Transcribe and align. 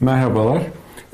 Merhabalar. 0.00 0.62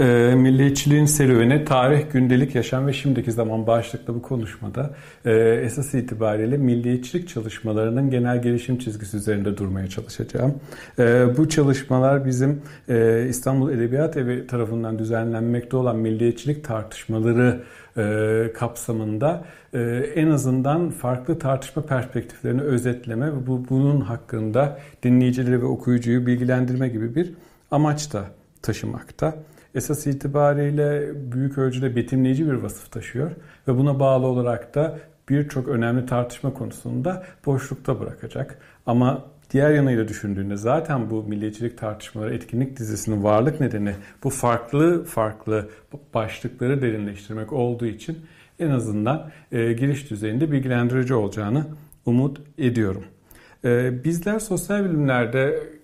E, 0.00 0.34
milliyetçiliğin 0.34 1.06
serüveni, 1.06 1.64
tarih, 1.64 2.02
gündelik 2.12 2.54
yaşam 2.54 2.86
ve 2.86 2.92
şimdiki 2.92 3.32
zaman 3.32 3.66
başlıklı 3.66 4.14
bu 4.14 4.22
konuşmada 4.22 4.90
e, 5.24 5.32
esas 5.64 5.94
itibariyle 5.94 6.56
milliyetçilik 6.56 7.28
çalışmalarının 7.28 8.10
genel 8.10 8.42
gelişim 8.42 8.78
çizgisi 8.78 9.16
üzerinde 9.16 9.56
durmaya 9.56 9.88
çalışacağım. 9.88 10.54
E, 10.98 11.26
bu 11.36 11.48
çalışmalar 11.48 12.26
bizim 12.26 12.62
e, 12.88 13.26
İstanbul 13.28 13.72
Edebiyat 13.72 14.16
Evi 14.16 14.46
tarafından 14.46 14.98
düzenlenmekte 14.98 15.76
olan 15.76 15.96
milliyetçilik 15.96 16.64
tartışmaları 16.64 17.62
e, 17.96 18.52
kapsamında 18.54 19.44
e, 19.74 19.80
en 20.14 20.30
azından 20.30 20.90
farklı 20.90 21.38
tartışma 21.38 21.82
perspektiflerini 21.82 22.60
özetleme 22.60 23.26
ve 23.26 23.46
bu, 23.46 23.64
bunun 23.70 24.00
hakkında 24.00 24.78
dinleyicileri 25.02 25.62
ve 25.62 25.66
okuyucuyu 25.66 26.26
bilgilendirme 26.26 26.88
gibi 26.88 27.14
bir 27.14 27.32
amaç 27.70 28.12
da 28.12 28.24
taşımakta. 28.66 29.34
Esas 29.74 30.06
itibariyle 30.06 31.12
büyük 31.32 31.58
ölçüde 31.58 31.96
betimleyici 31.96 32.46
bir 32.46 32.52
vasıf 32.52 32.92
taşıyor 32.92 33.30
ve 33.68 33.76
buna 33.76 34.00
bağlı 34.00 34.26
olarak 34.26 34.74
da 34.74 34.98
birçok 35.28 35.68
önemli 35.68 36.06
tartışma 36.06 36.54
konusunda 36.54 37.24
boşlukta 37.46 38.00
bırakacak. 38.00 38.58
Ama 38.86 39.24
diğer 39.50 39.70
yanıyla 39.70 40.08
düşündüğünde 40.08 40.56
zaten 40.56 41.10
bu 41.10 41.22
milliyetçilik 41.22 41.78
tartışmaları 41.78 42.34
etkinlik 42.34 42.78
dizisinin 42.78 43.22
varlık 43.22 43.60
nedeni 43.60 43.94
bu 44.24 44.30
farklı 44.30 45.04
farklı 45.04 45.68
başlıkları 46.14 46.82
derinleştirmek 46.82 47.52
olduğu 47.52 47.86
için 47.86 48.18
en 48.58 48.70
azından 48.70 49.30
e, 49.52 49.72
giriş 49.72 50.10
düzeyinde 50.10 50.52
bilgilendirici 50.52 51.14
olacağını 51.14 51.66
umut 52.06 52.40
ediyorum. 52.58 53.04
E, 53.64 54.04
bizler 54.04 54.38
sosyal 54.38 54.84
bilimlerde 54.84 55.75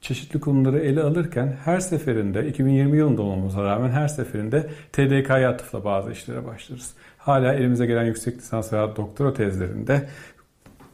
çeşitli 0.00 0.40
konuları 0.40 0.78
ele 0.78 1.02
alırken 1.02 1.56
her 1.64 1.80
seferinde 1.80 2.48
2020 2.48 2.98
yılında 2.98 3.22
olmamıza 3.22 3.64
rağmen 3.64 3.90
her 3.90 4.08
seferinde 4.08 4.70
TDK'ya 4.92 5.50
atıfla 5.50 5.84
bazı 5.84 6.12
işlere 6.12 6.46
başlarız. 6.46 6.94
Hala 7.18 7.54
elimize 7.54 7.86
gelen 7.86 8.04
yüksek 8.04 8.36
lisans 8.36 8.72
veya 8.72 8.96
doktora 8.96 9.34
tezlerinde 9.34 10.08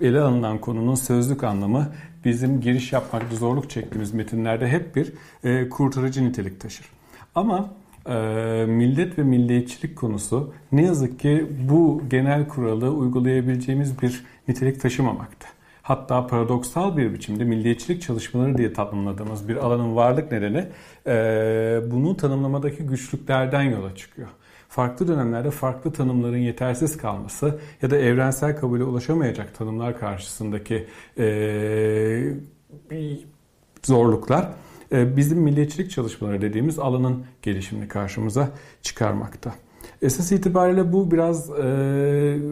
ele 0.01 0.21
alınan 0.21 0.59
konunun 0.59 0.95
sözlük 0.95 1.45
anlamı 1.45 1.89
bizim 2.25 2.61
giriş 2.61 2.93
yapmakta 2.93 3.37
zorluk 3.37 3.71
çektiğimiz 3.71 4.15
metinlerde 4.15 4.69
hep 4.69 4.97
bir 4.97 5.13
e, 5.45 5.69
kurtarıcı 5.69 6.25
nitelik 6.25 6.61
taşır. 6.61 6.87
Ama 7.35 7.71
e, 8.07 8.15
millet 8.69 9.19
ve 9.19 9.23
milliyetçilik 9.23 9.97
konusu 9.97 10.55
ne 10.73 10.85
yazık 10.85 11.21
ki 11.21 11.47
bu 11.69 12.03
genel 12.11 12.49
kuralı 12.49 12.91
uygulayabileceğimiz 12.91 14.03
bir 14.03 14.25
nitelik 14.49 14.81
taşımamakta 14.81 15.54
hatta 15.85 16.27
paradoksal 16.27 16.97
bir 16.97 17.15
biçimde 17.15 17.45
milliyetçilik 17.45 18.03
çalışmaları 18.03 18.59
diye 18.59 18.73
tanımladığımız 18.73 19.49
bir 19.49 19.57
alanın 19.57 19.97
varlık 19.97 20.33
nedeni 20.33 20.69
e, 21.07 21.81
bunu 21.91 22.17
tanımlamadaki 22.17 22.83
güçlüklerden 22.83 23.63
yola 23.63 23.95
çıkıyor. 23.97 24.29
Farklı 24.69 25.09
dönemlerde 25.09 25.51
farklı 25.51 25.93
tanımların 25.93 26.39
yetersiz 26.39 26.97
kalması 26.97 27.59
ya 27.83 27.91
da 27.91 27.97
evrensel 27.97 28.57
kabule 28.57 28.85
ulaşamayacak 28.85 29.55
tanımlar 29.55 29.99
karşısındaki 29.99 30.87
e, 31.19 32.33
zorluklar 33.83 34.49
e, 34.93 35.17
bizim 35.17 35.39
milliyetçilik 35.39 35.91
çalışmaları 35.91 36.43
dediğimiz 36.43 36.79
alanın 36.79 37.25
gelişimini 37.43 37.89
karşımıza 37.89 38.51
çıkarmakta. 38.83 39.55
Esas 40.03 40.33
itibariyle 40.33 40.93
bu 40.93 41.11
biraz 41.11 41.51
e, 41.51 41.63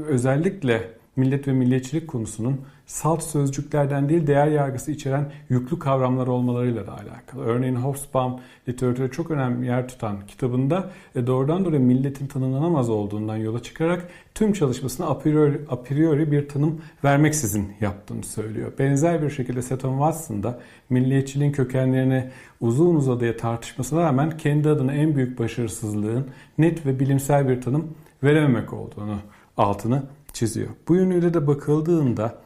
özellikle 0.09 0.91
millet 1.17 1.49
ve 1.49 1.53
milliyetçilik 1.53 2.09
konusunun 2.09 2.61
salt 2.93 3.23
sözcüklerden 3.23 4.09
değil 4.09 4.27
değer 4.27 4.47
yargısı 4.47 4.93
içeren 4.93 5.33
yüklü 5.49 5.79
kavramlar 5.79 6.27
olmalarıyla 6.27 6.87
da 6.87 6.93
alakalı. 6.93 7.45
Örneğin 7.45 7.75
Hobsbawm 7.75 8.41
literatüre 8.69 9.11
çok 9.11 9.31
önemli 9.31 9.67
yer 9.67 9.89
tutan 9.89 10.27
kitabında 10.27 10.91
e, 11.15 11.27
doğrudan 11.27 11.65
doğruya 11.65 11.81
milletin 11.81 12.27
tanımlanamaz 12.27 12.91
olduğundan 12.91 13.37
yola 13.37 13.63
çıkarak 13.63 14.09
tüm 14.35 14.53
çalışmasına 14.53 15.07
a 15.07 15.19
priori, 15.19 15.61
a 15.69 15.83
priori 15.83 16.33
bir 16.33 16.49
tanım 16.49 16.81
vermeksizin 17.05 17.73
yaptığını 17.81 18.23
söylüyor. 18.23 18.73
Benzer 18.79 19.23
bir 19.23 19.31
şekilde 19.31 19.63
Seton 19.63 19.93
Watson 19.93 20.43
da 20.43 20.61
milliyetçiliğin 20.91 21.53
kökenlerini 21.53 22.31
uzun 22.61 22.95
uzadıya 22.95 23.37
tartışmasına 23.37 24.03
rağmen 24.03 24.37
kendi 24.39 24.69
adına 24.69 24.93
en 24.93 25.17
büyük 25.17 25.39
başarısızlığın 25.39 26.27
net 26.59 26.87
ve 26.87 27.01
bilimsel 27.01 27.49
bir 27.49 27.61
tanım 27.61 27.95
verememek 28.23 28.73
olduğunu 28.73 29.17
altını 29.57 30.03
çiziyor. 30.33 30.69
Bu 30.89 30.97
yönüyle 30.97 31.35
de 31.35 31.47
bakıldığında 31.47 32.43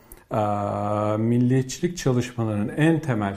milliyetçilik 1.18 1.96
çalışmalarının 1.98 2.68
en 2.76 3.00
temel 3.00 3.36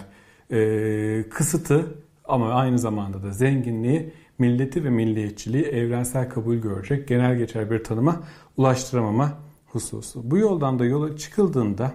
e, 0.52 1.30
kısıtı 1.30 1.96
ama 2.26 2.54
aynı 2.54 2.80
zamanda 2.80 3.24
da 3.24 3.32
zenginliği 3.32 4.14
milleti 4.40 4.84
ve 4.84 4.90
milliyetçiliği 4.90 5.64
evrensel 5.64 6.30
kabul 6.30 6.56
görecek 6.56 7.08
genel 7.08 7.38
geçer 7.38 7.72
bir 7.72 7.84
tanıma 7.84 8.20
ulaştıramama 8.58 9.38
hususu. 9.68 10.32
Bu 10.32 10.38
yoldan 10.38 10.80
da 10.80 10.86
yola 10.86 11.18
çıkıldığında 11.18 11.92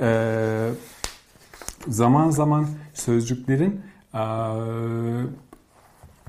e, 0.00 0.70
zaman 1.88 2.30
zaman 2.30 2.66
sözcüklerin 2.94 3.80
e, 4.14 4.22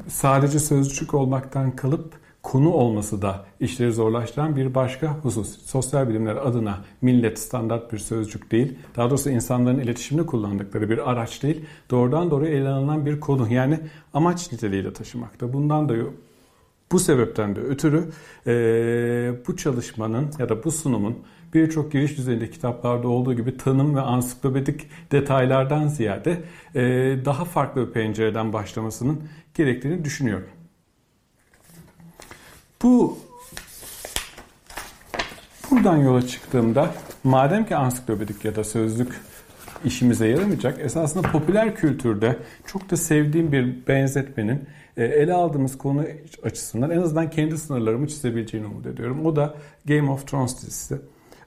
sadece 0.08 0.60
sözcük 0.60 1.14
olmaktan 1.14 1.76
kalıp 1.76 2.14
konu 2.48 2.72
olması 2.72 3.22
da 3.22 3.46
işleri 3.60 3.94
zorlaştıran 3.94 4.56
bir 4.56 4.76
başka 4.76 5.08
husus. 5.08 5.66
Sosyal 5.66 6.10
bilimler 6.10 6.36
adına 6.36 6.78
millet 7.02 7.40
standart 7.40 7.94
bir 7.94 7.98
sözcük 7.98 8.52
değil. 8.52 8.76
Daha 8.96 9.10
doğrusu 9.10 9.30
insanların 9.30 9.80
iletişimde 9.80 10.26
kullandıkları 10.26 10.90
bir 10.90 11.12
araç 11.12 11.44
değil. 11.44 11.66
Doğrudan 11.92 12.32
doğruya 12.32 12.52
ele 12.52 12.70
alınan 12.70 13.06
bir 13.06 13.20
konu. 13.20 13.54
Yani 13.54 13.80
amaç 14.14 14.52
niteliğiyle 14.52 14.94
taşımakta. 14.94 15.54
Bundan 15.54 15.90
da 15.90 15.96
bu 16.92 17.00
sebepten 17.00 17.56
de 17.56 17.60
ötürü 17.60 18.10
e, 18.48 18.52
bu 19.48 19.58
çalışmanın 19.58 20.28
ya 20.40 20.50
da 20.50 20.64
bu 20.64 20.72
sunumun 20.72 21.18
birçok 21.54 21.92
giriş 21.92 22.18
düzeyinde 22.18 22.50
kitaplarda 22.50 23.08
olduğu 23.08 23.34
gibi 23.34 23.58
tanım 23.58 23.96
ve 23.96 24.02
ansiklopedik 24.02 24.88
detaylardan 25.12 25.88
ziyade 25.88 26.42
e, 26.76 26.82
daha 27.26 27.46
farklı 27.46 27.88
bir 27.88 27.94
pencereden 27.94 28.54
başlamasının 28.54 29.22
gerektiğini 29.54 30.06
düşünüyorum. 30.06 30.48
Bu 32.84 33.18
buradan 35.72 35.98
yola 35.98 36.28
çıktığımda 36.28 36.94
madem 37.24 37.66
ki 37.66 37.76
ansiklopedik 37.76 38.46
ya 38.46 38.56
da 38.56 38.64
sözlük 38.64 39.22
işimize 39.86 40.28
yaramayacak 40.28 40.80
esasında 40.80 41.32
popüler 41.32 41.76
kültürde 41.76 42.38
çok 42.66 42.90
da 42.90 42.98
sevdiğim 42.98 43.52
bir 43.52 43.88
benzetmenin 43.88 44.66
e, 44.98 45.06
ele 45.06 45.34
aldığımız 45.34 45.78
konu 45.78 46.04
açısından 46.44 46.92
en 46.92 47.02
azından 47.02 47.30
kendi 47.30 47.58
sınırlarımı 47.58 48.08
çizebileceğini 48.08 48.68
umut 48.68 48.86
ediyorum. 48.86 49.26
O 49.26 49.36
da 49.36 49.56
Game 49.86 50.12
of 50.12 50.28
Thrones 50.28 50.62
dizisi. 50.62 50.98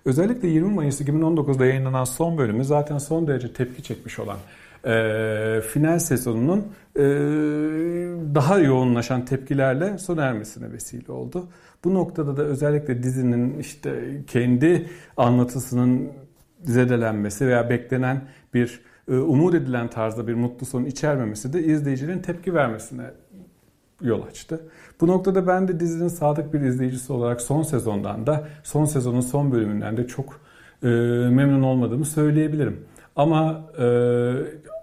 Özellikle 0.04 0.48
20 0.48 0.74
Mayıs 0.74 1.00
2019'da 1.00 1.66
yayınlanan 1.66 2.04
son 2.04 2.38
bölümü 2.38 2.64
zaten 2.64 2.98
son 2.98 3.26
derece 3.26 3.52
tepki 3.52 3.82
çekmiş 3.82 4.18
olan 4.18 4.38
e, 4.84 5.60
final 5.60 5.98
sezonunun 5.98 6.66
e, 6.96 7.02
daha 8.34 8.58
yoğunlaşan 8.58 9.24
tepkilerle 9.24 9.98
sona 9.98 10.22
ermesine 10.22 10.72
vesile 10.72 11.12
oldu. 11.12 11.48
Bu 11.84 11.94
noktada 11.94 12.36
da 12.36 12.42
özellikle 12.42 13.02
dizinin 13.02 13.58
işte 13.58 14.22
kendi 14.26 14.86
anlatısının 15.16 16.08
zedelenmesi 16.64 17.46
veya 17.46 17.70
beklenen 17.70 18.22
bir 18.54 18.80
e, 19.08 19.14
umut 19.14 19.54
edilen 19.54 19.90
tarzda 19.90 20.26
bir 20.26 20.34
mutlu 20.34 20.66
son 20.66 20.84
içermemesi 20.84 21.52
de 21.52 21.64
izleyicinin 21.64 22.18
tepki 22.18 22.54
vermesine 22.54 23.04
yol 24.02 24.22
açtı. 24.22 24.60
Bu 25.00 25.06
noktada 25.06 25.46
ben 25.46 25.68
de 25.68 25.80
dizinin 25.80 26.08
sadık 26.08 26.54
bir 26.54 26.60
izleyicisi 26.60 27.12
olarak 27.12 27.40
son 27.40 27.62
sezondan 27.62 28.26
da 28.26 28.48
son 28.62 28.84
sezonun 28.84 29.20
son 29.20 29.52
bölümünden 29.52 29.96
de 29.96 30.06
çok 30.06 30.40
e, 30.82 30.86
memnun 31.30 31.62
olmadığımı 31.62 32.04
söyleyebilirim. 32.04 32.84
Ama 33.16 33.70
e, 33.78 33.84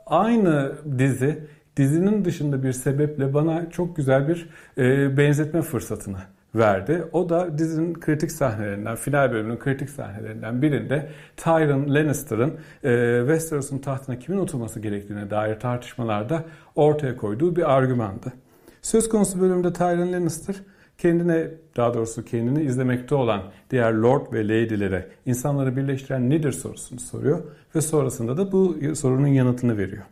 aynı 0.10 0.72
dizi 0.98 1.48
dizinin 1.78 2.26
dışında 2.26 2.64
bir 2.64 2.72
sebeple 2.72 3.34
bana 3.34 3.70
çok 3.70 3.96
güzel 3.96 4.28
bir 4.28 4.50
e, 4.78 5.18
benzetme 5.18 5.62
fırsatını 5.62 6.18
verdi. 6.56 7.04
O 7.12 7.30
da 7.30 7.58
dizinin 7.58 7.94
kritik 7.94 8.32
sahnelerinden, 8.32 8.96
final 8.96 9.32
bölümünün 9.32 9.58
kritik 9.58 9.90
sahnelerinden 9.90 10.62
birinde 10.62 11.10
Tyrion 11.38 11.94
Lannister'ın 11.94 12.54
e, 12.84 13.20
Westeros'un 13.20 13.78
tahtına 13.78 14.20
kimin 14.20 14.38
oturması 14.38 14.80
gerektiğine 14.80 15.30
dair 15.30 15.60
tartışmalarda 15.60 16.44
ortaya 16.76 17.18
koyduğu 17.18 17.56
bir 17.56 17.76
argümandı. 17.78 18.34
Söz 18.82 19.10
konusu 19.10 19.42
bölümde 19.42 19.74
Tyrion 19.74 20.14
Lannister 20.14 20.56
kendine 20.98 21.48
daha 21.78 21.94
doğrusu 21.94 22.26
kendini 22.26 22.64
izlemekte 22.64 23.16
olan 23.16 23.44
diğer 23.70 23.94
lord 23.94 24.34
ve 24.34 24.48
ladylere 24.48 25.08
insanları 25.26 25.78
birleştiren 25.78 26.30
nedir 26.30 26.52
sorusunu 26.52 27.00
soruyor 27.00 27.44
ve 27.76 27.82
sonrasında 27.82 28.38
da 28.38 28.52
bu 28.52 28.78
sorunun 28.96 29.28
yanıtını 29.28 29.78
veriyor. 29.78 30.04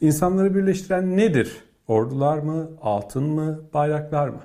İnsanları 0.00 0.54
birleştiren 0.54 1.16
nedir? 1.16 1.56
Ordular 1.88 2.38
mı, 2.38 2.68
altın 2.82 3.22
mı, 3.22 3.60
bayraklar 3.74 4.28
mı? 4.28 4.40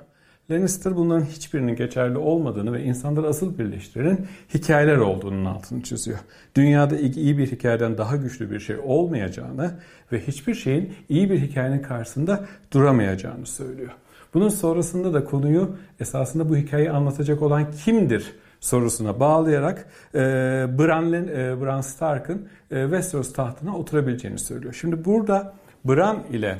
Lannister 0.50 0.96
bunların 0.96 1.24
hiçbirinin 1.24 1.76
geçerli 1.76 2.18
olmadığını 2.18 2.72
ve 2.72 2.82
insanları 2.82 3.26
asıl 3.26 3.58
birleştirenin 3.58 4.26
hikayeler 4.54 4.96
olduğunun 4.96 5.44
altını 5.44 5.82
çiziyor. 5.82 6.18
Dünyada 6.54 6.96
iyi 6.98 7.38
bir 7.38 7.52
hikayeden 7.52 7.98
daha 7.98 8.16
güçlü 8.16 8.50
bir 8.50 8.60
şey 8.60 8.76
olmayacağını 8.84 9.74
ve 10.12 10.20
hiçbir 10.20 10.54
şeyin 10.54 10.94
iyi 11.08 11.30
bir 11.30 11.40
hikayenin 11.40 11.82
karşısında 11.82 12.44
duramayacağını 12.72 13.46
söylüyor. 13.46 13.90
Bunun 14.34 14.48
sonrasında 14.48 15.14
da 15.14 15.24
konuyu 15.24 15.76
esasında 16.00 16.48
bu 16.48 16.56
hikayeyi 16.56 16.90
anlatacak 16.90 17.42
olan 17.42 17.72
kimdir 17.72 18.34
sorusuna 18.60 19.20
bağlayarak 19.20 19.86
e, 20.14 20.18
Bran, 20.78 21.12
e, 21.12 21.60
Bran 21.60 21.80
Stark'ın 21.80 22.48
e, 22.70 22.82
Westeros 22.82 23.32
tahtına 23.32 23.76
oturabileceğini 23.76 24.38
söylüyor. 24.38 24.74
Şimdi 24.80 25.04
burada 25.04 25.54
Bran 25.84 26.22
ile 26.32 26.58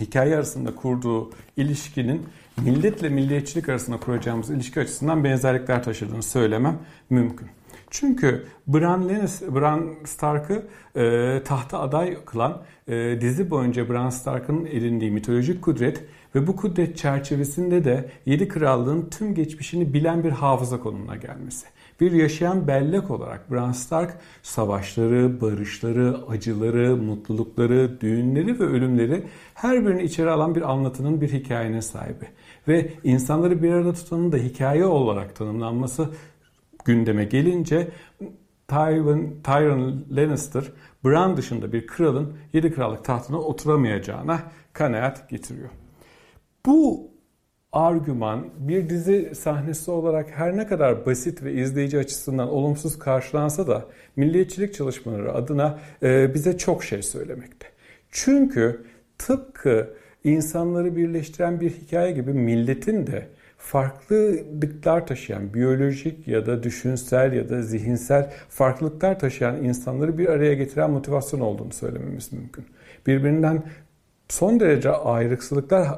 hikaye 0.00 0.36
arasında 0.36 0.74
kurduğu 0.74 1.30
ilişkinin 1.56 2.22
milletle 2.62 3.08
milliyetçilik 3.08 3.68
arasında 3.68 3.96
kuracağımız 3.96 4.50
ilişki 4.50 4.80
açısından 4.80 5.24
benzerlikler 5.24 5.82
taşıdığını 5.82 6.22
söylemem 6.22 6.78
mümkün. 7.10 7.48
Çünkü 7.90 8.46
Bran, 8.66 9.08
Lennis, 9.08 9.42
Bran 9.42 9.94
Stark'ı 10.04 10.62
e, 10.96 11.42
tahta 11.44 11.80
aday 11.80 12.24
kılan 12.24 12.62
e, 12.88 13.20
dizi 13.20 13.50
boyunca 13.50 13.88
Bran 13.88 14.10
Stark'ın 14.10 14.66
edindiği 14.66 15.10
mitolojik 15.10 15.62
kudret 15.62 16.04
ve 16.34 16.46
bu 16.46 16.56
kudret 16.56 16.96
çerçevesinde 16.96 17.84
de 17.84 18.10
Yedi 18.26 18.48
Krallığın 18.48 19.08
tüm 19.10 19.34
geçmişini 19.34 19.94
bilen 19.94 20.24
bir 20.24 20.30
hafıza 20.30 20.80
konumuna 20.80 21.16
gelmesi. 21.16 21.66
Bir 22.00 22.12
yaşayan 22.12 22.66
bellek 22.68 23.10
olarak 23.10 23.50
Bran 23.50 23.72
Stark 23.72 24.16
savaşları, 24.42 25.40
barışları, 25.40 26.16
acıları, 26.28 26.96
mutlulukları, 26.96 28.00
düğünleri 28.00 28.60
ve 28.60 28.64
ölümleri 28.64 29.22
her 29.54 29.86
birini 29.86 30.02
içeri 30.02 30.30
alan 30.30 30.54
bir 30.54 30.70
anlatının 30.72 31.20
bir 31.20 31.32
hikayenin 31.32 31.80
sahibi. 31.80 32.24
Ve 32.68 32.92
insanları 33.04 33.62
bir 33.62 33.72
arada 33.72 33.92
tutanın 33.92 34.32
da 34.32 34.36
hikaye 34.36 34.84
olarak 34.84 35.36
tanımlanması 35.36 36.08
gündeme 36.84 37.24
gelince 37.24 37.88
Tyrion, 38.68 39.34
Tyrion 39.44 40.04
Lannister 40.10 40.64
Bran 41.04 41.36
dışında 41.36 41.72
bir 41.72 41.86
kralın 41.86 42.36
yedi 42.52 42.74
krallık 42.74 43.04
tahtına 43.04 43.38
oturamayacağına 43.38 44.42
kanaat 44.72 45.30
getiriyor. 45.30 45.70
Bu 46.66 47.10
argüman 47.72 48.50
bir 48.58 48.88
dizi 48.88 49.34
sahnesi 49.34 49.90
olarak 49.90 50.30
her 50.30 50.56
ne 50.56 50.66
kadar 50.66 51.06
basit 51.06 51.42
ve 51.42 51.52
izleyici 51.52 51.98
açısından 51.98 52.48
olumsuz 52.48 52.98
karşılansa 52.98 53.66
da 53.66 53.84
milliyetçilik 54.16 54.74
çalışmaları 54.74 55.34
adına 55.34 55.78
e, 56.02 56.34
bize 56.34 56.58
çok 56.58 56.84
şey 56.84 57.02
söylemekte. 57.02 57.66
Çünkü 58.10 58.84
tıpkı 59.18 59.94
insanları 60.24 60.96
birleştiren 60.96 61.60
bir 61.60 61.70
hikaye 61.70 62.12
gibi 62.12 62.32
milletin 62.32 63.06
de 63.06 63.28
farklılıklar 63.58 65.06
taşıyan, 65.06 65.54
biyolojik 65.54 66.28
ya 66.28 66.46
da 66.46 66.62
düşünsel 66.62 67.32
ya 67.32 67.48
da 67.48 67.62
zihinsel 67.62 68.32
farklılıklar 68.48 69.18
taşıyan 69.18 69.64
insanları 69.64 70.18
bir 70.18 70.28
araya 70.28 70.54
getiren 70.54 70.90
motivasyon 70.90 71.40
olduğunu 71.40 71.72
söylememiz 71.72 72.32
mümkün. 72.32 72.64
Birbirinden 73.06 73.62
son 74.28 74.60
derece 74.60 74.90
ayrıksılıklar 74.90 75.88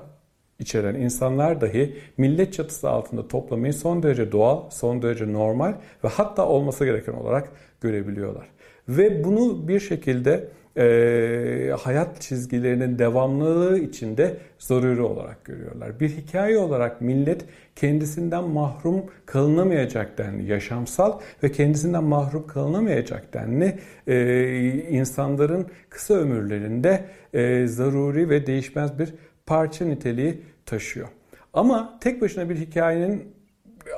içeren 0.59 0.95
insanlar 0.95 1.61
dahi 1.61 1.97
millet 2.19 2.53
çatısı 2.53 2.91
altında 2.91 3.29
toplamayı 3.29 3.75
son 3.75 4.03
derece 4.03 4.33
doğal, 4.33 4.71
son 4.71 5.03
derece 5.03 5.33
normal 5.33 5.75
ve 6.05 6.09
hatta 6.09 6.47
olması 6.49 6.85
gereken 6.85 7.13
olarak 7.13 7.49
görebiliyorlar. 7.81 8.47
Ve 8.89 9.25
bunu 9.25 9.69
bir 9.69 9.81
şekilde 9.81 10.49
e, 10.77 11.75
hayat 11.81 12.21
çizgilerinin 12.21 12.99
devamlılığı 12.99 13.79
içinde 13.79 14.37
zaruri 14.59 15.03
olarak 15.03 15.45
görüyorlar. 15.45 16.01
Bir 16.01 16.09
hikaye 16.09 16.59
olarak 16.59 17.01
millet 17.01 17.45
kendisinden 17.77 18.45
mahrum 18.45 19.05
kalınamayacak 19.27 20.19
denli 20.19 20.51
yaşamsal 20.51 21.21
ve 21.43 21.53
kendisinden 21.53 22.05
mahrum 22.05 22.47
kalınamayacak 22.47 23.35
denli 23.35 23.79
e, 24.07 24.89
insanların 24.91 25.67
kısa 25.91 26.15
ömürlerinde 26.15 27.05
e, 27.35 27.67
zaruri 27.67 28.31
ve 28.31 28.47
değişmez 28.47 28.99
bir 28.99 29.15
parça 29.47 29.85
niteliği 29.85 30.43
taşıyor. 30.67 31.09
Ama 31.53 31.99
tek 32.01 32.21
başına 32.21 32.49
bir 32.49 32.57
hikayenin 32.57 33.37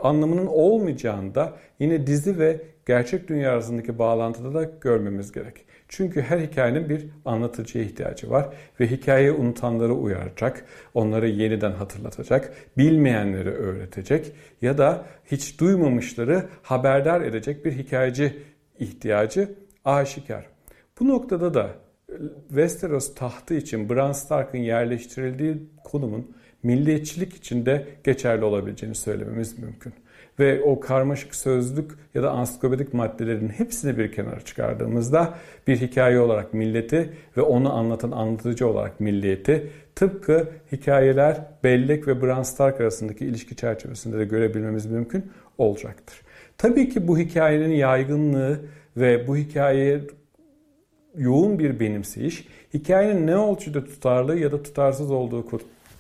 anlamının 0.03 0.47
olmayacağını 0.47 1.35
da 1.35 1.53
yine 1.79 2.07
dizi 2.07 2.39
ve 2.39 2.61
gerçek 2.87 3.29
dünya 3.29 3.53
arasındaki 3.53 3.99
bağlantıda 3.99 4.55
da 4.55 4.71
görmemiz 4.81 5.33
gerek. 5.33 5.65
Çünkü 5.89 6.23
her 6.23 6.39
hikayenin 6.39 6.89
bir 6.89 7.07
anlatıcıya 7.25 7.85
ihtiyacı 7.85 8.31
var 8.31 8.49
ve 8.81 8.87
hikayeyi 8.87 9.33
unutanları 9.33 9.95
uyaracak, 9.95 10.65
onları 10.95 11.29
yeniden 11.29 11.73
hatırlatacak, 11.73 12.53
bilmeyenleri 12.79 13.51
öğretecek 13.51 14.33
ya 14.63 14.79
da 14.79 15.07
hiç 15.25 15.61
duymamışları 15.61 16.45
haberdar 16.63 17.21
edecek 17.21 17.65
bir 17.65 17.73
hikayeci 17.73 18.43
ihtiyacı 18.79 19.55
aşikar. 19.85 20.47
Bu 21.01 21.09
noktada 21.09 21.55
da 21.55 21.71
Westeros 22.49 23.15
tahtı 23.15 23.55
için 23.55 23.89
Bran 23.89 24.13
Stark'ın 24.13 24.59
yerleştirildiği 24.59 25.57
konumun 25.85 26.37
milliyetçilik 26.63 27.35
içinde 27.35 27.87
geçerli 28.05 28.45
olabileceğini 28.45 28.95
söylememiz 28.95 29.59
mümkün. 29.59 29.93
Ve 30.39 30.63
o 30.63 30.81
karmaşık 30.81 31.35
sözlük 31.35 31.91
ya 32.15 32.23
da 32.23 32.31
ansiklopedik 32.31 32.95
maddelerin 32.95 33.49
hepsini 33.49 33.99
bir 33.99 34.13
kenara 34.13 34.41
çıkardığımızda 34.41 35.35
bir 35.67 35.77
hikaye 35.77 36.21
olarak 36.21 36.55
milleti 36.55 37.13
ve 37.37 37.43
onu 37.43 37.73
anlatan 37.73 38.11
anlatıcı 38.11 38.69
olarak 38.69 39.01
milliyeti 39.01 39.71
tıpkı 39.95 40.49
hikayeler 40.73 41.41
bellek 41.65 42.09
ve 42.09 42.23
Bran 42.23 42.43
Stark 42.43 42.81
arasındaki 42.81 43.27
ilişki 43.27 43.57
çerçevesinde 43.57 44.19
de 44.19 44.25
görebilmemiz 44.25 44.87
mümkün 44.87 45.27
olacaktır. 45.59 46.21
Tabii 46.59 46.89
ki 46.89 47.09
bu 47.09 47.19
hikayenin 47.19 47.75
yaygınlığı 47.75 48.61
ve 48.97 49.29
bu 49.29 49.37
hikayeye 49.37 50.01
yoğun 51.19 51.59
bir 51.59 51.81
benimseyiş 51.81 52.49
hikayenin 52.75 53.27
ne 53.27 53.35
ölçüde 53.35 53.85
tutarlı 53.85 54.39
ya 54.39 54.53
da 54.53 54.63
tutarsız 54.63 55.11
olduğu 55.11 55.45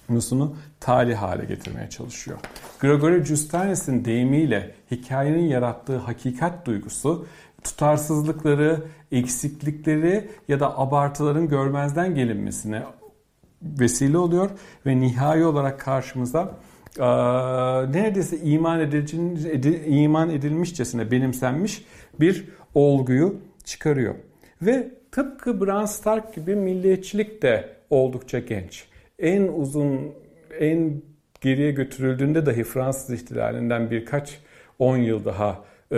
konusunu 0.08 0.56
tali 0.80 1.14
hale 1.14 1.44
getirmeye 1.44 1.90
çalışıyor. 1.90 2.38
Gregory 2.80 3.24
Justanes'in 3.24 4.04
deyimiyle 4.04 4.74
hikayenin 4.90 5.46
yarattığı 5.46 5.96
hakikat 5.96 6.66
duygusu 6.66 7.26
tutarsızlıkları, 7.64 8.82
eksiklikleri 9.12 10.30
ya 10.48 10.60
da 10.60 10.78
abartıların 10.78 11.48
görmezden 11.48 12.14
gelinmesine 12.14 12.82
vesile 13.62 14.18
oluyor 14.18 14.50
ve 14.86 15.00
nihai 15.00 15.44
olarak 15.44 15.80
karşımıza 15.80 16.54
e, 16.98 17.04
neredeyse 17.92 18.38
iman, 18.38 18.80
edici, 18.80 19.16
iman 19.86 20.30
edilmişçesine 20.30 21.10
benimsenmiş 21.10 21.84
bir 22.20 22.48
olguyu 22.74 23.36
çıkarıyor. 23.64 24.14
Ve 24.62 24.97
tıpkı 25.18 25.60
Bran 25.60 25.86
Stark 25.86 26.34
gibi 26.34 26.56
milliyetçilik 26.56 27.42
de 27.42 27.76
oldukça 27.90 28.38
genç. 28.38 28.84
En 29.18 29.42
uzun, 29.42 30.14
en 30.58 31.02
geriye 31.40 31.70
götürüldüğünde 31.70 32.46
dahi 32.46 32.64
Fransız 32.64 33.10
ihtilalinden 33.10 33.90
birkaç 33.90 34.38
on 34.78 34.96
yıl 34.96 35.24
daha 35.24 35.64
e, 35.92 35.96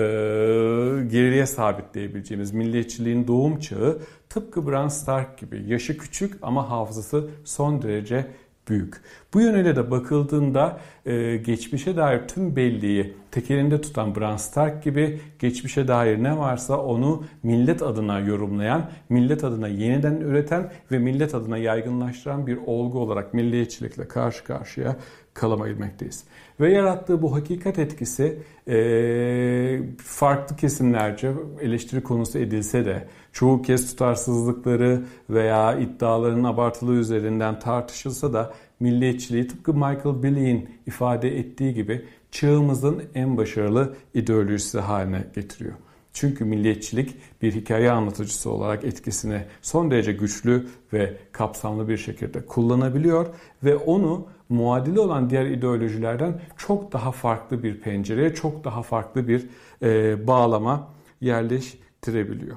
geriye 1.11 1.47
sabitleyebileceğimiz 1.47 2.53
milliyetçiliğin 2.53 3.27
doğum 3.27 3.59
çağı 3.59 3.99
tıpkı 4.29 4.67
Bran 4.67 4.89
Stark 4.89 5.39
gibi 5.39 5.65
yaşı 5.67 5.99
küçük 5.99 6.35
ama 6.43 6.71
hafızası 6.71 7.31
son 7.45 7.83
derece 7.83 8.27
büyük. 8.71 8.95
Bu 9.35 9.41
yönüyle 9.41 9.77
de 9.77 9.91
bakıldığında 9.91 10.81
e, 11.07 11.37
geçmişe 11.37 11.97
dair 11.97 12.29
tüm 12.29 12.57
belliği 12.57 13.15
tekelinde 13.31 13.81
tutan 13.81 14.17
Bran 14.17 14.37
Stark 14.37 14.83
gibi 14.83 15.21
geçmişe 15.39 15.89
dair 15.89 16.23
ne 16.23 16.39
varsa 16.39 16.83
onu 16.83 17.25
millet 17.43 17.83
adına 17.83 18.21
yorumlayan, 18.21 18.91
millet 19.09 19.45
adına 19.45 19.69
yeniden 19.69 20.17
üreten 20.17 20.73
ve 20.93 20.99
millet 20.99 21.35
adına 21.35 21.59
yaygınlaştıran 21.59 22.47
bir 22.47 22.59
olgu 22.67 22.99
olarak 22.99 23.35
milliyetçilikle 23.35 24.09
karşı 24.09 24.45
karşıya 24.45 24.97
kalabilmekteyiz. 25.35 26.25
Ve 26.61 26.73
yarattığı 26.73 27.23
bu 27.23 27.35
hakikat 27.35 27.79
etkisi 27.79 28.39
e, 28.69 29.81
farklı 30.05 30.57
kesimlerce 30.57 31.33
eleştiri 31.61 32.03
konusu 32.03 32.39
edilse 32.39 32.85
de 32.85 33.07
çoğu 33.33 33.63
kez 33.63 33.91
tutarsızlıkları 33.91 35.03
veya 35.31 35.79
iddiaların 35.79 36.45
abartılı 36.45 36.95
üzerinden 36.95 37.59
tartışılsa 37.59 38.33
da 38.33 38.53
milliyetçiliği 38.81 39.49
tıpkı 39.49 39.75
Michael 39.75 40.23
Billy'in 40.23 40.71
ifade 40.87 41.39
ettiği 41.39 41.75
gibi 41.75 42.05
çağımızın 42.31 43.03
en 43.15 43.37
başarılı 43.37 43.95
ideolojisi 44.15 44.81
haline 44.81 45.25
getiriyor. 45.35 45.75
Çünkü 46.13 46.45
milliyetçilik 46.45 47.17
bir 47.43 47.53
hikaye 47.53 47.91
anlatıcısı 47.91 48.51
olarak 48.51 48.85
etkisini 48.85 49.43
son 49.63 49.91
derece 49.91 50.13
güçlü 50.13 50.67
ve 50.93 51.17
kapsamlı 51.33 51.89
bir 51.89 51.97
şekilde 51.97 52.47
kullanabiliyor 52.47 53.27
ve 53.65 53.77
onu 53.77 54.27
muadili 54.49 55.01
olan 55.01 55.31
diğer 55.31 55.47
ideolojilerden 55.47 56.41
çok 56.57 56.93
daha 56.93 57.13
farklı 57.13 57.63
bir 57.63 57.81
pencereye, 57.81 58.35
çok 58.35 58.65
daha 58.65 58.83
farklı 58.83 59.29
bir 59.29 59.47
e, 59.83 60.27
bağlama 60.27 60.89
yerleştirebiliyor. 61.21 62.57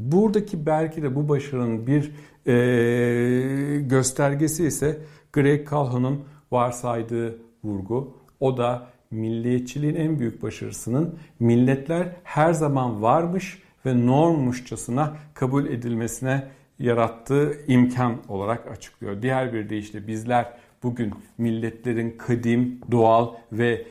Buradaki 0.00 0.66
belki 0.66 1.02
de 1.02 1.14
bu 1.16 1.28
başarının 1.28 1.86
bir 1.86 2.12
e, 2.46 3.80
göstergesi 3.80 4.66
ise 4.66 4.98
Greg 5.32 5.70
Calhoun'un 5.70 6.24
varsaydığı 6.50 7.38
vurgu. 7.64 8.16
O 8.40 8.56
da 8.56 8.86
milliyetçiliğin 9.10 9.94
en 9.94 10.18
büyük 10.18 10.42
başarısının 10.42 11.14
milletler 11.40 12.08
her 12.24 12.52
zaman 12.52 13.02
varmış 13.02 13.62
ve 13.86 14.06
normmuşçasına 14.06 15.16
kabul 15.34 15.66
edilmesine 15.66 16.46
yarattığı 16.78 17.58
imkan 17.66 18.16
olarak 18.28 18.70
açıklıyor. 18.70 19.22
Diğer 19.22 19.52
bir 19.52 19.68
deyişle 19.68 20.06
bizler 20.06 20.52
bugün 20.82 21.14
milletlerin 21.38 22.10
kadim, 22.18 22.80
doğal 22.90 23.34
ve 23.52 23.86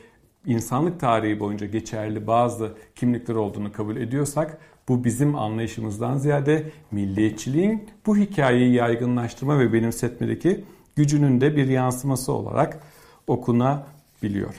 insanlık 0.46 1.00
tarihi 1.00 1.40
boyunca 1.40 1.66
geçerli 1.66 2.26
bazı 2.26 2.72
kimlikler 2.94 3.34
olduğunu 3.34 3.72
kabul 3.72 3.96
ediyorsak 3.96 4.58
bu 4.88 5.04
bizim 5.04 5.34
anlayışımızdan 5.34 6.18
ziyade 6.18 6.70
milliyetçiliğin 6.90 7.88
bu 8.06 8.16
hikayeyi 8.16 8.74
yaygınlaştırma 8.74 9.58
ve 9.58 9.72
benimsetmedeki 9.72 10.64
gücünün 10.96 11.40
de 11.40 11.56
bir 11.56 11.68
yansıması 11.68 12.32
olarak 12.32 12.80
okunabiliyor. 13.26 14.54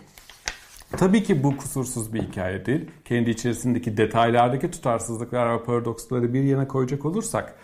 Tabii 0.98 1.24
ki 1.24 1.44
bu 1.44 1.58
kusursuz 1.58 2.14
bir 2.14 2.22
hikaye 2.22 2.66
değil. 2.66 2.86
Kendi 3.06 3.30
içerisindeki 3.30 3.98
detaylardaki 3.98 4.72
tutarsızlıklar 4.72 5.54
ve 5.54 5.64
paradoksları 5.64 6.34
bir 6.34 6.44
yana 6.44 6.68
koyacak 6.68 7.06
olursak 7.06 7.56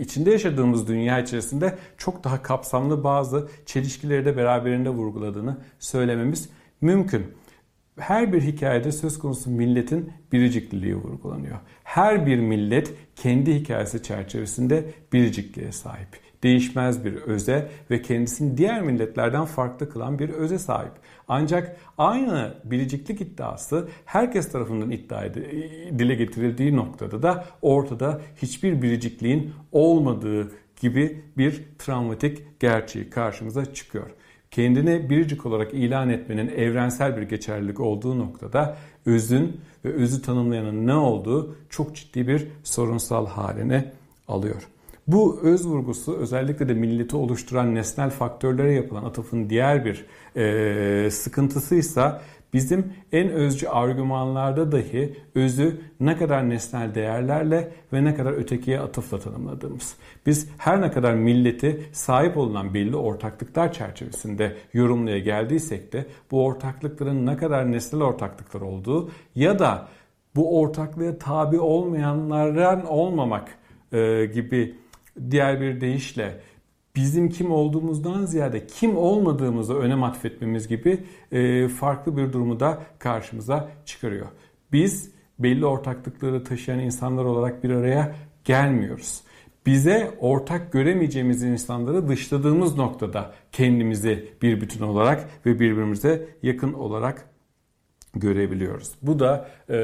içinde 0.00 0.30
yaşadığımız 0.30 0.88
dünya 0.88 1.20
içerisinde 1.20 1.78
çok 1.98 2.24
daha 2.24 2.42
kapsamlı 2.42 3.04
bazı 3.04 3.48
çelişkileri 3.66 4.24
de 4.24 4.36
beraberinde 4.36 4.90
vurguladığını 4.90 5.56
söylememiz 5.78 6.48
mümkün. 6.80 7.26
Her 7.98 8.32
bir 8.32 8.42
hikayede 8.42 8.92
söz 8.92 9.18
konusu 9.18 9.50
milletin 9.50 10.12
biricikliliği 10.32 10.96
vurgulanıyor. 10.96 11.56
Her 11.84 12.26
bir 12.26 12.38
millet 12.38 12.94
kendi 13.16 13.54
hikayesi 13.54 14.02
çerçevesinde 14.02 14.84
biricikliğe 15.12 15.72
sahip. 15.72 16.08
Değişmez 16.42 17.04
bir 17.04 17.14
öze 17.14 17.68
ve 17.90 18.02
kendisini 18.02 18.56
diğer 18.56 18.82
milletlerden 18.82 19.44
farklı 19.44 19.90
kılan 19.90 20.18
bir 20.18 20.28
öze 20.28 20.58
sahip. 20.58 20.92
Ancak 21.28 21.76
aynı 21.98 22.54
biriciklik 22.64 23.20
iddiası 23.20 23.88
herkes 24.04 24.52
tarafından 24.52 24.90
iddia 24.90 25.34
dile 25.98 26.14
getirildiği 26.14 26.76
noktada 26.76 27.22
da 27.22 27.44
ortada 27.62 28.20
hiçbir 28.36 28.82
biricikliğin 28.82 29.52
olmadığı 29.72 30.52
gibi 30.80 31.24
bir 31.36 31.62
travmatik 31.78 32.60
gerçeği 32.60 33.10
karşımıza 33.10 33.74
çıkıyor. 33.74 34.10
Kendini 34.56 35.10
biricik 35.10 35.46
olarak 35.46 35.74
ilan 35.74 36.08
etmenin 36.10 36.48
evrensel 36.48 37.16
bir 37.16 37.22
geçerlilik 37.22 37.80
olduğu 37.80 38.18
noktada 38.18 38.76
özün 39.06 39.60
ve 39.84 39.92
özü 39.92 40.22
tanımlayanın 40.22 40.86
ne 40.86 40.94
olduğu 40.94 41.56
çok 41.70 41.96
ciddi 41.96 42.28
bir 42.28 42.46
sorunsal 42.64 43.26
haline 43.26 43.92
alıyor. 44.28 44.68
Bu 45.06 45.40
öz 45.42 45.66
vurgusu 45.66 46.16
özellikle 46.16 46.68
de 46.68 46.74
milleti 46.74 47.16
oluşturan 47.16 47.74
nesnel 47.74 48.10
faktörlere 48.10 48.72
yapılan 48.72 49.04
atıfın 49.04 49.50
diğer 49.50 49.84
bir 49.84 50.06
e, 50.36 51.10
sıkıntısıysa 51.10 52.22
bizim 52.56 52.92
en 53.12 53.28
özcü 53.28 53.66
argümanlarda 53.66 54.72
dahi 54.72 55.16
özü 55.34 55.80
ne 56.00 56.16
kadar 56.16 56.48
nesnel 56.48 56.94
değerlerle 56.94 57.72
ve 57.92 58.04
ne 58.04 58.14
kadar 58.14 58.32
ötekiye 58.32 58.80
atıfla 58.80 59.18
tanımladığımız. 59.18 59.96
Biz 60.26 60.48
her 60.58 60.80
ne 60.80 60.90
kadar 60.90 61.14
milleti 61.14 61.82
sahip 61.92 62.36
olunan 62.36 62.74
belli 62.74 62.96
ortaklıklar 62.96 63.72
çerçevesinde 63.72 64.56
yorumlaya 64.72 65.18
geldiysek 65.18 65.92
de 65.92 66.06
bu 66.30 66.44
ortaklıkların 66.44 67.26
ne 67.26 67.36
kadar 67.36 67.72
nesnel 67.72 68.02
ortaklıklar 68.02 68.60
olduğu 68.60 69.10
ya 69.34 69.58
da 69.58 69.88
bu 70.36 70.60
ortaklığa 70.60 71.18
tabi 71.18 71.60
olmayanlardan 71.60 72.86
olmamak 72.86 73.48
e, 73.92 74.26
gibi 74.26 74.74
diğer 75.30 75.60
bir 75.60 75.80
deyişle 75.80 76.40
bizim 76.96 77.28
kim 77.28 77.50
olduğumuzdan 77.50 78.24
ziyade 78.26 78.66
kim 78.66 78.96
olmadığımızı 78.96 79.74
önem 79.74 80.02
atfetmemiz 80.02 80.68
gibi 80.68 80.98
e, 81.32 81.68
farklı 81.68 82.16
bir 82.16 82.32
durumu 82.32 82.60
da 82.60 82.82
karşımıza 82.98 83.68
çıkarıyor. 83.84 84.26
Biz 84.72 85.10
belli 85.38 85.66
ortaklıkları 85.66 86.44
taşıyan 86.44 86.80
insanlar 86.80 87.24
olarak 87.24 87.64
bir 87.64 87.70
araya 87.70 88.14
gelmiyoruz. 88.44 89.20
Bize 89.66 90.10
ortak 90.20 90.72
göremeyeceğimiz 90.72 91.42
insanları 91.42 92.08
dışladığımız 92.08 92.76
noktada 92.76 93.32
kendimizi 93.52 94.28
bir 94.42 94.60
bütün 94.60 94.84
olarak 94.84 95.28
ve 95.46 95.60
birbirimize 95.60 96.28
yakın 96.42 96.72
olarak 96.72 97.30
görebiliyoruz. 98.14 98.94
Bu 99.02 99.18
da 99.18 99.50
e, 99.70 99.76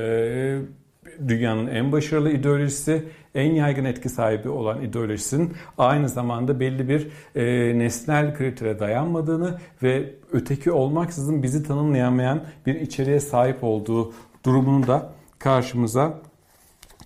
dünyanın 1.29 1.67
en 1.67 1.93
başarılı 1.93 2.31
ideolojisi, 2.31 3.09
en 3.35 3.53
yaygın 3.53 3.85
etki 3.85 4.09
sahibi 4.09 4.49
olan 4.49 4.83
ideolojisinin 4.83 5.53
aynı 5.79 6.09
zamanda 6.09 6.61
belli 6.61 6.89
bir 6.89 7.09
e, 7.35 7.79
nesnel 7.79 8.37
kritere 8.37 8.79
dayanmadığını 8.79 9.59
ve 9.83 10.15
öteki 10.33 10.73
olmaksızın 10.73 11.43
bizi 11.43 11.63
tanımlayamayan 11.63 12.45
bir 12.67 12.75
içeriğe 12.75 13.21
sahip 13.21 13.65
olduğu 13.65 14.13
durumunu 14.45 14.87
da 14.87 15.13
karşımıza 15.39 16.19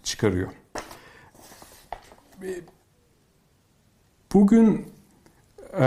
çıkarıyor. 0.03 0.49
Bugün 4.33 4.87
e, 5.81 5.87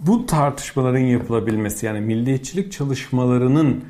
bu 0.00 0.26
tartışmaların 0.26 0.98
yapılabilmesi 0.98 1.86
yani 1.86 2.00
milliyetçilik 2.00 2.72
çalışmalarının 2.72 3.84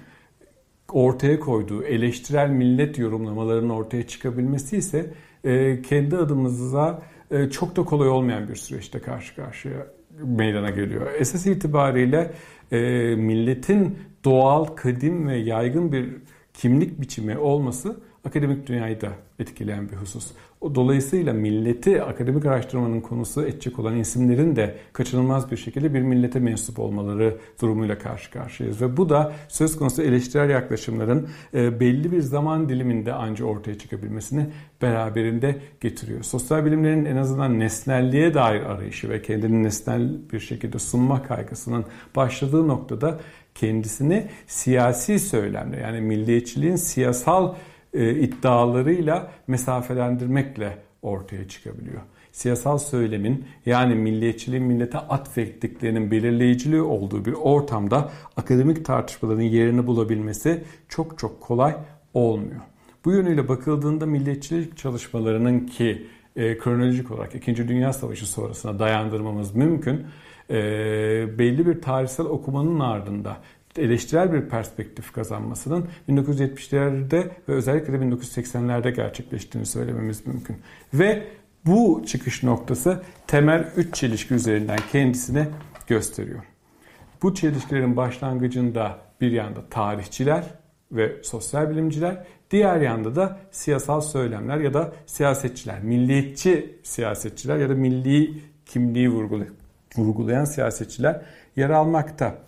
ortaya 0.93 1.41
koyduğu 1.41 1.85
eleştirel 1.85 2.51
millet 2.51 2.99
yorumlamalarının 2.99 3.69
ortaya 3.69 4.07
çıkabilmesi 4.07 4.77
ise 4.77 5.11
e, 5.45 5.83
kendi 5.83 6.17
adımıza 6.17 7.03
e, 7.31 7.51
çok 7.51 7.77
da 7.77 7.85
kolay 7.85 8.09
olmayan 8.09 8.49
bir 8.49 8.55
süreçte 8.55 8.99
karşı 8.99 9.37
karşıya 9.37 9.87
meydana 10.25 10.71
geliyor. 10.71 11.07
Esas 11.19 11.47
itibariyle 11.47 12.31
e, 12.73 12.79
milletin 13.17 13.99
doğal, 14.25 14.65
kadim 14.65 15.29
ve 15.29 15.37
yaygın 15.37 15.93
bir 15.93 16.09
kimlik 16.55 17.01
biçimi 17.01 17.39
olması 17.39 17.97
akademik 18.25 18.67
dünyayı 18.67 19.01
da 19.01 19.09
etkileyen 19.39 19.89
bir 19.89 19.97
husus. 19.97 20.27
O 20.61 20.75
dolayısıyla 20.75 21.33
milleti 21.33 22.03
akademik 22.03 22.47
araştırmanın 22.47 23.01
konusu 23.01 23.43
edecek 23.43 23.79
olan 23.79 23.97
isimlerin 23.97 24.57
de 24.57 24.77
kaçınılmaz 24.93 25.51
bir 25.51 25.57
şekilde 25.57 25.95
bir 25.95 26.01
millete 26.01 26.39
mensup 26.39 26.79
olmaları 26.79 27.37
durumuyla 27.61 27.99
karşı 27.99 28.31
karşıyayız. 28.31 28.83
Ve 28.83 28.97
bu 28.97 29.09
da 29.09 29.33
söz 29.49 29.77
konusu 29.77 30.03
eleştirel 30.03 30.51
yaklaşımların 30.51 31.29
e, 31.55 31.81
belli 31.81 32.13
bir 32.13 32.21
zaman 32.21 32.69
diliminde 32.69 33.13
anca 33.13 33.45
ortaya 33.45 33.79
çıkabilmesini 33.79 34.47
beraberinde 34.83 35.57
getiriyor. 35.81 36.23
Sosyal 36.23 36.65
bilimlerin 36.65 37.05
en 37.05 37.17
azından 37.17 37.59
nesnelliğe 37.59 38.35
dair 38.35 38.63
arayışı 38.63 39.09
ve 39.09 39.23
kendini 39.23 39.63
nesnel 39.63 40.31
bir 40.33 40.41
şekilde 40.41 40.79
sunma 40.79 41.23
kaygısının 41.23 41.85
başladığı 42.17 42.69
noktada 42.69 43.21
kendisini 43.55 44.27
siyasi 44.47 45.19
söylemle 45.19 45.81
yani 45.81 46.01
milliyetçiliğin 46.01 46.77
siyasal 46.77 47.55
e, 47.95 48.15
iddialarıyla 48.15 49.31
mesafelendirmekle 49.47 50.79
ortaya 51.03 51.49
çıkabiliyor. 51.49 52.01
Siyasal 52.33 52.79
söylemin 52.79 53.45
yani 53.67 53.95
milliyetçiliğin 53.95 54.65
millete 54.65 54.99
atfettiklerinin 54.99 56.11
belirleyiciliği 56.11 56.83
olduğu 56.83 57.25
bir 57.25 57.33
ortamda 57.33 58.11
akademik 58.37 58.85
tartışmaların 58.85 59.43
yerini 59.43 59.87
bulabilmesi 59.87 60.65
çok 60.89 61.19
çok 61.19 61.41
kolay 61.41 61.77
olmuyor. 62.15 62.61
Bu 63.05 63.13
yönüyle 63.13 63.49
bakıldığında 63.49 64.07
milliyetçilik 64.07 64.77
çalışmalarının 64.77 65.67
ki 65.67 66.07
e, 66.37 66.59
kronolojik 66.59 67.11
olarak 67.11 67.35
2. 67.35 67.69
Dünya 67.69 67.93
Savaşı 67.93 68.27
sonrasına 68.27 68.79
dayandırmamız 68.79 69.55
mümkün. 69.55 70.07
E, 70.53 71.39
belli 71.39 71.67
bir 71.67 71.83
tarihsel 71.83 72.27
okumanın 72.27 72.81
ardında 72.81 73.37
eleştirel 73.79 74.33
bir 74.33 74.49
perspektif 74.49 75.13
kazanmasının 75.13 75.89
1970'lerde 76.09 77.29
ve 77.49 77.53
özellikle 77.53 77.93
de 77.93 77.97
1980'lerde 77.97 78.91
gerçekleştiğini 78.91 79.67
söylememiz 79.67 80.27
mümkün. 80.27 80.57
Ve 80.95 81.23
bu 81.67 82.03
çıkış 82.07 82.43
noktası 82.43 83.03
temel 83.27 83.69
üç 83.77 83.95
çelişki 83.95 84.35
üzerinden 84.35 84.79
kendisini 84.93 85.47
gösteriyor. 85.87 86.43
Bu 87.23 87.35
çelişkilerin 87.35 87.97
başlangıcında 87.97 88.99
bir 89.21 89.31
yanda 89.31 89.69
tarihçiler 89.71 90.45
ve 90.93 91.23
sosyal 91.23 91.71
bilimciler, 91.71 92.27
diğer 92.51 92.81
yanda 92.81 93.17
da 93.17 93.39
siyasal 93.51 94.01
söylemler 94.01 94.59
ya 94.59 94.75
da 94.75 94.93
siyasetçiler, 95.07 95.83
milliyetçi 95.83 96.79
siyasetçiler 96.83 97.59
ya 97.59 97.69
da 97.69 97.75
milli 97.75 98.43
kimliği 98.67 99.11
vurgulayan 99.11 99.62
siyasetçiler 100.45 101.21
yer 101.57 101.71
almakta. 101.71 102.39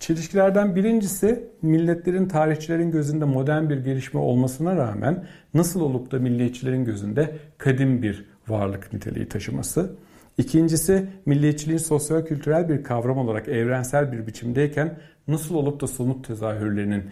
Çelişkilerden 0.00 0.76
birincisi 0.76 1.44
milletlerin 1.62 2.28
tarihçilerin 2.28 2.90
gözünde 2.90 3.24
modern 3.24 3.68
bir 3.68 3.84
gelişme 3.84 4.20
olmasına 4.20 4.76
rağmen 4.76 5.24
nasıl 5.54 5.80
olup 5.80 6.12
da 6.12 6.18
milliyetçilerin 6.18 6.84
gözünde 6.84 7.36
kadim 7.58 8.02
bir 8.02 8.24
varlık 8.48 8.92
niteliği 8.92 9.28
taşıması. 9.28 9.90
İkincisi 10.38 11.06
milliyetçiliğin 11.26 11.78
sosyal 11.78 12.24
kültürel 12.24 12.68
bir 12.68 12.84
kavram 12.84 13.18
olarak 13.18 13.48
evrensel 13.48 14.12
bir 14.12 14.26
biçimdeyken 14.26 14.98
nasıl 15.28 15.54
olup 15.54 15.80
da 15.80 15.86
somut 15.86 16.26
tezahürlerinin 16.26 17.04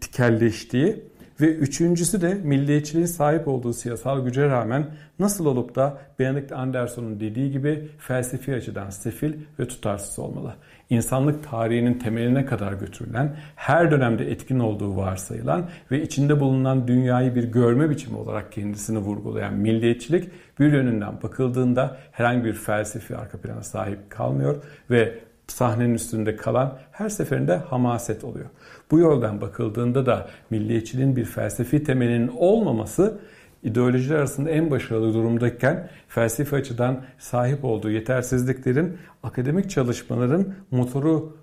tikelleştiği 0.00 1.04
ve 1.40 1.54
üçüncüsü 1.54 2.20
de 2.20 2.34
milliyetçiliğin 2.34 3.06
sahip 3.06 3.48
olduğu 3.48 3.72
siyasal 3.72 4.24
güce 4.24 4.48
rağmen 4.48 4.86
nasıl 5.18 5.46
olup 5.46 5.74
da 5.74 5.98
Benedict 6.18 6.52
Anderson'un 6.52 7.20
dediği 7.20 7.50
gibi 7.50 7.88
felsefi 7.98 8.54
açıdan 8.54 8.90
sefil 8.90 9.32
ve 9.58 9.68
tutarsız 9.68 10.18
olmalı. 10.18 10.54
İnsanlık 10.90 11.50
tarihinin 11.50 11.94
temeline 11.94 12.46
kadar 12.46 12.72
götürülen, 12.72 13.36
her 13.56 13.90
dönemde 13.90 14.30
etkin 14.30 14.58
olduğu 14.58 14.96
varsayılan 14.96 15.68
ve 15.90 16.02
içinde 16.02 16.40
bulunan 16.40 16.88
dünyayı 16.88 17.34
bir 17.34 17.44
görme 17.44 17.90
biçimi 17.90 18.16
olarak 18.16 18.52
kendisini 18.52 18.98
vurgulayan 18.98 19.54
milliyetçilik 19.54 20.30
bir 20.60 20.72
yönünden 20.72 21.22
bakıldığında 21.22 21.96
herhangi 22.12 22.44
bir 22.44 22.52
felsefi 22.52 23.16
arka 23.16 23.38
plana 23.38 23.62
sahip 23.62 24.10
kalmıyor 24.10 24.62
ve 24.90 25.18
sahnenin 25.46 25.94
üstünde 25.94 26.36
kalan 26.36 26.78
her 26.92 27.08
seferinde 27.08 27.56
hamaset 27.56 28.24
oluyor. 28.24 28.46
Bu 28.90 28.98
yoldan 28.98 29.40
bakıldığında 29.40 30.06
da 30.06 30.28
milliyetçiliğin 30.50 31.16
bir 31.16 31.24
felsefi 31.24 31.84
temelinin 31.84 32.28
olmaması 32.28 33.20
ideolojiler 33.62 34.16
arasında 34.16 34.50
en 34.50 34.70
başarılı 34.70 35.14
durumdayken 35.14 35.88
felsefi 36.08 36.56
açıdan 36.56 37.04
sahip 37.18 37.64
olduğu 37.64 37.90
yetersizliklerin 37.90 38.98
akademik 39.22 39.70
çalışmaların 39.70 40.54
motoru 40.70 41.36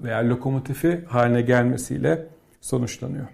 veya 0.00 0.28
lokomotifi 0.28 1.04
haline 1.08 1.42
gelmesiyle 1.42 2.26
sonuçlanıyor. 2.60 3.26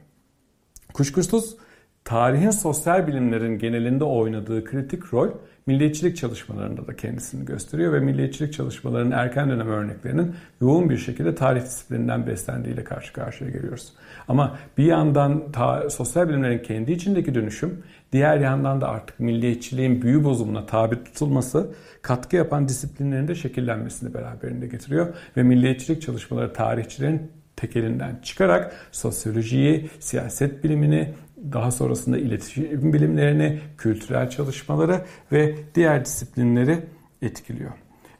Kuşkusuz 0.95 1.57
tarihin 2.05 2.51
sosyal 2.51 3.07
bilimlerin 3.07 3.59
genelinde 3.59 4.05
oynadığı 4.05 4.65
kritik 4.65 5.15
rol 5.15 5.29
milliyetçilik 5.67 6.17
çalışmalarında 6.17 6.87
da 6.87 6.97
kendisini 6.97 7.45
gösteriyor 7.45 7.93
ve 7.93 8.01
milliyetçilik 8.01 8.53
çalışmalarının 8.53 9.11
erken 9.11 9.51
dönem 9.51 9.69
örneklerinin 9.69 10.35
yoğun 10.61 10.91
bir 10.91 10.99
şekilde 10.99 11.35
tarih 11.35 11.63
disiplininden 11.63 12.27
beslendiğiyle 12.27 12.85
karşı 12.85 13.13
karşıya 13.13 13.51
geliyoruz. 13.51 13.93
Ama 14.29 14.59
bir 14.79 14.85
yandan 14.85 15.53
ta, 15.53 15.91
sosyal 15.91 16.29
bilimlerin 16.29 16.59
kendi 16.59 16.93
içindeki 16.93 17.35
dönüşüm, 17.35 17.83
diğer 18.13 18.39
yandan 18.39 18.81
da 18.81 18.89
artık 18.89 19.21
milliyetçiliğin 19.21 20.03
büyü 20.03 20.25
bozumuna 20.25 20.67
tabi 20.67 21.05
tutulması 21.05 21.71
katkı 22.03 22.37
yapan 22.37 22.69
disiplinlerin 22.69 23.29
de 23.29 23.35
şekillenmesini 23.35 24.15
beraberinde 24.15 24.67
getiriyor 24.67 25.15
ve 25.37 25.43
milliyetçilik 25.43 26.03
çalışmaları 26.03 26.53
tarihçilerin 26.53 27.31
tekelinden 27.57 28.21
çıkarak 28.23 28.73
sosyolojiyi, 28.93 29.91
siyaset 30.01 30.65
bilimini, 30.65 31.15
daha 31.53 31.71
sonrasında 31.71 32.19
iletişim 32.19 32.93
bilimlerini, 32.93 33.61
kültürel 33.79 34.31
çalışmaları 34.31 35.05
ve 35.33 35.55
diğer 35.75 36.05
disiplinleri 36.05 36.81
etkiliyor. 37.23 37.71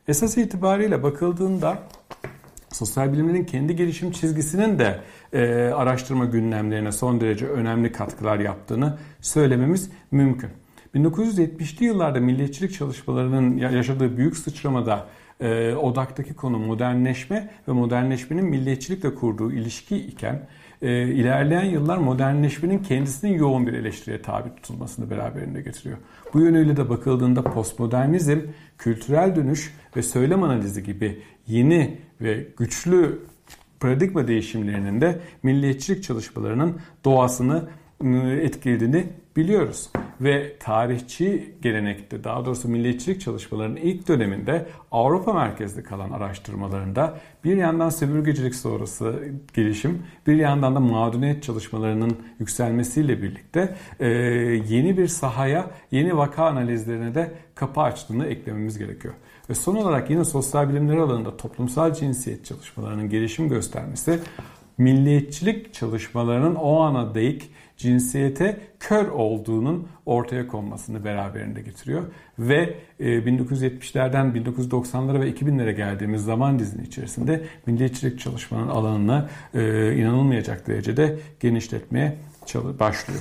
Esas 0.09 0.39
itibariyle 0.39 1.03
bakıldığında 1.03 1.79
sosyal 2.73 3.13
bilimlerin 3.13 3.45
kendi 3.45 3.77
gelişim 3.77 4.11
çizgisinin 4.11 4.79
de 4.79 5.01
e, 5.33 5.43
araştırma 5.55 6.25
gündemlerine 6.25 6.93
son 6.93 7.21
derece 7.21 7.47
önemli 7.47 7.93
katkılar 7.93 8.39
yaptığını 8.39 8.99
söylememiz 9.21 9.91
mümkün. 10.11 10.51
1970'li 10.95 11.85
yıllarda 11.85 12.21
milliyetçilik 12.21 12.75
çalışmalarının 12.75 13.57
yaşadığı 13.57 14.17
büyük 14.17 14.37
sıçramada 14.37 15.07
e, 15.41 15.75
odaktaki 15.75 16.35
konu 16.35 16.59
modernleşme 16.59 17.51
ve 17.69 17.73
modernleşmenin 17.73 18.45
milliyetçilikle 18.45 19.15
kurduğu 19.15 19.53
ilişki 19.53 19.97
iken 19.97 20.49
e, 20.83 21.09
ilerleyen 21.09 21.65
yıllar 21.65 21.97
modernleşmenin 21.99 22.79
kendisinin 22.79 23.33
yoğun 23.35 23.67
bir 23.67 23.73
eleştiriye 23.73 24.23
tabi 24.23 24.55
tutulmasını 24.57 25.11
beraberinde 25.11 25.63
getiriyor. 25.63 25.99
Bu 26.35 26.41
yönüyle 26.41 26.77
de 26.77 26.89
bakıldığında 26.89 27.43
postmodernizm, 27.43 28.39
kültürel 28.79 29.37
dönüş 29.37 29.75
ve 29.97 30.03
söylem 30.03 30.43
analizi 30.43 30.83
gibi 30.83 31.23
yeni 31.47 31.99
ve 32.21 32.47
güçlü 32.59 33.19
paradigma 33.81 34.29
değişimlerinin 34.29 35.01
de 35.01 35.21
milliyetçilik 35.43 36.03
çalışmalarının 36.03 36.77
doğasını 37.05 37.69
etkilediğini 38.43 39.07
biliyoruz. 39.37 39.89
Ve 40.21 40.57
tarihçi 40.59 41.55
gelenekte 41.63 42.25
daha 42.25 42.45
doğrusu 42.45 42.69
milliyetçilik 42.69 43.21
çalışmalarının 43.21 43.77
ilk 43.77 44.09
döneminde 44.09 44.67
Avrupa 44.93 45.33
merkezli 45.33 45.83
kalan 45.83 46.11
araştırmalarında 46.11 47.19
bir 47.45 47.57
yandan 47.57 47.91
sömürgecilik 47.91 48.55
sonrası 48.55 49.29
gelişim 49.55 50.03
bir 50.27 50.37
yandan 50.37 50.75
da 50.75 50.81
mağduniyet 50.81 51.43
çalışmalarının 51.43 52.17
yükselmesiyle 52.39 53.23
birlikte 53.23 53.77
e, 54.01 54.09
yeni 54.69 54.99
bir 54.99 55.09
sahaya 55.09 55.71
yeni 55.91 56.17
vaka 56.17 56.47
analizlerine 56.47 57.15
de 57.15 57.31
kapı 57.55 57.81
açtığını 57.81 58.27
eklememiz 58.27 58.79
gerekiyor. 58.79 59.15
Ve 59.51 59.55
son 59.55 59.77
olarak 59.77 60.11
yine 60.11 60.25
sosyal 60.25 60.69
bilimler 60.69 60.97
alanında 60.97 61.37
toplumsal 61.37 61.95
cinsiyet 61.95 62.45
çalışmalarının 62.45 63.09
gelişim 63.09 63.49
göstermesi 63.49 64.19
milliyetçilik 64.79 65.75
çalışmalarının 65.75 66.55
o 66.55 66.81
ana 66.81 67.15
değik 67.15 67.51
cinsiyete 67.83 68.61
kör 68.81 69.09
olduğunun 69.09 69.89
ortaya 70.07 70.47
konmasını 70.49 71.05
beraberinde 71.05 71.63
getiriyor. 71.63 72.03
Ve 72.39 72.75
1970'lerden 73.01 74.35
e, 74.35 74.39
1990'lara 74.39 75.21
ve 75.21 75.31
2000'lere 75.31 75.73
geldiğimiz 75.73 76.25
zaman 76.25 76.59
dizinin 76.59 76.85
içerisinde 76.85 77.45
milliyetçilik 77.67 78.21
çalışmanın 78.21 78.69
alanını 78.69 79.29
e, 79.55 79.95
inanılmayacak 79.97 80.67
derecede 80.67 81.19
genişletmeye 81.41 82.17
başlıyor. 82.55 83.21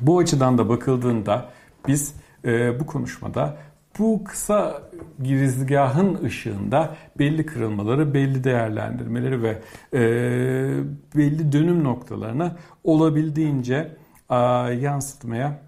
Bu 0.00 0.18
açıdan 0.18 0.58
da 0.58 0.68
bakıldığında 0.68 1.50
biz 1.88 2.14
e, 2.44 2.80
bu 2.80 2.86
konuşmada 2.86 3.56
bu 3.98 4.24
kısa 4.24 4.82
girizgahın 5.22 6.24
ışığında 6.24 6.96
belli 7.18 7.46
kırılmaları, 7.46 8.14
belli 8.14 8.44
değerlendirmeleri 8.44 9.42
ve 9.42 9.58
e, 9.94 10.00
belli 11.16 11.52
dönüm 11.52 11.84
noktalarını 11.84 12.56
olabildiğince 12.84 13.96
e, 14.30 14.36
yansıtmaya 14.80 15.60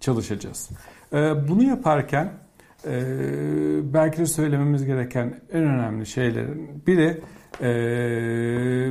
çalışacağız. 0.00 0.70
E, 1.12 1.48
bunu 1.48 1.62
yaparken 1.62 2.32
e, 2.86 2.92
belki 3.94 4.18
de 4.18 4.26
söylememiz 4.26 4.86
gereken 4.86 5.40
en 5.52 5.62
önemli 5.62 6.06
şeylerin 6.06 6.82
biri 6.86 7.20
e, 7.60 7.70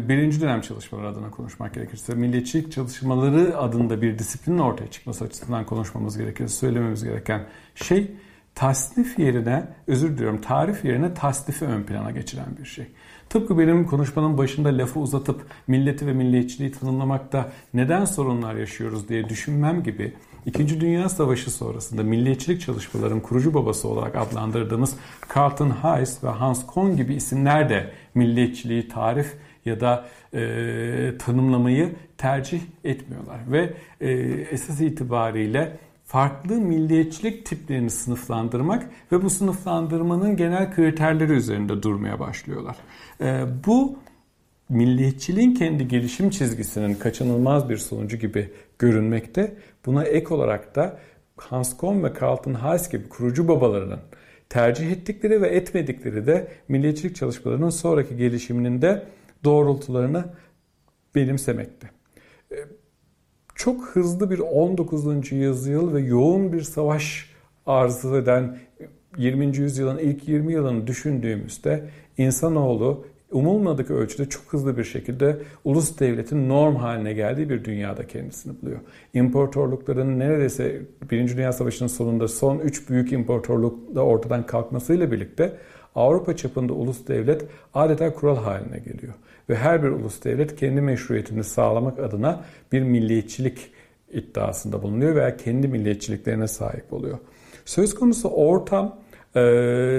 birinci 0.09 0.41
dönem 0.41 0.61
çalışmaları 0.61 1.07
adına 1.07 1.31
konuşmak 1.31 1.73
gerekirse 1.73 2.15
milliyetçilik 2.15 2.71
çalışmaları 2.71 3.57
adında 3.57 4.01
bir 4.01 4.19
disiplinin 4.19 4.57
ortaya 4.57 4.87
çıkması 4.87 5.25
açısından 5.25 5.65
konuşmamız 5.65 6.17
gerekirse 6.17 6.55
söylememiz 6.55 7.03
gereken 7.03 7.45
şey 7.75 8.11
tasnif 8.55 9.19
yerine, 9.19 9.67
özür 9.87 10.17
diliyorum 10.17 10.41
tarif 10.41 10.85
yerine 10.85 11.13
tasnifi 11.13 11.65
ön 11.65 11.83
plana 11.83 12.11
geçiren 12.11 12.57
bir 12.59 12.65
şey. 12.65 12.87
Tıpkı 13.29 13.59
benim 13.59 13.85
konuşmanın 13.85 14.37
başında 14.37 14.77
lafı 14.77 14.99
uzatıp 14.99 15.45
milleti 15.67 16.07
ve 16.07 16.13
milliyetçiliği 16.13 16.71
tanımlamakta 16.71 17.51
neden 17.73 18.05
sorunlar 18.05 18.55
yaşıyoruz 18.55 19.09
diye 19.09 19.29
düşünmem 19.29 19.83
gibi 19.83 20.13
İkinci 20.45 20.81
Dünya 20.81 21.09
Savaşı 21.09 21.51
sonrasında 21.51 22.03
milliyetçilik 22.03 22.61
çalışmaların 22.61 23.19
kurucu 23.19 23.53
babası 23.53 23.87
olarak 23.87 24.15
adlandırdığımız 24.15 24.95
Carlton 25.35 25.69
Hayes 25.69 26.23
ve 26.23 26.27
Hans 26.27 26.65
Kohn 26.65 26.95
gibi 26.95 27.13
isimler 27.13 27.69
de 27.69 27.91
milliyetçiliği 28.15 28.87
tarif 28.87 29.33
ya 29.65 29.79
da 29.79 30.05
e, 30.33 31.13
tanımlamayı 31.19 31.95
tercih 32.17 32.61
etmiyorlar. 32.83 33.39
Ve 33.47 33.73
e, 34.01 34.11
esas 34.51 34.81
itibariyle 34.81 35.77
farklı 36.11 36.55
milliyetçilik 36.55 37.45
tiplerini 37.45 37.89
sınıflandırmak 37.89 38.89
ve 39.11 39.23
bu 39.23 39.29
sınıflandırmanın 39.29 40.35
genel 40.37 40.75
kriterleri 40.75 41.31
üzerinde 41.31 41.83
durmaya 41.83 42.19
başlıyorlar. 42.19 42.75
Ee, 43.21 43.43
bu 43.65 43.99
milliyetçiliğin 44.69 45.53
kendi 45.53 45.87
gelişim 45.87 46.29
çizgisinin 46.29 46.95
kaçınılmaz 46.95 47.69
bir 47.69 47.77
sonucu 47.77 48.17
gibi 48.17 48.49
görünmekte. 48.79 49.57
Buna 49.85 50.03
ek 50.03 50.33
olarak 50.33 50.75
da 50.75 50.99
Hans 51.37 51.77
Kohn 51.77 52.03
ve 52.03 52.13
Carlton 52.21 52.53
Hayes 52.53 52.89
gibi 52.89 53.09
kurucu 53.09 53.47
babalarının 53.47 53.99
tercih 54.49 54.91
ettikleri 54.91 55.41
ve 55.41 55.47
etmedikleri 55.47 56.27
de 56.27 56.47
milliyetçilik 56.67 57.15
çalışmalarının 57.15 57.69
sonraki 57.69 58.17
gelişiminin 58.17 58.81
de 58.81 59.07
doğrultularını 59.43 60.25
benimsemekte 61.15 61.89
çok 63.61 63.85
hızlı 63.85 64.31
bir 64.31 64.39
19. 64.39 65.31
yüzyıl 65.31 65.93
ve 65.93 66.01
yoğun 66.01 66.53
bir 66.53 66.61
savaş 66.61 67.29
arzu 67.65 68.15
eden 68.15 68.57
20. 69.17 69.57
yüzyılın 69.57 69.97
ilk 69.97 70.27
20 70.27 70.53
yılını 70.53 70.87
düşündüğümüzde 70.87 71.89
insanoğlu 72.17 73.05
umulmadık 73.31 73.91
ölçüde 73.91 74.29
çok 74.29 74.43
hızlı 74.53 74.77
bir 74.77 74.83
şekilde 74.83 75.37
ulus 75.63 75.99
devletin 75.99 76.49
norm 76.49 76.75
haline 76.75 77.13
geldiği 77.13 77.49
bir 77.49 77.65
dünyada 77.65 78.07
kendisini 78.07 78.61
buluyor. 78.61 78.79
İmparatorlukların 79.13 80.19
neredeyse 80.19 80.81
Birinci 81.11 81.37
Dünya 81.37 81.53
Savaşı'nın 81.53 81.89
sonunda 81.89 82.27
son 82.27 82.59
üç 82.59 82.89
büyük 82.89 83.11
imparatorluk 83.11 83.95
da 83.95 84.05
ortadan 84.05 84.45
kalkmasıyla 84.45 85.11
birlikte 85.11 85.57
Avrupa 85.95 86.35
çapında 86.35 86.73
ulus 86.73 87.07
devlet 87.07 87.45
adeta 87.73 88.13
kural 88.13 88.37
haline 88.37 88.79
geliyor. 88.79 89.13
Ve 89.49 89.55
her 89.55 89.83
bir 89.83 89.87
ulus 89.87 90.23
devlet 90.23 90.55
kendi 90.55 90.81
meşruiyetini 90.81 91.43
sağlamak 91.43 91.99
adına 91.99 92.43
bir 92.71 92.81
milliyetçilik 92.81 93.71
iddiasında 94.11 94.81
bulunuyor 94.83 95.15
veya 95.15 95.37
kendi 95.37 95.67
milliyetçiliklerine 95.67 96.47
sahip 96.47 96.93
oluyor. 96.93 97.17
Söz 97.65 97.95
konusu 97.95 98.29
ortam 98.29 98.99
e, 99.35 99.41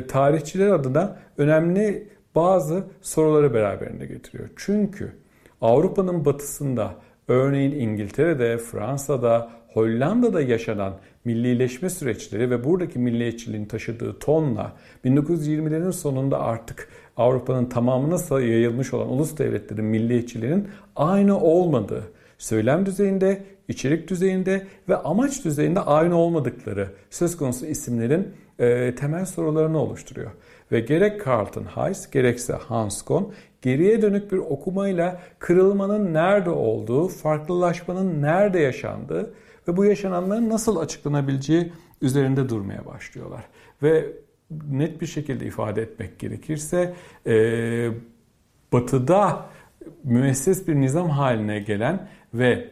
tarihçiler 0.08 0.68
adına 0.68 1.18
önemli 1.38 2.08
bazı 2.34 2.84
soruları 3.02 3.54
beraberinde 3.54 4.06
getiriyor. 4.06 4.48
Çünkü 4.56 5.12
Avrupa'nın 5.60 6.24
batısında 6.24 6.94
örneğin 7.28 7.72
İngiltere'de, 7.72 8.58
Fransa'da, 8.58 9.50
Hollanda'da 9.68 10.40
yaşanan 10.40 10.94
millileşme 11.24 11.90
süreçleri 11.90 12.50
ve 12.50 12.64
buradaki 12.64 12.98
milliyetçiliğin 12.98 13.64
taşıdığı 13.64 14.18
tonla 14.18 14.72
1920'lerin 15.04 15.92
sonunda 15.92 16.40
artık 16.40 16.88
Avrupa'nın 17.16 17.66
tamamına 17.66 18.40
yayılmış 18.40 18.94
olan 18.94 19.08
ulus 19.08 19.38
devletlerin 19.38 19.84
milliyetçiliğinin 19.84 20.68
aynı 20.96 21.40
olmadığı, 21.40 22.02
söylem 22.38 22.86
düzeyinde, 22.86 23.42
içerik 23.68 24.10
düzeyinde 24.10 24.66
ve 24.88 24.96
amaç 24.96 25.44
düzeyinde 25.44 25.80
aynı 25.80 26.16
olmadıkları 26.16 26.88
söz 27.10 27.36
konusu 27.36 27.66
isimlerin 27.66 28.28
e, 28.58 28.94
temel 28.94 29.24
sorularını 29.24 29.78
oluşturuyor. 29.78 30.30
Ve 30.72 30.80
gerek 30.80 31.26
Carlton 31.26 31.64
Hayes 31.64 32.10
gerekse 32.10 32.52
Hans 32.52 33.02
Kohn 33.02 33.24
geriye 33.62 34.02
dönük 34.02 34.32
bir 34.32 34.38
okumayla 34.38 35.20
kırılmanın 35.38 36.14
nerede 36.14 36.50
olduğu, 36.50 37.08
farklılaşmanın 37.08 38.22
nerede 38.22 38.58
yaşandığı 38.58 39.34
ve 39.68 39.76
bu 39.76 39.84
yaşananların 39.84 40.50
nasıl 40.50 40.76
açıklanabileceği 40.76 41.72
üzerinde 42.02 42.48
durmaya 42.48 42.86
başlıyorlar. 42.86 43.44
Ve 43.82 44.12
net 44.70 45.00
bir 45.00 45.06
şekilde 45.06 45.46
ifade 45.46 45.82
etmek 45.82 46.18
gerekirse 46.18 46.94
e, 47.26 47.34
batıda 48.72 49.46
müesses 50.04 50.68
bir 50.68 50.74
nizam 50.74 51.10
haline 51.10 51.60
gelen 51.60 52.08
ve 52.34 52.68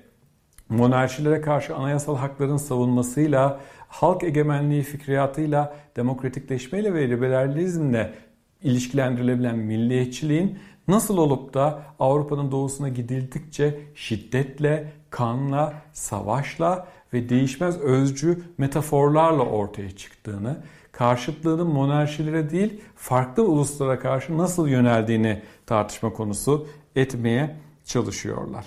monarşilere 0.68 1.40
karşı 1.40 1.76
anayasal 1.76 2.16
hakların 2.16 2.56
savunmasıyla, 2.56 3.60
halk 3.88 4.24
egemenliği 4.24 4.82
fikriyatıyla, 4.82 5.76
demokratikleşmeyle 5.96 6.94
ve 6.94 7.10
liberalizmle 7.10 8.14
ilişkilendirilebilen 8.62 9.58
milliyetçiliğin 9.58 10.58
nasıl 10.88 11.18
olup 11.18 11.54
da 11.54 11.82
Avrupa'nın 11.98 12.50
doğusuna 12.50 12.88
gidildikçe 12.88 13.80
şiddetle, 13.94 14.92
kanla, 15.10 15.74
savaşla 15.92 16.88
ve 17.12 17.28
değişmez 17.28 17.80
özcü 17.80 18.42
metaforlarla 18.58 19.42
ortaya 19.42 19.90
çıktığını, 19.90 20.56
karşıtlığının 21.00 21.66
monarşilere 21.66 22.50
değil 22.50 22.80
farklı 22.96 23.44
uluslara 23.44 23.98
karşı 23.98 24.38
nasıl 24.38 24.68
yöneldiğini 24.68 25.42
tartışma 25.66 26.12
konusu 26.12 26.66
etmeye 26.96 27.56
çalışıyorlar. 27.84 28.66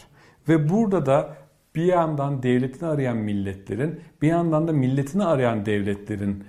Ve 0.49 0.69
burada 0.69 1.05
da 1.05 1.37
bir 1.75 1.83
yandan 1.83 2.43
devletini 2.43 2.89
arayan 2.89 3.17
milletlerin, 3.17 3.99
bir 4.21 4.27
yandan 4.27 4.67
da 4.67 4.71
milletini 4.71 5.25
arayan 5.25 5.65
devletlerin 5.65 6.43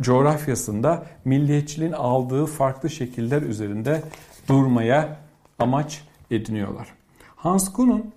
coğrafyasında 0.00 1.06
milliyetçiliğin 1.24 1.92
aldığı 1.92 2.46
farklı 2.46 2.90
şekiller 2.90 3.42
üzerinde 3.42 4.02
durmaya 4.48 5.16
amaç 5.58 6.04
ediniyorlar. 6.30 6.88
Hans 7.36 7.72
Kuhn'un 7.72 8.12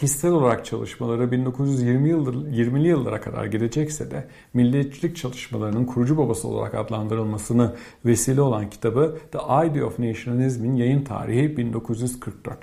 kişisel 0.00 0.32
olarak 0.32 0.64
çalışmaları 0.64 1.32
1920 1.32 2.08
yıldır, 2.08 2.34
20'li 2.34 2.88
yıllara 2.88 3.20
kadar 3.20 3.44
gidecekse 3.44 4.10
de 4.10 4.28
milliyetçilik 4.54 5.16
çalışmalarının 5.16 5.84
kurucu 5.84 6.18
babası 6.18 6.48
olarak 6.48 6.74
adlandırılmasını 6.74 7.74
vesile 8.04 8.40
olan 8.40 8.70
kitabı 8.70 9.18
The 9.32 9.38
Idea 9.38 9.86
of 9.86 9.98
Nationalism'in 9.98 10.76
yayın 10.76 11.04
tarihi 11.04 11.56
1944. 11.56 12.58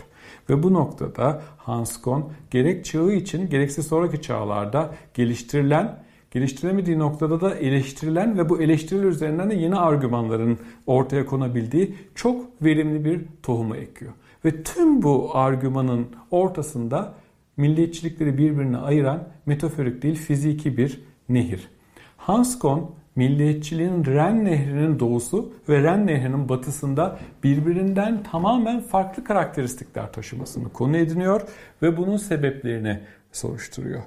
Ve 0.49 0.63
bu 0.63 0.73
noktada 0.73 1.41
Hans 1.57 2.01
Kohn 2.01 2.21
gerek 2.51 2.85
çağı 2.85 3.11
için 3.11 3.49
gerekse 3.49 3.81
sonraki 3.81 4.21
çağlarda 4.21 4.95
geliştirilen 5.13 5.99
geliştiremediği 6.31 6.99
noktada 6.99 7.41
da 7.41 7.55
eleştirilen 7.55 8.37
ve 8.37 8.49
bu 8.49 8.61
eleştiriler 8.61 9.07
üzerinden 9.07 9.49
de 9.49 9.55
yeni 9.55 9.75
argümanların 9.75 10.57
ortaya 10.87 11.25
konabildiği 11.25 11.95
çok 12.15 12.63
verimli 12.63 13.05
bir 13.05 13.21
tohumu 13.43 13.75
ekiyor. 13.75 14.11
Ve 14.45 14.63
tüm 14.63 15.03
bu 15.03 15.29
argümanın 15.33 16.07
ortasında 16.31 17.13
milliyetçilikleri 17.57 18.37
birbirine 18.37 18.77
ayıran 18.77 19.23
metaforik 19.45 20.01
değil 20.01 20.15
fiziki 20.15 20.77
bir 20.77 21.01
nehir. 21.29 21.69
Hans 22.17 22.59
Kohn 22.59 22.81
milliyetçiliğin 23.15 24.05
Ren 24.05 24.45
Nehri'nin 24.45 24.99
doğusu 24.99 25.53
ve 25.69 25.83
Ren 25.83 26.07
Nehri'nin 26.07 26.49
batısında 26.49 27.19
birbirinden 27.43 28.23
tamamen 28.23 28.81
farklı 28.81 29.23
karakteristikler 29.23 30.11
taşımasını 30.13 30.69
konu 30.69 30.97
ediniyor 30.97 31.41
ve 31.81 31.97
bunun 31.97 32.17
sebeplerini 32.17 32.99
soruşturuyor. 33.31 34.01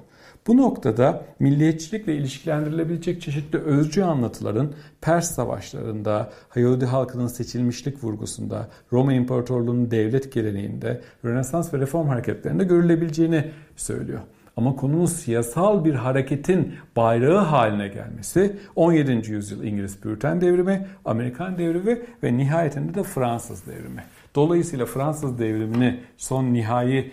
Bu 0.47 0.57
noktada 0.57 1.25
milliyetçilikle 1.39 2.15
ilişkilendirilebilecek 2.15 3.21
çeşitli 3.21 3.59
özcü 3.59 4.01
anlatıların 4.01 4.73
Pers 5.01 5.31
savaşlarında, 5.31 6.31
Yahudi 6.55 6.85
halkının 6.85 7.27
seçilmişlik 7.27 8.03
vurgusunda, 8.03 8.67
Roma 8.93 9.13
İmparatorluğu'nun 9.13 9.91
devlet 9.91 10.33
geleneğinde, 10.33 11.01
Rönesans 11.25 11.73
ve 11.73 11.79
reform 11.79 12.07
hareketlerinde 12.07 12.63
görülebileceğini 12.63 13.51
söylüyor. 13.75 14.19
Ama 14.57 14.75
konunun 14.75 15.05
siyasal 15.05 15.85
bir 15.85 15.95
hareketin 15.95 16.73
bayrağı 16.95 17.37
haline 17.37 17.87
gelmesi 17.87 18.55
17. 18.75 19.31
yüzyıl 19.31 19.63
İngiliz 19.63 19.99
Püriten 19.99 20.41
devrimi, 20.41 20.87
Amerikan 21.05 21.57
devrimi 21.57 22.01
ve 22.23 22.37
nihayetinde 22.37 22.93
de 22.93 23.03
Fransız 23.03 23.67
devrimi. 23.67 24.03
Dolayısıyla 24.35 24.85
Fransız 24.85 25.39
devrimini 25.39 25.99
son 26.17 26.53
nihai 26.53 27.11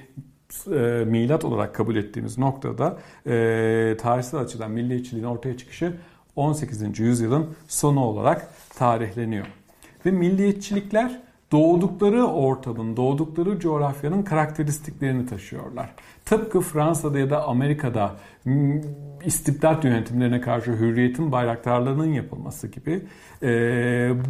e, 0.66 1.04
milat 1.04 1.44
olarak 1.44 1.74
kabul 1.74 1.96
ettiğimiz 1.96 2.38
noktada 2.38 2.98
e, 3.26 3.96
tarihsel 4.00 4.40
açıdan 4.40 4.70
milliyetçiliğin 4.70 5.24
ortaya 5.24 5.56
çıkışı 5.56 5.92
18. 6.36 6.98
yüzyılın 6.98 7.46
sonu 7.68 8.04
olarak 8.04 8.48
tarihleniyor. 8.74 9.46
Ve 10.06 10.10
milliyetçilikler 10.10 11.20
doğdukları 11.52 12.24
ortamın, 12.24 12.96
doğdukları 12.96 13.60
coğrafyanın 13.60 14.22
karakteristiklerini 14.22 15.26
taşıyorlar. 15.26 15.94
Tıpkı 16.24 16.60
Fransa'da 16.60 17.18
ya 17.18 17.30
da 17.30 17.44
Amerika'da 17.44 18.16
istibdat 19.24 19.84
yönetimlerine 19.84 20.40
karşı 20.40 20.72
hürriyetin 20.72 21.32
bayraktarlarının 21.32 22.12
yapılması 22.12 22.68
gibi 22.68 23.02
e, 23.42 23.48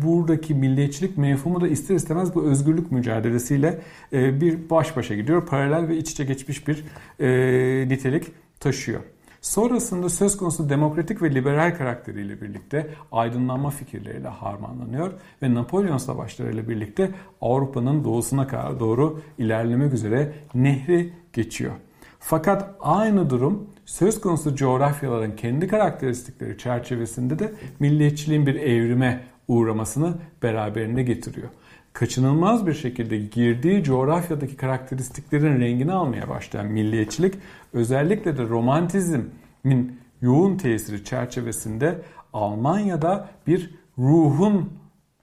buradaki 0.04 0.54
milliyetçilik 0.54 1.18
mefhumu 1.18 1.60
da 1.60 1.68
ister 1.68 1.94
istemez 1.94 2.34
bu 2.34 2.44
özgürlük 2.44 2.92
mücadelesiyle 2.92 3.80
e, 4.12 4.40
bir 4.40 4.70
baş 4.70 4.96
başa 4.96 5.14
gidiyor. 5.14 5.46
Paralel 5.46 5.88
ve 5.88 5.96
iç 5.96 6.10
içe 6.10 6.24
geçmiş 6.24 6.68
bir 6.68 6.84
e, 7.20 7.88
nitelik 7.88 8.24
taşıyor. 8.60 9.00
Sonrasında 9.40 10.08
söz 10.08 10.36
konusu 10.36 10.68
demokratik 10.68 11.22
ve 11.22 11.34
liberal 11.34 11.74
karakteriyle 11.76 12.40
birlikte 12.40 12.90
aydınlanma 13.12 13.70
fikirleriyle 13.70 14.28
harmanlanıyor 14.28 15.12
ve 15.42 15.54
Napolyon 15.54 15.98
savaşlarıyla 15.98 16.68
birlikte 16.68 17.10
Avrupa'nın 17.40 18.04
doğusuna 18.04 18.80
doğru 18.80 19.20
ilerlemek 19.38 19.92
üzere 19.92 20.32
nehri 20.54 21.12
geçiyor. 21.32 21.72
Fakat 22.20 22.74
aynı 22.80 23.30
durum 23.30 23.68
söz 23.88 24.20
konusu 24.20 24.56
coğrafyaların 24.56 25.36
kendi 25.36 25.68
karakteristikleri 25.68 26.58
çerçevesinde 26.58 27.38
de 27.38 27.52
milliyetçiliğin 27.80 28.46
bir 28.46 28.54
evrime 28.54 29.24
uğramasını 29.48 30.14
beraberinde 30.42 31.02
getiriyor. 31.02 31.48
Kaçınılmaz 31.92 32.66
bir 32.66 32.74
şekilde 32.74 33.18
girdiği 33.18 33.82
coğrafyadaki 33.82 34.56
karakteristiklerin 34.56 35.60
rengini 35.60 35.92
almaya 35.92 36.28
başlayan 36.28 36.66
milliyetçilik 36.66 37.34
özellikle 37.72 38.36
de 38.36 38.42
romantizmin 38.42 40.00
yoğun 40.20 40.56
tesiri 40.56 41.04
çerçevesinde 41.04 41.98
Almanya'da 42.32 43.28
bir 43.46 43.74
ruhun 43.98 44.72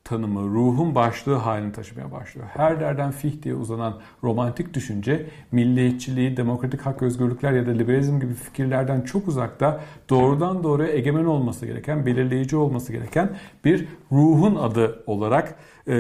tanımı, 0.05 0.41
ruhun 0.41 0.95
başlığı 0.95 1.35
halini 1.35 1.71
taşımaya 1.71 2.11
başlıyor. 2.11 2.47
Her 2.53 2.79
derden 2.79 3.11
fih 3.11 3.43
diye 3.43 3.55
uzanan 3.55 3.99
romantik 4.23 4.73
düşünce 4.73 5.25
milliyetçiliği, 5.51 6.37
demokratik 6.37 6.81
hak 6.81 7.01
özgürlükler 7.01 7.51
ya 7.51 7.67
da 7.67 7.71
liberalizm 7.71 8.19
gibi 8.19 8.33
fikirlerden 8.33 9.01
çok 9.01 9.27
uzakta 9.27 9.81
doğrudan 10.09 10.63
doğruya 10.63 10.89
egemen 10.89 11.25
olması 11.25 11.65
gereken, 11.65 12.05
belirleyici 12.05 12.57
olması 12.57 12.91
gereken 12.93 13.29
bir 13.65 13.87
ruhun 14.11 14.55
adı 14.55 15.03
olarak 15.07 15.55
e, 15.87 15.95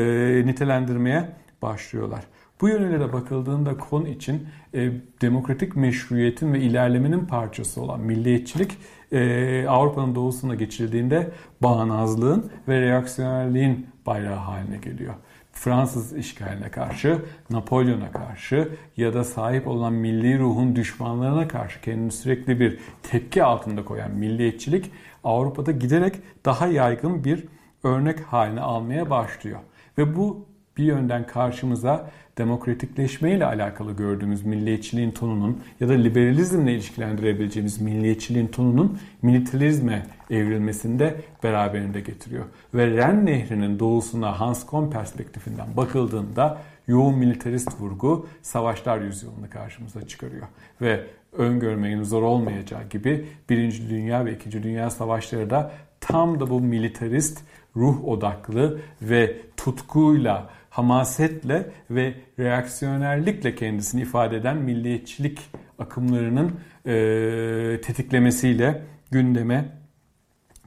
nitelendirmeye 0.45 1.29
başlıyorlar. 1.61 2.23
Bu 2.61 2.69
yönüyle 2.69 2.99
de 2.99 3.13
bakıldığında 3.13 3.77
konu 3.77 4.07
için 4.07 4.47
e, 4.73 4.91
demokratik 5.21 5.75
meşruiyetin 5.75 6.53
ve 6.53 6.59
ilerlemenin 6.59 7.25
parçası 7.25 7.81
olan 7.81 7.99
milliyetçilik 7.99 8.77
e, 9.15 9.67
Avrupa'nın 9.67 10.15
doğusuna 10.15 10.55
geçirildiğinde 10.55 11.31
bağnazlığın 11.61 12.51
ve 12.67 12.81
reaksiyonerliğin 12.81 13.87
bayrağı 14.05 14.35
haline 14.35 14.77
geliyor. 14.77 15.13
Fransız 15.51 16.13
işgaline 16.13 16.71
karşı, 16.71 17.21
Napolyon'a 17.49 18.11
karşı 18.11 18.69
ya 18.97 19.13
da 19.13 19.23
sahip 19.23 19.67
olan 19.67 19.93
milli 19.93 20.39
ruhun 20.39 20.75
düşmanlarına 20.75 21.47
karşı 21.47 21.81
kendini 21.81 22.11
sürekli 22.11 22.59
bir 22.59 22.79
tepki 23.03 23.43
altında 23.43 23.85
koyan 23.85 24.11
milliyetçilik 24.11 24.91
Avrupa'da 25.23 25.71
giderek 25.71 26.15
daha 26.45 26.67
yaygın 26.67 27.23
bir 27.23 27.43
örnek 27.83 28.19
haline 28.19 28.61
almaya 28.61 29.09
başlıyor. 29.09 29.59
Ve 29.97 30.15
bu 30.15 30.45
bir 30.77 30.83
yönden 30.83 31.27
karşımıza 31.27 32.11
demokratikleşme 32.37 33.31
ile 33.31 33.45
alakalı 33.45 33.91
gördüğümüz 33.91 34.45
milliyetçiliğin 34.45 35.11
tonunun 35.11 35.63
ya 35.79 35.89
da 35.89 35.93
liberalizmle 35.93 36.73
ilişkilendirebileceğimiz 36.73 37.81
milliyetçiliğin 37.81 38.47
tonunun 38.47 38.99
militarizme 39.21 40.05
evrilmesinde 40.29 41.15
beraberinde 41.43 42.01
getiriyor. 42.01 42.45
Ve 42.73 42.97
Ren 42.97 43.25
Nehri'nin 43.25 43.79
doğusuna 43.79 44.39
Hans 44.39 44.65
Kohn 44.65 44.89
perspektifinden 44.89 45.77
bakıldığında 45.77 46.61
yoğun 46.87 47.17
militarist 47.17 47.81
vurgu 47.81 48.27
savaşlar 48.41 49.01
yüzyılını 49.01 49.49
karşımıza 49.49 50.07
çıkarıyor. 50.07 50.47
Ve 50.81 51.03
öngörmenin 51.33 52.03
zor 52.03 52.23
olmayacağı 52.23 52.89
gibi 52.89 53.25
Birinci 53.49 53.89
Dünya 53.89 54.25
ve 54.25 54.33
İkinci 54.33 54.63
Dünya 54.63 54.89
Savaşları 54.89 55.49
da 55.49 55.71
tam 55.99 56.39
da 56.39 56.49
bu 56.49 56.59
militarist 56.59 57.41
ruh 57.75 58.05
odaklı 58.05 58.79
ve 59.01 59.37
tutkuyla, 59.57 60.49
hamasetle 60.75 61.69
ve 61.89 62.13
reaksiyonerlikle 62.39 63.55
kendisini 63.55 64.01
ifade 64.01 64.37
eden 64.37 64.57
milliyetçilik 64.57 65.39
akımlarının 65.79 66.51
e, 66.85 67.81
tetiklemesiyle 67.81 68.81
gündeme 69.11 69.65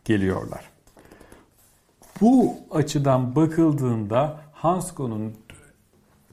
geliyorlar. 0.05 0.65
Bu 2.21 2.57
açıdan 2.71 3.37
bakıldığında 3.37 4.41
Hansko'nun 4.53 5.35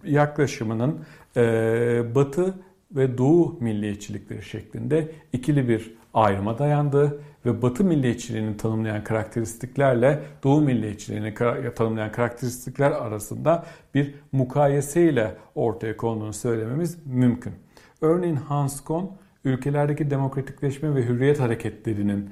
yaklaşımının 0.04 1.06
e, 1.38 1.42
Batı 2.16 2.54
ve 2.92 3.18
Doğu 3.18 3.58
milliyetçilikleri 3.60 4.44
şeklinde 4.44 5.12
ikili 5.34 5.70
bir 5.70 5.94
ayrıma 6.14 6.60
dayandığı 6.60 7.22
ve 7.46 7.62
Batı 7.62 7.84
milliyetçiliğini 7.84 8.58
tanımlayan 8.58 9.04
karakteristiklerle 9.04 10.24
Doğu 10.44 10.62
milliyetçiliğini 10.62 11.34
tanımlayan 11.76 12.12
karakteristikler 12.12 12.92
arasında 12.92 13.66
bir 13.96 14.16
mukayeseyle 14.32 15.36
ortaya 15.56 15.98
konduğunu 15.98 16.34
söylememiz 16.34 16.98
mümkün. 17.06 17.54
Örneğin 18.02 18.36
Hans 18.36 18.82
Kohn 18.82 19.06
ülkelerdeki 19.46 20.10
demokratikleşme 20.10 20.96
ve 20.96 21.06
hürriyet 21.06 21.40
hareketlerinin 21.40 22.30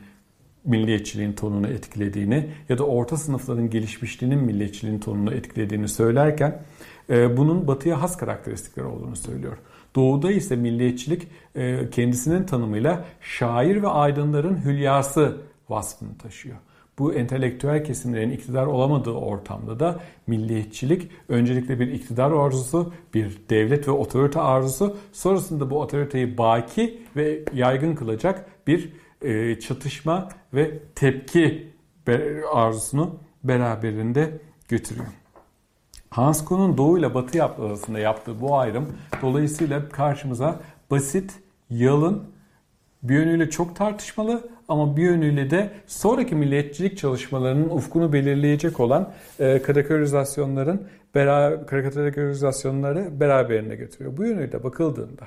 milliyetçiliğin 0.65 1.34
tonunu 1.34 1.67
etkilediğini 1.67 2.49
ya 2.69 2.78
da 2.78 2.84
orta 2.84 3.17
sınıfların 3.17 3.69
gelişmişliğinin 3.69 4.39
milliyetçiliğin 4.39 4.99
tonunu 4.99 5.34
etkilediğini 5.34 5.88
söylerken 5.88 6.62
e, 7.10 7.38
bunun 7.38 7.67
batıya 7.67 8.02
has 8.02 8.17
karakteristikler 8.17 8.84
olduğunu 8.84 9.15
söylüyor. 9.15 9.58
Doğuda 9.95 10.32
ise 10.32 10.56
milliyetçilik 10.56 11.27
e, 11.56 11.89
kendisinin 11.89 12.43
tanımıyla 12.43 13.06
şair 13.21 13.82
ve 13.82 13.88
aydınların 13.88 14.65
hülyası 14.65 15.38
vasfını 15.69 16.17
taşıyor. 16.17 16.58
Bu 16.99 17.13
entelektüel 17.13 17.84
kesimlerin 17.84 18.32
iktidar 18.32 18.65
olamadığı 18.65 19.12
ortamda 19.12 19.79
da 19.79 19.99
milliyetçilik 20.27 21.12
öncelikle 21.29 21.79
bir 21.79 21.88
iktidar 21.88 22.32
arzusu, 22.32 22.93
bir 23.13 23.38
devlet 23.49 23.88
ve 23.88 23.91
otorite 23.91 24.39
arzusu, 24.39 24.97
sonrasında 25.13 25.69
bu 25.69 25.82
otoriteyi 25.82 26.38
baki 26.38 27.01
ve 27.15 27.39
yaygın 27.53 27.95
kılacak 27.95 28.45
bir 28.67 28.93
e, 29.21 29.60
çatışma 29.60 30.29
ve 30.53 30.79
tepki 30.95 31.73
arzusunu 32.53 33.15
beraberinde 33.43 34.39
götürüyor. 34.67 35.22
Hans 36.13 36.45
Kuhn'un 36.45 36.78
Doğu 36.78 36.99
ile 36.99 37.13
Batı 37.13 37.43
arasında 37.43 37.99
yaptığı 37.99 38.41
bu 38.41 38.58
ayrım 38.58 38.88
dolayısıyla 39.21 39.89
karşımıza 39.89 40.60
basit, 40.91 41.34
yalın, 41.69 42.23
bir 43.04 43.13
yönüyle 43.13 43.49
çok 43.49 43.76
tartışmalı 43.76 44.49
ama 44.67 44.97
bir 44.97 45.02
yönüyle 45.02 45.49
de 45.49 45.69
sonraki 45.88 46.36
milliyetçilik 46.36 46.97
çalışmalarının 46.97 47.69
ufkunu 47.69 48.13
belirleyecek 48.13 48.80
olan 48.80 49.13
e, 49.39 49.62
karikatürizasyonların 49.62 50.88
karikatürizasyonları 51.67 53.19
beraberinde 53.19 53.76
götürüyor. 53.76 54.17
Bu 54.17 54.26
yönüyle 54.26 54.63
bakıldığında 54.63 55.23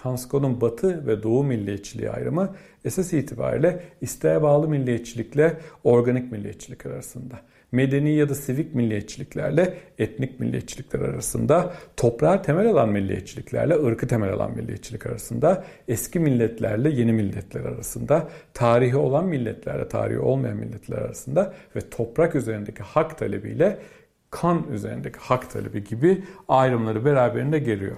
Hans 0.00 0.28
Kuhn'un 0.28 0.60
Batı 0.60 1.06
ve 1.06 1.22
Doğu 1.22 1.44
milliyetçiliği 1.44 2.10
ayrımı 2.10 2.54
esas 2.84 3.12
itibariyle 3.12 3.82
isteğe 4.00 4.42
bağlı 4.42 4.68
milliyetçilikle 4.68 5.56
organik 5.84 6.32
milliyetçilik 6.32 6.86
arasında 6.86 7.40
medeni 7.72 8.14
ya 8.14 8.28
da 8.28 8.34
sivik 8.34 8.74
milliyetçiliklerle 8.74 9.74
etnik 9.98 10.40
milliyetçilikler 10.40 11.00
arasında, 11.00 11.74
toprağa 11.96 12.42
temel 12.42 12.66
alan 12.66 12.88
milliyetçiliklerle 12.88 13.74
ırkı 13.74 14.06
temel 14.06 14.32
alan 14.32 14.56
milliyetçilik 14.56 15.06
arasında, 15.06 15.64
eski 15.88 16.20
milletlerle 16.20 16.90
yeni 16.90 17.12
milletler 17.12 17.64
arasında, 17.64 18.28
tarihi 18.54 18.96
olan 18.96 19.24
milletlerle 19.24 19.88
tarihi 19.88 20.18
olmayan 20.18 20.56
milletler 20.56 20.98
arasında 20.98 21.54
ve 21.76 21.80
toprak 21.90 22.34
üzerindeki 22.34 22.82
hak 22.82 23.18
talebiyle 23.18 23.78
kan 24.30 24.66
üzerindeki 24.72 25.18
hak 25.18 25.50
talebi 25.50 25.84
gibi 25.84 26.24
ayrımları 26.48 27.04
beraberinde 27.04 27.58
geliyor. 27.58 27.96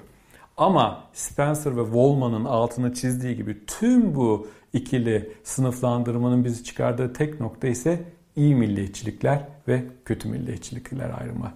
Ama 0.60 1.04
Spencer 1.12 1.76
ve 1.76 1.84
Wollman'ın 1.84 2.44
altına 2.44 2.94
çizdiği 2.94 3.36
gibi 3.36 3.66
tüm 3.66 4.14
bu 4.14 4.48
ikili 4.72 5.32
sınıflandırmanın 5.44 6.44
bizi 6.44 6.64
çıkardığı 6.64 7.12
tek 7.12 7.40
nokta 7.40 7.68
ise 7.68 8.04
iyi 8.36 8.54
milliyetçilikler 8.54 9.40
ve 9.68 9.84
kötü 10.04 10.28
milliyetçilikler 10.28 11.10
ayrımı. 11.20 11.52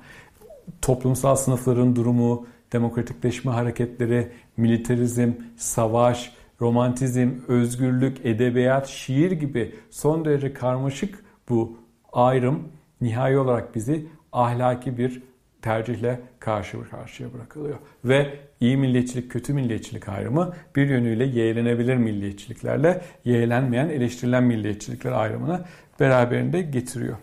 Toplumsal 0.82 1.36
sınıfların 1.36 1.96
durumu, 1.96 2.46
demokratikleşme 2.72 3.52
hareketleri, 3.52 4.32
militarizm, 4.56 5.32
savaş, 5.56 6.32
romantizm, 6.60 7.30
özgürlük, 7.48 8.26
edebiyat, 8.26 8.86
şiir 8.86 9.32
gibi 9.32 9.74
son 9.90 10.24
derece 10.24 10.52
karmaşık 10.52 11.24
bu 11.48 11.76
ayrım 12.12 12.68
nihai 13.00 13.38
olarak 13.38 13.74
bizi 13.74 14.06
ahlaki 14.32 14.98
bir 14.98 15.22
tercihle 15.64 16.20
karşı 16.40 16.90
karşıya 16.90 17.32
bırakılıyor. 17.32 17.78
Ve 18.04 18.38
iyi 18.60 18.76
milliyetçilik, 18.76 19.30
kötü 19.30 19.52
milliyetçilik 19.54 20.08
ayrımı 20.08 20.54
bir 20.76 20.88
yönüyle 20.88 21.24
yeğlenebilir 21.24 21.96
milliyetçiliklerle 21.96 23.02
yeğlenmeyen, 23.24 23.88
eleştirilen 23.88 24.44
milliyetçilikler 24.44 25.12
ayrımını 25.12 25.64
beraberinde 26.00 26.62
getiriyor. 26.62 27.16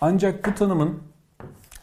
Ancak 0.00 0.46
bu 0.46 0.54
tanımın 0.54 0.98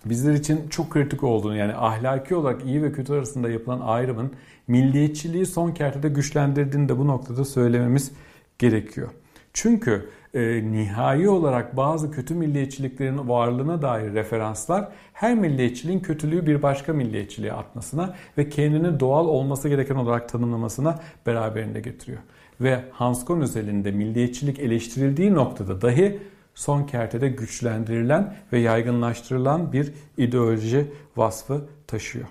bizler 0.06 0.34
için 0.34 0.70
çok 0.70 0.90
kritik 0.90 1.24
olduğunu 1.24 1.58
yani 1.58 1.74
ahlaki 1.74 2.36
olarak 2.36 2.66
iyi 2.66 2.84
ve 2.84 2.92
kötü 2.92 3.14
arasında 3.14 3.50
yapılan 3.50 3.80
ayrımın 3.80 4.32
milliyetçiliği 4.68 5.46
son 5.46 5.72
kertede 5.72 6.10
güçlendirdiğini 6.10 6.90
de 6.90 6.98
bu 6.98 7.08
noktada 7.08 7.46
söylememiz 7.46 8.12
gerekiyor. 8.60 9.10
Çünkü 9.54 10.10
e, 10.34 10.72
nihai 10.72 11.30
olarak 11.30 11.78
bazı 11.78 12.12
kötü 12.12 12.36
milliyetçiliklerin 12.36 13.30
varlığına 13.30 13.82
dair 13.82 14.14
referanslar 14.14 14.88
her 15.14 15.36
milliyetçiliğin 15.36 16.00
kötülüğü 16.00 16.48
bir 16.48 16.62
başka 16.62 16.94
milliyetçiliğe 16.94 17.54
atmasına 17.54 18.16
ve 18.38 18.50
kendini 18.50 19.00
doğal 19.00 19.28
olması 19.28 19.70
gereken 19.70 19.96
olarak 19.96 20.30
tanımlamasına 20.30 21.00
beraberinde 21.26 21.80
getiriyor. 21.80 22.20
Ve 22.62 22.80
Hans 22.92 23.26
Kohn 23.26 23.42
özelinde 23.42 23.92
milliyetçilik 23.92 24.60
eleştirildiği 24.60 25.34
noktada 25.34 25.82
dahi 25.82 26.20
son 26.56 26.84
kertede 26.84 27.30
güçlendirilen 27.30 28.36
ve 28.54 28.60
yaygınlaştırılan 28.60 29.74
bir 29.74 29.94
ideoloji 30.18 30.92
vasfı 31.18 31.66
taşıyor. 31.88 32.28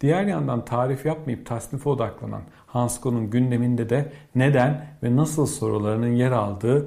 Diğer 0.00 0.24
yandan 0.24 0.64
tarif 0.64 1.06
yapmayıp 1.06 1.46
tasnife 1.46 1.88
odaklanan 1.88 2.42
Hans 2.66 3.00
Kohn'un 3.00 3.30
gündeminde 3.30 3.90
de 3.90 4.12
neden 4.34 4.86
ve 5.02 5.16
nasıl 5.16 5.46
sorularının 5.46 6.12
yer 6.12 6.32
aldığını 6.32 6.84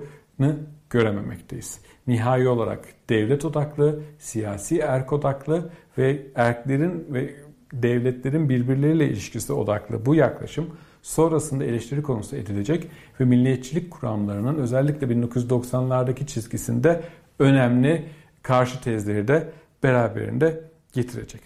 görememekteyiz. 0.90 1.80
Nihai 2.08 2.48
olarak 2.48 2.86
devlet 3.10 3.46
odaklı, 3.46 4.00
siyasi 4.20 4.80
erk 4.80 5.14
odaklı 5.14 5.70
ve 5.98 6.28
erklerin 6.36 7.08
ve 7.10 7.36
devletlerin 7.74 8.50
birbirleriyle 8.50 9.08
ilişkisi 9.08 9.54
odaklı 9.54 10.06
bu 10.06 10.16
yaklaşım 10.16 10.70
sonrasında 11.02 11.64
eleştiri 11.64 12.04
konusu 12.04 12.36
edilecek 12.36 12.88
ve 13.20 13.26
milliyetçilik 13.26 13.92
kuramlarının 13.92 14.56
özellikle 14.56 15.08
1990'lardaki 15.08 16.26
çizgisinde 16.26 17.02
önemli 17.40 18.06
karşı 18.44 18.82
tezleri 18.82 19.28
de 19.28 19.52
beraberinde 19.84 20.64
getirecek. 20.94 21.42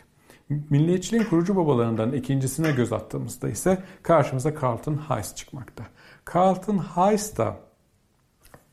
Milliyetçiliğin 0.69 1.23
kurucu 1.23 1.55
babalarından 1.55 2.13
ikincisine 2.13 2.71
göz 2.71 2.93
attığımızda 2.93 3.49
ise 3.49 3.77
karşımıza 4.03 4.53
Carlton 4.61 4.95
Hayes 4.95 5.35
çıkmakta. 5.35 5.83
Carlton 6.35 6.77
Hayes 6.77 7.37
da 7.37 7.57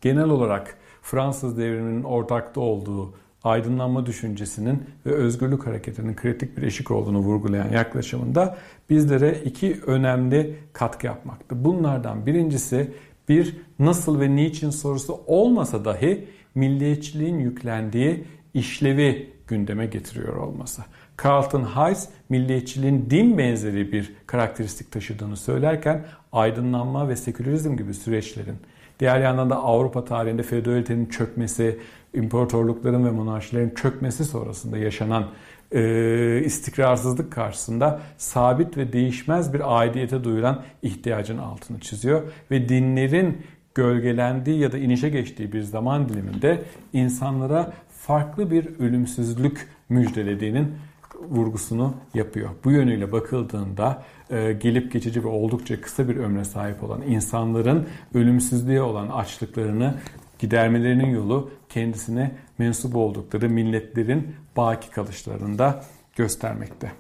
genel 0.00 0.28
olarak 0.28 0.76
Fransız 1.02 1.58
devriminin 1.58 2.02
ortakta 2.02 2.60
olduğu 2.60 3.14
aydınlanma 3.44 4.06
düşüncesinin 4.06 4.82
ve 5.06 5.10
özgürlük 5.10 5.66
hareketinin 5.66 6.14
kritik 6.14 6.56
bir 6.56 6.62
eşik 6.62 6.90
olduğunu 6.90 7.18
vurgulayan 7.18 7.68
yaklaşımında 7.68 8.56
bizlere 8.90 9.42
iki 9.44 9.80
önemli 9.86 10.56
katkı 10.72 11.06
yapmakta. 11.06 11.64
Bunlardan 11.64 12.26
birincisi 12.26 12.92
bir 13.28 13.56
nasıl 13.78 14.20
ve 14.20 14.36
niçin 14.36 14.70
sorusu 14.70 15.20
olmasa 15.26 15.84
dahi 15.84 16.28
milliyetçiliğin 16.54 17.38
yüklendiği 17.38 18.24
işlevi 18.54 19.30
gündeme 19.48 19.86
getiriyor 19.86 20.36
olması. 20.36 20.82
Carlton 21.24 21.62
Hayes 21.62 22.08
milliyetçiliğin 22.28 23.10
din 23.10 23.38
benzeri 23.38 23.92
bir 23.92 24.12
karakteristik 24.26 24.92
taşıdığını 24.92 25.36
söylerken 25.36 26.04
aydınlanma 26.32 27.08
ve 27.08 27.16
sekülerizm 27.16 27.76
gibi 27.76 27.94
süreçlerin 27.94 28.56
diğer 29.00 29.20
yandan 29.20 29.50
da 29.50 29.56
Avrupa 29.56 30.04
tarihinde 30.04 30.42
feodalitenin 30.42 31.06
çökmesi, 31.06 31.78
imparatorlukların 32.14 33.06
ve 33.06 33.10
monarşilerin 33.10 33.70
çökmesi 33.70 34.24
sonrasında 34.24 34.78
yaşanan 34.78 35.26
e, 35.72 36.42
istikrarsızlık 36.44 37.32
karşısında 37.32 38.00
sabit 38.18 38.76
ve 38.76 38.92
değişmez 38.92 39.54
bir 39.54 39.78
aidiyete 39.78 40.24
duyulan 40.24 40.62
ihtiyacın 40.82 41.38
altını 41.38 41.80
çiziyor 41.80 42.22
ve 42.50 42.68
dinlerin 42.68 43.42
gölgelendiği 43.74 44.58
ya 44.58 44.72
da 44.72 44.78
inişe 44.78 45.08
geçtiği 45.08 45.52
bir 45.52 45.62
zaman 45.62 46.08
diliminde 46.08 46.62
insanlara 46.92 47.72
farklı 47.88 48.50
bir 48.50 48.80
ölümsüzlük 48.80 49.68
müjdelediğinin 49.88 50.74
vurgusunu 51.30 51.94
yapıyor. 52.14 52.50
Bu 52.64 52.70
yönüyle 52.70 53.12
bakıldığında 53.12 54.02
e, 54.30 54.52
gelip 54.52 54.92
geçici 54.92 55.24
ve 55.24 55.28
oldukça 55.28 55.80
kısa 55.80 56.08
bir 56.08 56.16
ömre 56.16 56.44
sahip 56.44 56.84
olan 56.84 57.02
insanların 57.02 57.86
ölümsüzlüğe 58.14 58.82
olan 58.82 59.08
açlıklarını 59.08 59.94
gidermelerinin 60.38 61.10
yolu 61.10 61.50
kendisine 61.68 62.32
mensup 62.58 62.96
oldukları 62.96 63.50
milletlerin 63.50 64.34
baki 64.56 64.90
kalışlarında 64.90 65.84
göstermekte. 66.16 66.92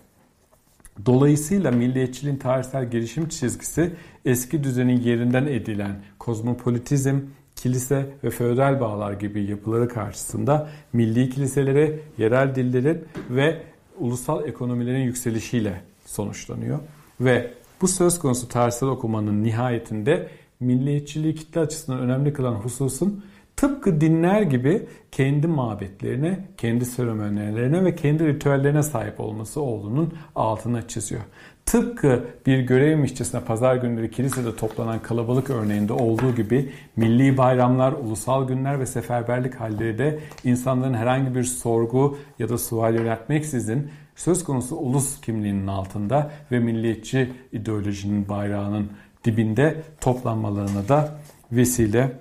Dolayısıyla 1.06 1.70
milliyetçiliğin 1.70 2.36
tarihsel 2.36 2.90
gelişim 2.90 3.28
çizgisi 3.28 3.92
eski 4.24 4.64
düzenin 4.64 5.00
yerinden 5.00 5.46
edilen 5.46 5.96
kozmopolitizm, 6.18 7.20
kilise 7.56 8.06
ve 8.24 8.30
feodal 8.30 8.80
bağlar 8.80 9.12
gibi 9.12 9.42
yapıları 9.44 9.88
karşısında 9.88 10.68
milli 10.92 11.30
kiliselere, 11.30 12.00
yerel 12.18 12.54
dillerin 12.54 13.04
ve 13.30 13.62
ulusal 13.98 14.48
ekonomilerin 14.48 15.04
yükselişiyle 15.04 15.80
sonuçlanıyor. 16.06 16.78
Ve 17.20 17.54
bu 17.80 17.88
söz 17.88 18.18
konusu 18.18 18.48
tarihsel 18.48 18.88
okumanın 18.88 19.44
nihayetinde 19.44 20.28
milliyetçiliği 20.60 21.34
kitle 21.34 21.60
açısından 21.60 22.00
önemli 22.00 22.32
kılan 22.32 22.54
hususun 22.54 23.24
tıpkı 23.56 24.00
dinler 24.00 24.42
gibi 24.42 24.86
kendi 25.12 25.46
mabetlerine, 25.46 26.48
kendi 26.56 26.84
seremonyelerine 26.84 27.84
ve 27.84 27.94
kendi 27.94 28.26
ritüellerine 28.26 28.82
sahip 28.82 29.20
olması 29.20 29.60
olduğunun 29.60 30.14
altına 30.34 30.88
çiziyor. 30.88 31.22
Tıpkı 31.66 32.24
bir 32.46 32.58
görevmişçesine 32.58 33.40
pazar 33.40 33.76
günleri 33.76 34.10
kilisede 34.10 34.56
toplanan 34.56 35.02
kalabalık 35.02 35.50
örneğinde 35.50 35.92
olduğu 35.92 36.34
gibi 36.34 36.72
milli 36.96 37.36
bayramlar, 37.36 37.92
ulusal 37.92 38.48
günler 38.48 38.80
ve 38.80 38.86
seferberlik 38.86 39.54
halleri 39.54 39.98
de 39.98 40.18
insanların 40.44 40.94
herhangi 40.94 41.34
bir 41.34 41.44
sorgu 41.44 42.18
ya 42.38 42.48
da 42.48 42.58
sual 42.58 42.94
yöneltmeksizin 42.94 43.90
söz 44.16 44.44
konusu 44.44 44.76
ulus 44.76 45.20
kimliğinin 45.20 45.66
altında 45.66 46.30
ve 46.52 46.58
milliyetçi 46.58 47.32
ideolojinin 47.52 48.28
bayrağının 48.28 48.90
dibinde 49.24 49.82
toplanmalarına 50.00 50.88
da 50.88 51.18
vesile 51.52 52.12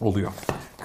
oluyor. 0.00 0.32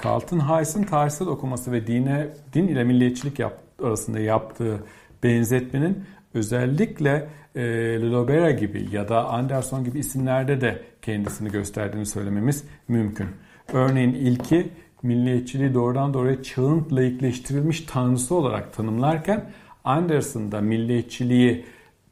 Carlton 0.05 0.39
Hayes'in 0.39 0.83
tarihsel 0.83 1.27
okuması 1.27 1.71
ve 1.71 1.87
dine, 1.87 2.27
din 2.53 2.67
ile 2.67 2.83
milliyetçilik 2.83 3.39
yap, 3.39 3.57
arasında 3.83 4.19
yaptığı 4.19 4.83
benzetmenin 5.23 6.03
özellikle 6.33 7.27
e, 7.55 7.61
Lelobera 8.01 8.51
gibi 8.51 8.87
ya 8.91 9.09
da 9.09 9.29
Anderson 9.29 9.83
gibi 9.83 9.99
isimlerde 9.99 10.61
de 10.61 10.81
kendisini 11.01 11.51
gösterdiğini 11.51 12.05
söylememiz 12.05 12.63
mümkün. 12.87 13.27
Örneğin 13.73 14.13
ilki 14.13 14.69
milliyetçiliği 15.03 15.73
doğrudan 15.73 16.13
doğruya 16.13 16.43
çağın 16.43 16.87
laikleştirilmiş 16.91 17.81
tanrısı 17.81 18.35
olarak 18.35 18.73
tanımlarken 18.73 19.51
Anderson 19.83 20.51
da 20.51 20.61
milliyetçiliği 20.61 21.65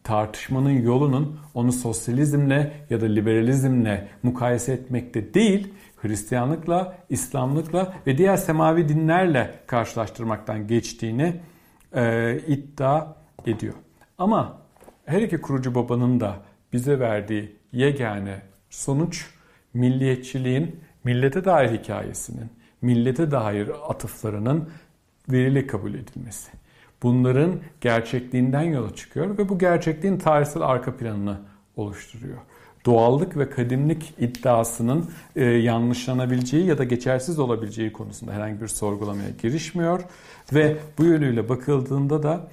tartışmanın 0.04 0.82
yolunun 0.82 1.40
onu 1.54 1.72
sosyalizmle 1.72 2.72
ya 2.90 3.02
da 3.02 3.06
liberalizmle 3.06 4.08
mukayese 4.24 4.74
etmekte 4.74 5.34
değil, 5.34 5.74
Hristiyanlıkla, 5.98 6.98
İslamlıkla 7.10 7.94
ve 8.08 8.18
diğer 8.18 8.38
semavi 8.38 8.90
dinlerle 8.90 9.54
karşılaştırmaktan 9.68 10.68
geçtiğini 10.68 11.36
e, 11.96 12.38
iddia 12.48 13.08
ediyor. 13.46 13.74
Ama 14.18 14.59
her 15.10 15.22
iki 15.22 15.42
kurucu 15.42 15.76
babanın 15.76 16.20
da 16.20 16.36
bize 16.74 17.00
verdiği 17.00 17.56
yegane 17.72 18.42
sonuç 18.70 19.26
milliyetçiliğin 19.74 20.80
millete 21.04 21.46
dair 21.46 21.80
hikayesinin, 21.80 22.50
millete 22.82 23.32
dair 23.32 23.70
atıflarının 23.90 24.70
verili 25.30 25.68
kabul 25.68 25.94
edilmesi. 25.94 26.52
Bunların 27.04 27.60
gerçekliğinden 27.82 28.62
yola 28.62 28.96
çıkıyor 28.96 29.38
ve 29.38 29.50
bu 29.50 29.60
gerçekliğin 29.60 30.18
tarihsel 30.18 30.64
arka 30.64 30.98
planını 30.98 31.38
oluşturuyor. 31.76 32.38
Doğallık 32.86 33.38
ve 33.38 33.50
kadimlik 33.50 34.14
iddiasının 34.20 35.10
e, 35.36 35.46
yanlışlanabileceği 35.46 36.66
ya 36.66 36.78
da 36.78 36.84
geçersiz 36.84 37.40
olabileceği 37.40 37.94
konusunda 37.94 38.34
herhangi 38.34 38.62
bir 38.62 38.68
sorgulamaya 38.68 39.30
girişmiyor 39.42 40.02
ve 40.54 40.78
bu 40.98 41.06
yönüyle 41.06 41.50
bakıldığında 41.50 42.24
da 42.24 42.48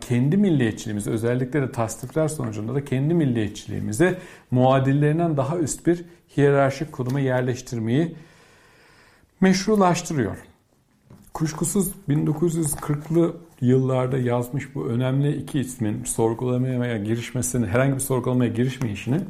kendi 0.00 0.36
milliyetçiliğimizi 0.36 1.10
özellikle 1.10 1.62
de 1.62 1.72
tasdikler 1.72 2.28
sonucunda 2.28 2.74
da 2.74 2.84
kendi 2.84 3.14
milliyetçiliğimizi 3.14 4.16
muadillerinden 4.50 5.36
daha 5.36 5.58
üst 5.58 5.86
bir 5.86 6.04
hiyerarşik 6.36 6.92
konuma 6.92 7.20
yerleştirmeyi 7.20 8.14
meşrulaştırıyor. 9.40 10.36
Kuşkusuz 11.34 11.92
1940'lı 12.08 13.36
yıllarda 13.60 14.18
yazmış 14.18 14.74
bu 14.74 14.86
önemli 14.86 15.36
iki 15.36 15.60
ismin 15.60 16.04
sorgulamaya 16.04 16.98
girişmesini, 16.98 17.66
herhangi 17.66 17.94
bir 17.94 18.00
sorgulamaya 18.00 18.50
girişmeyişini 18.50 19.20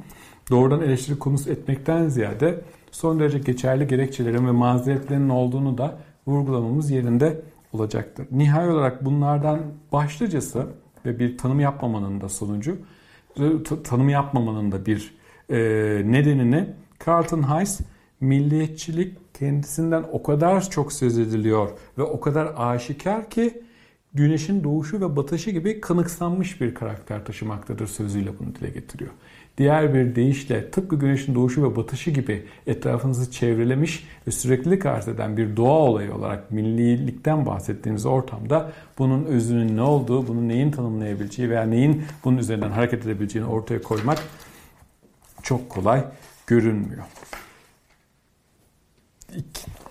doğrudan 0.51 0.83
eleştiri 0.83 1.19
konusu 1.19 1.51
etmekten 1.51 2.09
ziyade 2.09 2.61
son 2.90 3.21
derece 3.21 3.38
geçerli 3.38 3.87
gerekçelerin 3.87 4.47
ve 4.47 4.51
mazeretlerinin 4.51 5.29
olduğunu 5.29 5.79
da 5.79 5.99
vurgulamamız 6.27 6.90
yerinde 6.90 7.40
olacaktır. 7.73 8.27
Nihai 8.31 8.69
olarak 8.69 9.05
bunlardan 9.05 9.61
başlıcası 9.93 10.67
ve 11.07 11.19
bir 11.19 11.39
tanım 11.39 11.61
yapmamanın 11.61 12.21
da 12.21 12.29
sonucu, 12.29 12.77
tanım 13.85 14.09
yapmamanın 14.09 14.73
da 14.73 14.87
bir 14.87 15.15
e, 15.49 15.57
nedenini 16.05 16.67
Carlton 17.07 17.43
Hayes 17.43 17.81
milliyetçilik 18.21 19.35
kendisinden 19.35 20.05
o 20.13 20.23
kadar 20.23 20.71
çok 20.71 20.93
söz 20.93 21.19
ediliyor 21.19 21.71
ve 21.99 22.03
o 22.03 22.21
kadar 22.21 22.55
aşikar 22.57 23.31
ki 23.31 23.63
güneşin 24.15 24.65
doğuşu 24.65 25.01
ve 25.01 25.17
batışı 25.17 25.51
gibi 25.51 25.81
kanıksanmış 25.81 26.61
bir 26.61 26.75
karakter 26.75 27.25
taşımaktadır 27.25 27.87
sözüyle 27.87 28.39
bunu 28.39 28.55
dile 28.55 28.71
getiriyor. 28.71 29.11
Diğer 29.61 29.94
bir 29.94 30.14
deyişle 30.14 30.70
tıpkı 30.70 30.96
güneşin 30.96 31.35
doğuşu 31.35 31.62
ve 31.62 31.77
batışı 31.77 32.11
gibi 32.11 32.44
etrafınızı 32.66 33.31
çevrelemiş 33.31 34.07
ve 34.27 34.31
süreklilik 34.31 34.87
arz 34.87 35.09
eden 35.09 35.37
bir 35.37 35.57
doğa 35.57 35.79
olayı 35.79 36.14
olarak 36.14 36.51
millilikten 36.51 37.46
bahsettiğiniz 37.46 38.07
ortamda 38.07 38.73
bunun 38.99 39.25
özünün 39.25 39.77
ne 39.77 39.83
olduğu, 39.83 40.29
bunun 40.29 40.49
neyin 40.49 40.70
tanımlayabileceği 40.70 41.51
veya 41.51 41.62
neyin 41.62 42.05
bunun 42.25 42.38
üzerinden 42.38 42.70
hareket 42.70 43.07
edebileceğini 43.07 43.49
ortaya 43.49 43.83
koymak 43.83 44.18
çok 45.42 45.70
kolay 45.70 46.05
görünmüyor. 46.46 47.05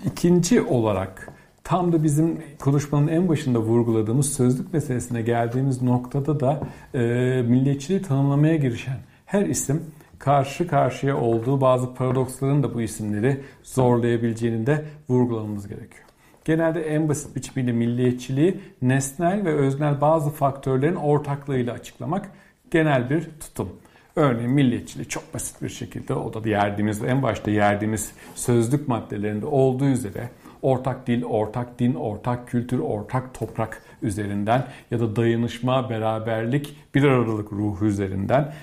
İkinci 0.05 0.61
olarak 0.61 1.33
tam 1.63 1.93
da 1.93 2.03
bizim 2.03 2.41
konuşmanın 2.59 3.07
en 3.07 3.29
başında 3.29 3.59
vurguladığımız 3.59 4.33
sözlük 4.33 4.73
meselesine 4.73 5.21
geldiğimiz 5.21 5.81
noktada 5.81 6.39
da 6.39 6.59
e, 6.93 6.99
milliyetçiliği 7.41 8.01
tanımlamaya 8.01 8.55
girişen 8.55 9.08
her 9.29 9.45
isim 9.45 9.85
karşı 10.19 10.67
karşıya 10.67 11.17
olduğu 11.17 11.61
bazı 11.61 11.93
paradoksların 11.93 12.63
da 12.63 12.73
bu 12.73 12.81
isimleri 12.81 13.41
zorlayabileceğini 13.63 14.67
de 14.67 14.85
vurgulamamız 15.09 15.67
gerekiyor. 15.67 16.05
Genelde 16.45 16.81
en 16.81 17.09
basit 17.09 17.35
biçimiyle 17.35 17.71
milliyetçiliği 17.71 18.59
nesnel 18.81 19.45
ve 19.45 19.53
öznel 19.53 20.01
bazı 20.01 20.29
faktörlerin 20.29 20.95
ortaklığıyla 20.95 21.73
açıklamak 21.73 22.31
genel 22.71 23.09
bir 23.09 23.29
tutum. 23.39 23.69
Örneğin 24.15 24.51
milliyetçiliği 24.51 25.07
çok 25.07 25.33
basit 25.33 25.61
bir 25.61 25.69
şekilde 25.69 26.13
o 26.13 26.33
da 26.33 26.49
yerdiğimiz 26.49 27.03
en 27.03 27.23
başta 27.23 27.51
yerdiğimiz 27.51 28.11
sözlük 28.35 28.87
maddelerinde 28.87 29.45
olduğu 29.45 29.85
üzere 29.85 30.29
ortak 30.61 31.07
dil, 31.07 31.23
ortak 31.23 31.79
din, 31.79 31.93
ortak 31.93 32.47
kültür, 32.47 32.79
ortak 32.79 33.33
toprak 33.33 33.81
üzerinden 34.01 34.67
ya 34.91 34.99
da 34.99 35.15
dayanışma, 35.15 35.89
beraberlik, 35.89 36.77
bir 36.95 37.03
aradalık 37.03 37.51
ruhu 37.51 37.85
üzerinden 37.85 38.53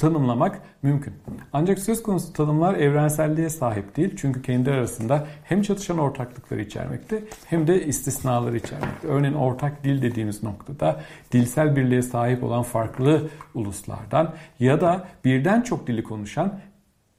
tanımlamak 0.00 0.62
mümkün. 0.82 1.14
Ancak 1.52 1.78
söz 1.78 2.02
konusu 2.02 2.32
tanımlar 2.32 2.74
evrenselliğe 2.74 3.48
sahip 3.48 3.96
değil. 3.96 4.14
Çünkü 4.16 4.42
kendi 4.42 4.70
arasında 4.70 5.26
hem 5.44 5.62
çatışan 5.62 5.98
ortaklıkları 5.98 6.60
içermekte 6.60 7.24
hem 7.46 7.66
de 7.66 7.86
istisnaları 7.86 8.56
içermekte. 8.56 9.08
Örneğin 9.08 9.34
ortak 9.34 9.84
dil 9.84 10.02
dediğimiz 10.02 10.42
noktada 10.42 11.00
dilsel 11.32 11.76
birliğe 11.76 12.02
sahip 12.02 12.44
olan 12.44 12.62
farklı 12.62 13.28
uluslardan 13.54 14.34
ya 14.60 14.80
da 14.80 15.08
birden 15.24 15.62
çok 15.62 15.86
dili 15.86 16.02
konuşan 16.02 16.60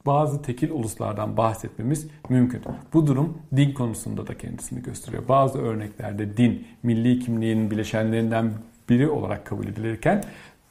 bazı 0.05 0.41
tekil 0.41 0.71
uluslardan 0.71 1.37
bahsetmemiz 1.37 2.07
mümkün. 2.29 2.61
Bu 2.93 3.07
durum 3.07 3.37
din 3.55 3.73
konusunda 3.73 4.27
da 4.27 4.37
kendisini 4.37 4.83
gösteriyor. 4.83 5.23
Bazı 5.27 5.59
örneklerde 5.59 6.37
din 6.37 6.67
milli 6.83 7.19
kimliğin 7.19 7.71
bileşenlerinden 7.71 8.51
biri 8.89 9.09
olarak 9.09 9.45
kabul 9.45 9.67
edilirken 9.67 10.23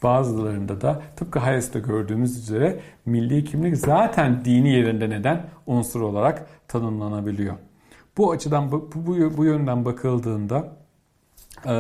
bazılarında 0.03 0.81
da 0.81 1.03
tıpkı 1.17 1.39
Hayes'te 1.39 1.81
gördüğümüz 1.81 2.37
üzere 2.39 2.81
milli 3.07 3.45
kimlik 3.45 3.77
zaten 3.77 4.45
dini 4.45 4.73
yerinde 4.73 5.11
neden 5.11 5.47
unsur 5.67 6.01
olarak 6.01 6.47
tanımlanabiliyor. 6.69 7.55
Bu 8.17 8.31
açıdan 8.31 8.73
bu, 8.73 8.91
bu, 8.95 9.37
bu 9.37 9.45
yönden 9.45 9.85
bakıldığında 9.85 10.77
e, 11.67 11.75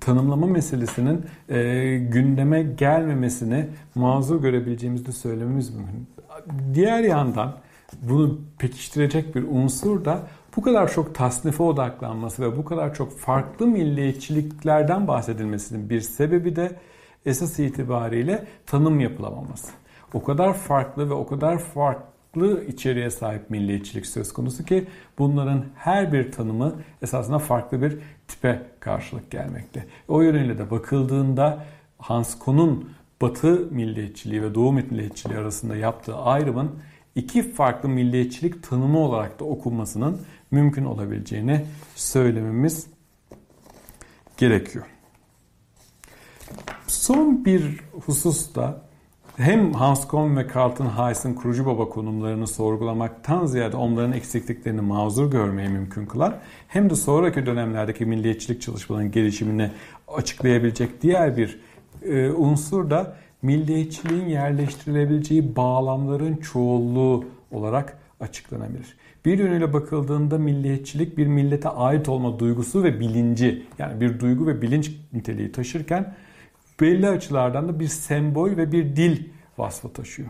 tanımlama 0.00 0.46
meselesinin 0.46 1.24
e, 1.48 1.96
gündeme 1.98 2.62
gelmemesini 2.62 3.66
mazur 3.94 4.42
görebileceğimizi 4.42 5.06
de 5.06 5.12
söylememiz 5.12 5.74
mümkün. 5.74 6.08
Diğer 6.74 7.02
yandan 7.02 7.56
bunu 8.02 8.38
pekiştirecek 8.58 9.34
bir 9.34 9.42
unsur 9.42 10.04
da 10.04 10.22
bu 10.56 10.62
kadar 10.62 10.92
çok 10.92 11.14
tasnife 11.14 11.62
odaklanması 11.62 12.42
ve 12.42 12.56
bu 12.56 12.64
kadar 12.64 12.94
çok 12.94 13.18
farklı 13.18 13.66
milliyetçiliklerden 13.66 15.08
bahsedilmesinin 15.08 15.90
bir 15.90 16.00
sebebi 16.00 16.56
de 16.56 16.76
esas 17.26 17.58
itibariyle 17.58 18.46
tanım 18.66 19.00
yapılamaması. 19.00 19.72
O 20.14 20.22
kadar 20.22 20.54
farklı 20.54 21.10
ve 21.10 21.14
o 21.14 21.26
kadar 21.26 21.58
farklı 21.58 22.64
içeriğe 22.64 23.10
sahip 23.10 23.50
milliyetçilik 23.50 24.06
söz 24.06 24.32
konusu 24.32 24.64
ki 24.64 24.86
bunların 25.18 25.64
her 25.74 26.12
bir 26.12 26.32
tanımı 26.32 26.74
esasında 27.02 27.38
farklı 27.38 27.82
bir 27.82 27.98
tipe 28.28 28.62
karşılık 28.80 29.30
gelmekte. 29.30 29.86
O 30.08 30.22
yönüyle 30.22 30.58
de 30.58 30.70
bakıldığında 30.70 31.64
Hans 31.98 32.38
Kuhn'un 32.38 32.90
Batı 33.22 33.68
milliyetçiliği 33.70 34.42
ve 34.42 34.54
Doğu 34.54 34.72
milliyetçiliği 34.72 35.38
arasında 35.38 35.76
yaptığı 35.76 36.16
ayrımın 36.16 36.70
iki 37.14 37.52
farklı 37.52 37.88
milliyetçilik 37.88 38.62
tanımı 38.62 38.98
olarak 38.98 39.40
da 39.40 39.44
okunmasının 39.44 40.20
mümkün 40.50 40.84
olabileceğini 40.84 41.66
söylememiz 41.94 42.86
gerekiyor. 44.36 44.93
Son 46.86 47.44
bir 47.44 47.80
hususta 48.06 48.84
hem 49.36 49.72
Hans 49.72 50.06
Kohn 50.08 50.36
ve 50.36 50.46
Carlton 50.54 50.86
Hayes'in 50.86 51.34
kurucu 51.34 51.66
baba 51.66 51.88
konumlarını 51.88 52.46
sorgulamaktan 52.46 53.46
ziyade 53.46 53.76
onların 53.76 54.12
eksikliklerini 54.12 54.80
mazur 54.80 55.30
görmeye 55.30 55.68
mümkün 55.68 56.06
kılar. 56.06 56.34
Hem 56.68 56.90
de 56.90 56.94
sonraki 56.94 57.46
dönemlerdeki 57.46 58.06
milliyetçilik 58.06 58.62
çalışmalarının 58.62 59.12
gelişimini 59.12 59.70
açıklayabilecek 60.08 61.02
diğer 61.02 61.36
bir 61.36 61.60
e, 62.02 62.30
unsur 62.30 62.90
da 62.90 63.16
milliyetçiliğin 63.42 64.26
yerleştirilebileceği 64.26 65.56
bağlamların 65.56 66.36
çoğulluğu 66.36 67.24
olarak 67.50 67.98
açıklanabilir. 68.20 68.96
Bir 69.24 69.38
yönüyle 69.38 69.72
bakıldığında 69.72 70.38
milliyetçilik 70.38 71.18
bir 71.18 71.26
millete 71.26 71.68
ait 71.68 72.08
olma 72.08 72.38
duygusu 72.38 72.82
ve 72.82 73.00
bilinci 73.00 73.62
yani 73.78 74.00
bir 74.00 74.20
duygu 74.20 74.46
ve 74.46 74.62
bilinç 74.62 74.90
niteliği 75.12 75.52
taşırken 75.52 76.14
belli 76.80 77.08
açılardan 77.08 77.68
da 77.68 77.80
bir 77.80 77.88
sembol 77.88 78.56
ve 78.56 78.72
bir 78.72 78.96
dil 78.96 79.24
vasfı 79.58 79.92
taşıyor. 79.92 80.28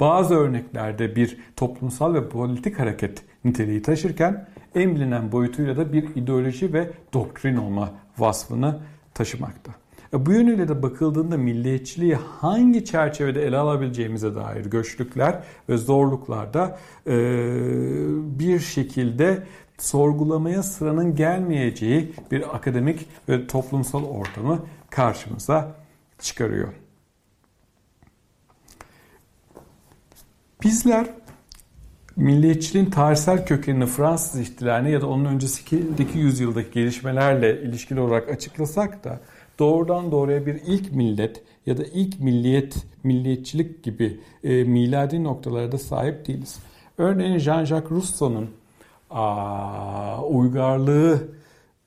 Bazı 0.00 0.34
örneklerde 0.34 1.16
bir 1.16 1.38
toplumsal 1.56 2.14
ve 2.14 2.28
politik 2.28 2.78
hareket 2.78 3.22
niteliği 3.44 3.82
taşırken 3.82 4.48
en 4.74 4.94
bilinen 4.94 5.32
boyutuyla 5.32 5.76
da 5.76 5.92
bir 5.92 6.16
ideoloji 6.16 6.72
ve 6.72 6.90
doktrin 7.12 7.56
olma 7.56 7.90
vasfını 8.18 8.78
taşımakta. 9.14 9.72
E, 10.14 10.26
bu 10.26 10.32
yönüyle 10.32 10.68
de 10.68 10.82
bakıldığında 10.82 11.36
milliyetçiliği 11.36 12.14
hangi 12.14 12.84
çerçevede 12.84 13.42
ele 13.42 13.56
alabileceğimize 13.56 14.34
dair 14.34 14.64
göçlükler 14.64 15.42
ve 15.68 15.76
zorluklar 15.76 16.54
da 16.54 16.78
e, 17.06 17.14
bir 18.38 18.60
şekilde 18.60 19.42
sorgulamaya 19.78 20.62
sıranın 20.62 21.16
gelmeyeceği 21.16 22.12
bir 22.30 22.56
akademik 22.56 23.06
ve 23.28 23.46
toplumsal 23.46 24.04
ortamı 24.04 24.58
karşımıza 24.92 25.74
çıkarıyor. 26.18 26.72
Bizler 30.62 31.06
milliyetçiliğin 32.16 32.90
tarihsel 32.90 33.46
kökenini 33.46 33.86
Fransız 33.86 34.40
ihtilaline 34.40 34.90
ya 34.90 35.00
da 35.00 35.06
onun 35.06 35.24
öncesindeki 35.24 36.18
yüzyıldaki 36.18 36.70
gelişmelerle 36.70 37.62
ilişkili 37.62 38.00
olarak 38.00 38.28
açıklasak 38.28 39.04
da 39.04 39.20
doğrudan 39.58 40.12
doğruya 40.12 40.46
bir 40.46 40.54
ilk 40.66 40.92
millet 40.92 41.42
ya 41.66 41.78
da 41.78 41.84
ilk 41.84 42.20
milliyet, 42.20 42.76
milliyetçilik 43.04 43.82
gibi 43.82 44.20
e, 44.44 44.64
miladi 44.64 45.24
noktalara 45.24 45.72
da 45.72 45.78
sahip 45.78 46.26
değiliz. 46.26 46.58
Örneğin 46.98 47.38
Jean-Jacques 47.38 47.90
Rousseau'nun 47.90 48.50
uygarlığı 50.28 51.28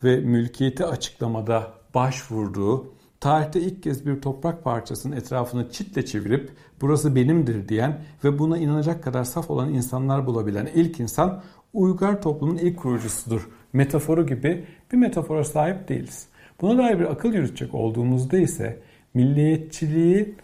ve 0.03 0.19
mülkiyeti 0.19 0.85
açıklamada 0.85 1.71
başvurduğu, 1.95 2.94
tarihte 3.25 3.61
ilk 3.61 3.83
kez 3.83 4.05
bir 4.05 4.21
toprak 4.21 4.63
parçasının 4.63 5.15
etrafını 5.15 5.69
çitle 5.71 6.05
çevirip 6.05 6.49
burası 6.81 7.15
benimdir 7.15 7.69
diyen 7.69 8.01
ve 8.23 8.39
buna 8.39 8.57
inanacak 8.57 9.03
kadar 9.03 9.23
saf 9.23 9.49
olan 9.49 9.73
insanlar 9.73 10.25
bulabilen 10.25 10.69
ilk 10.75 10.99
insan 10.99 11.43
uygar 11.73 12.21
toplumun 12.21 12.57
ilk 12.57 12.77
kurucusudur. 12.77 13.49
Metaforu 13.73 14.27
gibi 14.27 14.65
bir 14.91 14.97
metafora 14.97 15.43
sahip 15.43 15.89
değiliz. 15.89 16.27
Buna 16.61 16.77
dair 16.77 16.99
bir 16.99 17.11
akıl 17.11 17.33
yürütecek 17.33 17.73
olduğumuzda 17.73 18.37
ise 18.37 18.79
milliyetçiliği 19.13 20.35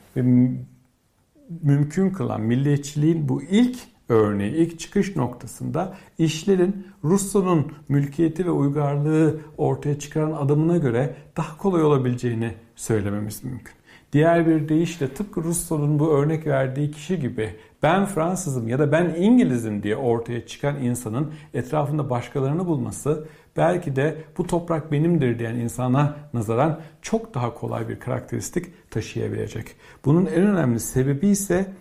mümkün 1.63 2.09
kılan 2.09 2.41
milliyetçiliğin 2.41 3.29
bu 3.29 3.43
ilk 3.43 3.77
örneği, 4.09 4.55
ilk 4.55 4.79
çıkış 4.79 5.15
noktasında 5.15 5.97
işlerin 6.17 6.87
Rusya'nın 7.03 7.71
mülkiyeti 7.89 8.45
ve 8.45 8.51
uygarlığı 8.51 9.39
ortaya 9.57 9.99
çıkaran 9.99 10.31
adımına 10.31 10.77
göre 10.77 11.15
daha 11.37 11.57
kolay 11.57 11.83
olabileceğini 11.83 12.53
söylememiz 12.81 13.43
mümkün. 13.43 13.73
Diğer 14.13 14.47
bir 14.47 14.69
deyişle 14.69 15.13
tıpkı 15.13 15.43
Rusya'nın 15.43 15.99
bu 15.99 16.11
örnek 16.11 16.47
verdiği 16.47 16.91
kişi 16.91 17.19
gibi 17.19 17.55
ben 17.83 18.05
Fransızım 18.05 18.67
ya 18.67 18.79
da 18.79 18.91
ben 18.91 19.15
İngilizim 19.17 19.83
diye 19.83 19.95
ortaya 19.95 20.45
çıkan 20.45 20.83
insanın 20.83 21.33
etrafında 21.53 22.09
başkalarını 22.09 22.67
bulması 22.67 23.27
belki 23.57 23.95
de 23.95 24.17
bu 24.37 24.47
toprak 24.47 24.91
benimdir 24.91 25.39
diyen 25.39 25.55
insana 25.55 26.15
nazaran 26.33 26.79
çok 27.01 27.33
daha 27.33 27.53
kolay 27.53 27.89
bir 27.89 27.99
karakteristik 27.99 28.91
taşıyabilecek. 28.91 29.67
Bunun 30.05 30.25
en 30.25 30.47
önemli 30.47 30.79
sebebi 30.79 31.27
ise 31.27 31.73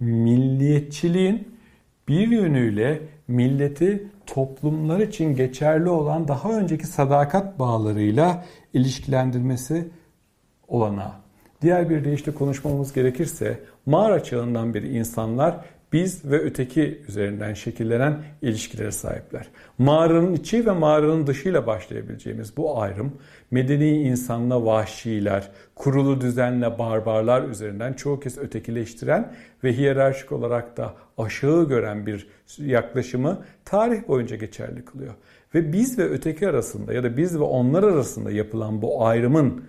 milliyetçiliğin 0.00 1.48
bir 2.08 2.28
yönüyle 2.28 3.00
milleti 3.28 4.08
toplumlar 4.26 5.00
için 5.00 5.36
geçerli 5.36 5.88
olan 5.88 6.28
daha 6.28 6.52
önceki 6.52 6.86
sadakat 6.86 7.58
bağlarıyla 7.58 8.44
ilişkilendirmesi 8.72 9.88
olanağı. 10.68 11.12
Diğer 11.62 11.90
bir 11.90 12.04
deyişle 12.04 12.34
konuşmamız 12.34 12.92
gerekirse 12.92 13.60
mağara 13.86 14.24
çağından 14.24 14.74
beri 14.74 14.88
insanlar 14.88 15.60
biz 15.92 16.24
ve 16.24 16.38
öteki 16.38 17.02
üzerinden 17.08 17.54
şekillenen 17.54 18.18
ilişkilere 18.42 18.92
sahipler. 18.92 19.48
Mağaranın 19.78 20.34
içi 20.34 20.66
ve 20.66 20.70
mağaranın 20.70 21.26
dışıyla 21.26 21.66
başlayabileceğimiz 21.66 22.56
bu 22.56 22.80
ayrım 22.80 23.12
medeni 23.50 24.02
insanla 24.02 24.64
vahşiler, 24.64 25.48
kurulu 25.74 26.20
düzenle 26.20 26.78
barbarlar 26.78 27.48
üzerinden 27.48 27.92
çoğu 27.92 28.20
kez 28.20 28.38
ötekileştiren 28.38 29.32
ve 29.64 29.72
hiyerarşik 29.76 30.32
olarak 30.32 30.76
da 30.76 30.94
aşağı 31.18 31.68
gören 31.68 32.06
bir 32.06 32.28
yaklaşımı 32.58 33.44
tarih 33.64 34.08
boyunca 34.08 34.36
geçerli 34.36 34.84
kılıyor. 34.84 35.14
Ve 35.54 35.72
biz 35.72 35.98
ve 35.98 36.04
öteki 36.04 36.48
arasında 36.48 36.92
ya 36.92 37.04
da 37.04 37.16
biz 37.16 37.38
ve 37.38 37.44
onlar 37.44 37.82
arasında 37.82 38.30
yapılan 38.30 38.82
bu 38.82 39.06
ayrımın 39.06 39.62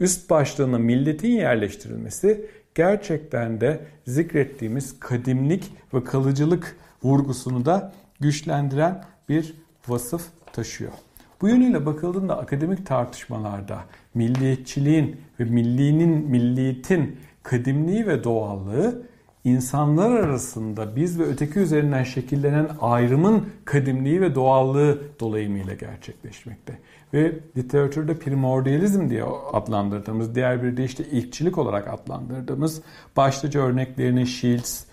üst 0.00 0.30
başlığına 0.30 0.78
milletin 0.78 1.32
yerleştirilmesi 1.32 2.46
gerçekten 2.74 3.60
de 3.60 3.80
zikrettiğimiz 4.06 5.00
kadimlik 5.00 5.72
ve 5.94 6.04
kalıcılık 6.04 6.76
vurgusunu 7.02 7.64
da 7.64 7.92
güçlendiren 8.20 9.04
bir 9.28 9.54
vasıf 9.88 10.22
taşıyor. 10.52 10.92
Bu 11.40 11.48
yönüyle 11.48 11.86
bakıldığında 11.86 12.38
akademik 12.38 12.86
tartışmalarda 12.86 13.84
milliyetçiliğin 14.14 15.20
ve 15.40 15.44
millinin, 15.44 16.30
milliyetin 16.30 17.16
kadimliği 17.42 18.06
ve 18.06 18.24
doğallığı 18.24 19.02
insanlar 19.44 20.10
arasında 20.10 20.96
biz 20.96 21.18
ve 21.18 21.24
öteki 21.24 21.58
üzerinden 21.58 22.04
şekillenen 22.04 22.68
ayrımın 22.80 23.48
kadimliği 23.64 24.20
ve 24.20 24.34
doğallığı 24.34 24.98
dolayımıyla 25.20 25.74
gerçekleşmekte. 25.74 26.78
Ve 27.14 27.34
literatürde 27.56 28.18
primordializm 28.18 29.10
diye 29.10 29.24
adlandırdığımız, 29.52 30.34
diğer 30.34 30.62
bir 30.62 30.76
de 30.76 30.84
işte 30.84 31.04
ilkçilik 31.04 31.58
olarak 31.58 31.88
adlandırdığımız 31.88 32.82
başlıca 33.16 33.60
örneklerini 33.60 34.26
Shields, 34.26 34.84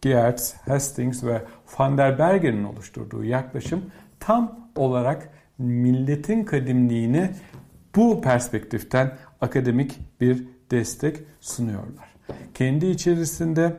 Geertz, 0.00 0.54
Hastings 0.54 1.24
ve 1.24 1.42
van 1.78 1.98
der 1.98 2.18
Bergen'in 2.18 2.64
oluşturduğu 2.64 3.24
yaklaşım 3.24 3.82
tam 4.20 4.68
olarak 4.76 5.30
milletin 5.58 6.44
kadimliğini 6.44 7.30
bu 7.96 8.22
perspektiften 8.22 9.18
akademik 9.40 9.98
bir 10.20 10.44
destek 10.70 11.16
sunuyorlar. 11.40 12.14
Kendi 12.54 12.86
içerisinde 12.86 13.76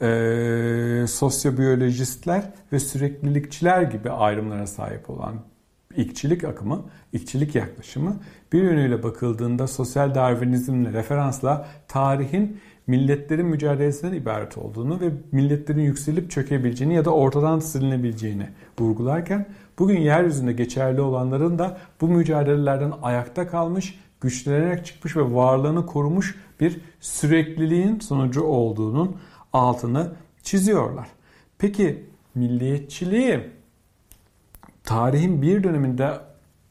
e, 0.00 1.06
sosyobiyolojistler 1.06 2.50
ve 2.72 2.78
süreklilikçiler 2.78 3.82
gibi 3.82 4.10
ayrımlara 4.10 4.66
sahip 4.66 5.10
olan 5.10 5.34
ikçilik 5.96 6.44
akımı, 6.44 6.82
ikçilik 7.12 7.54
yaklaşımı 7.54 8.16
bir 8.52 8.62
yönüyle 8.62 9.02
bakıldığında 9.02 9.66
sosyal 9.66 10.14
darwinizmle 10.14 10.92
referansla 10.92 11.68
tarihin 11.88 12.60
milletlerin 12.86 13.46
mücadelesinden 13.46 14.14
ibaret 14.14 14.58
olduğunu 14.58 15.00
ve 15.00 15.12
milletlerin 15.32 15.82
yükselip 15.82 16.30
çökebileceğini 16.30 16.94
ya 16.94 17.04
da 17.04 17.10
ortadan 17.10 17.58
silinebileceğini 17.58 18.48
vurgularken 18.78 19.46
bugün 19.78 20.00
yeryüzünde 20.00 20.52
geçerli 20.52 21.00
olanların 21.00 21.58
da 21.58 21.78
bu 22.00 22.08
mücadelelerden 22.08 22.92
ayakta 23.02 23.48
kalmış, 23.48 23.98
güçlenerek 24.20 24.86
çıkmış 24.86 25.16
ve 25.16 25.34
varlığını 25.34 25.86
korumuş 25.86 26.36
bir 26.60 26.80
sürekliliğin 27.00 28.00
sonucu 28.00 28.42
olduğunun 28.42 29.16
altını 29.52 30.12
çiziyorlar. 30.42 31.08
Peki 31.58 32.04
milliyetçiliği 32.34 33.40
tarihin 34.92 35.42
bir 35.42 35.64
döneminde 35.64 36.10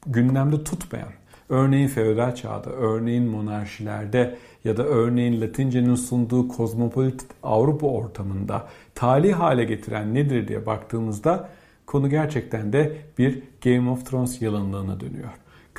gündemde 0.05 0.63
tutmayan, 0.63 1.09
örneğin 1.49 1.87
feodal 1.87 2.35
çağda, 2.35 2.69
örneğin 2.69 3.27
monarşilerde 3.27 4.37
ya 4.63 4.77
da 4.77 4.83
örneğin 4.83 5.41
Latince'nin 5.41 5.95
sunduğu 5.95 6.47
kozmopolit 6.47 7.25
Avrupa 7.43 7.87
ortamında 7.87 8.67
tali 8.95 9.33
hale 9.33 9.63
getiren 9.63 10.13
nedir 10.13 10.47
diye 10.47 10.65
baktığımızda 10.65 11.49
konu 11.85 12.09
gerçekten 12.09 12.73
de 12.73 12.97
bir 13.17 13.43
Game 13.63 13.89
of 13.89 14.05
Thrones 14.05 14.41
yalınlığına 14.41 14.99
dönüyor. 14.99 15.31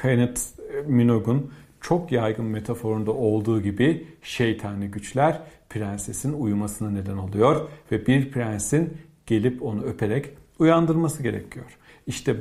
Kenneth 0.03 0.41
Minogue'un 0.87 1.51
çok 1.81 2.13
yaygın 2.13 2.45
metaforunda 2.45 3.13
olduğu 3.13 3.63
gibi 3.63 4.07
şeytani 4.23 4.87
güçler 4.87 5.41
prensesin 5.71 6.33
uyumasına 6.33 6.91
neden 6.91 7.17
oluyor 7.17 7.69
ve 7.93 8.07
bir 8.07 8.31
prensin 8.31 8.97
gelip 9.27 9.63
onu 9.63 9.83
öperek 9.83 10.31
uyandırması 10.59 11.23
gerekiyor. 11.23 11.79
İşte 12.07 12.37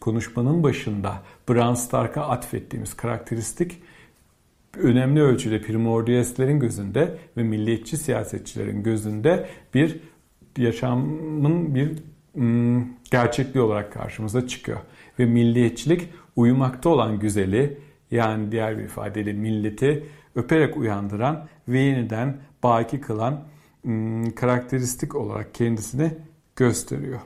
konuşmanın 0.00 0.62
başında 0.62 1.22
Bran 1.48 1.74
Stark'a 1.74 2.22
atfettiğimiz 2.28 2.94
karakteristik 2.94 3.82
önemli 4.78 5.22
ölçüde 5.22 5.62
primordialistlerin 5.62 6.60
gözünde 6.60 7.18
ve 7.36 7.42
milliyetçi 7.42 7.96
siyasetçilerin 7.96 8.82
gözünde 8.82 9.48
bir 9.74 10.00
yaşamın 10.58 11.74
bir 11.74 11.92
ım, 12.36 12.88
gerçekliği 13.10 13.64
olarak 13.64 13.92
karşımıza 13.92 14.46
çıkıyor. 14.46 14.78
Ve 15.18 15.24
milliyetçilik 15.24 16.08
uyumakta 16.36 16.88
olan 16.88 17.18
güzeli 17.18 17.78
yani 18.10 18.52
diğer 18.52 18.78
bir 18.78 18.84
ifadeyle 18.84 19.32
milleti 19.32 20.06
öperek 20.34 20.76
uyandıran 20.76 21.46
ve 21.68 21.78
yeniden 21.78 22.36
baki 22.62 23.00
kılan 23.00 23.44
ım, 23.86 24.34
karakteristik 24.34 25.14
olarak 25.14 25.54
kendisini 25.54 26.10
gösteriyor. 26.56 27.20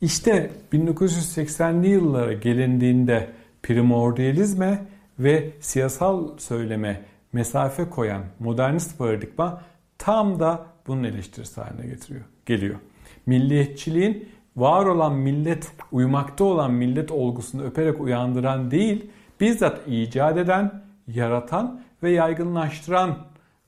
İşte 0.00 0.50
1980'li 0.72 1.88
yıllara 1.88 2.32
gelindiğinde 2.32 3.30
primordializme 3.62 4.86
ve 5.18 5.50
siyasal 5.60 6.38
söyleme 6.38 7.04
mesafe 7.32 7.90
koyan 7.90 8.22
modernist 8.38 8.98
paradigma 8.98 9.62
tam 9.98 10.40
da 10.40 10.66
bunun 10.86 11.04
eleştirisi 11.04 11.60
haline 11.60 11.86
getiriyor, 11.86 12.24
geliyor. 12.46 12.78
Milliyetçiliğin 13.26 14.28
var 14.56 14.86
olan 14.86 15.14
millet, 15.14 15.72
uyumakta 15.92 16.44
olan 16.44 16.72
millet 16.72 17.10
olgusunu 17.10 17.62
öperek 17.62 18.00
uyandıran 18.00 18.70
değil, 18.70 19.10
bizzat 19.40 19.88
icat 19.88 20.36
eden, 20.36 20.82
yaratan 21.08 21.82
ve 22.02 22.10
yaygınlaştıran 22.10 23.18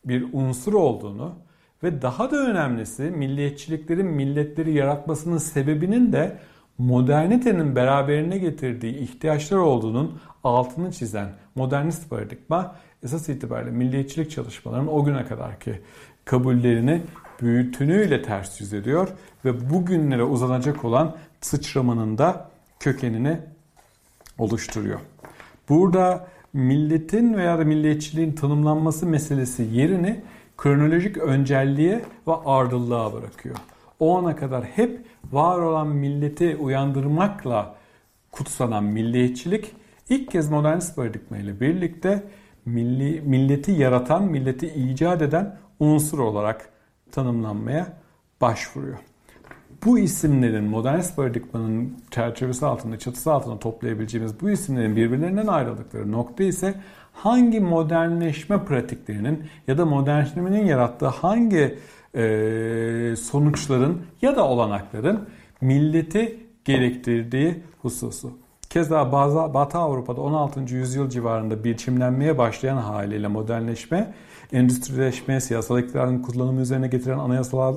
bir 0.05 0.27
unsur 0.33 0.73
olduğunu 0.73 1.33
ve 1.83 2.03
daha 2.03 2.31
da 2.31 2.37
önemlisi 2.37 3.03
milliyetçiliklerin 3.03 4.07
milletleri 4.07 4.73
yaratmasının 4.73 5.39
sebebinin 5.39 6.13
de 6.13 6.39
modernitenin 6.79 7.77
beraberine 7.77 8.39
getirdiği 8.39 8.99
ihtiyaçlar 8.99 9.59
olduğunun 9.59 10.21
altını 10.45 10.93
çizen 10.93 11.29
modernist 11.55 12.11
paradigma 12.11 12.77
esas 13.05 13.29
itibariyle 13.29 13.71
milliyetçilik 13.71 14.31
çalışmalarının 14.31 14.87
o 14.87 15.05
güne 15.05 15.25
kadarki 15.25 15.81
kabullerini 16.25 17.03
bütünüyle 17.43 18.23
ters 18.23 18.61
yüz 18.61 18.73
ediyor 18.73 19.09
ve 19.45 19.71
bugünlere 19.71 20.23
uzanacak 20.23 20.85
olan 20.85 21.17
sıçramanın 21.41 22.19
da 22.19 22.51
kökenini 22.81 23.39
oluşturuyor. 24.39 25.01
Burada 25.69 26.29
milletin 26.53 27.35
veya 27.35 27.59
da 27.59 27.65
milliyetçiliğin 27.65 28.33
tanımlanması 28.33 29.07
meselesi 29.07 29.63
yerini 29.73 30.21
kronolojik 30.63 31.17
öncelliğe 31.17 32.03
ve 32.27 32.33
ardıllığa 32.45 33.13
bırakıyor. 33.13 33.57
O 34.01 34.19
ana 34.19 34.37
kadar 34.37 34.65
hep 34.65 35.01
var 35.33 35.59
olan 35.59 35.89
milleti 35.89 36.57
uyandırmakla 36.57 37.75
kutsanan 38.33 38.85
milliyetçilik 38.85 39.73
ilk 40.09 40.31
kez 40.31 40.51
modernist 40.51 40.97
paradigma 40.97 41.39
ile 41.39 41.61
birlikte 41.61 42.23
milli, 42.65 43.21
milleti 43.21 43.73
yaratan, 43.73 44.25
milleti 44.25 44.67
icat 44.67 45.23
eden 45.23 45.57
unsur 45.81 46.19
olarak 46.19 46.69
tanımlanmaya 47.13 47.93
başvuruyor. 48.41 48.99
Bu 49.85 49.99
isimlerin 49.99 50.65
modernist 50.65 51.17
paradigmanın 51.17 51.99
çerçevesi 52.11 52.67
altında, 52.67 52.99
çatısı 52.99 53.33
altında 53.33 53.59
toplayabileceğimiz 53.59 54.41
bu 54.41 54.51
isimlerin 54.51 54.97
birbirlerinden 54.97 55.47
ayrıldıkları 55.47 56.13
nokta 56.13 56.45
ise 56.45 56.75
hangi 57.13 57.61
modernleşme 57.61 58.65
pratiklerinin 58.65 59.45
ya 59.69 59.79
da 59.79 59.87
modernleşmenin 59.87 60.67
yarattığı 60.67 61.07
hangi 61.07 61.79
e, 62.15 63.15
sonuçların 63.17 64.03
ya 64.23 64.37
da 64.37 64.49
olanakların 64.49 65.29
milleti 65.61 66.47
gerektirdiği 66.65 67.63
hususu. 67.83 68.33
Keza 68.71 69.13
bazı 69.13 69.55
Batı 69.55 69.79
Avrupa'da 69.79 70.21
16. 70.21 70.75
yüzyıl 70.75 71.09
civarında 71.11 71.65
biçimlenmeye 71.65 72.39
başlayan 72.39 72.77
haliyle 72.77 73.29
modernleşme, 73.29 74.15
endüstrileşme, 74.53 75.41
siyasal 75.41 75.79
iktidarın 75.79 76.23
kullanımı 76.23 76.61
üzerine 76.61 76.89
getiren 76.89 77.19
anayasal 77.19 77.77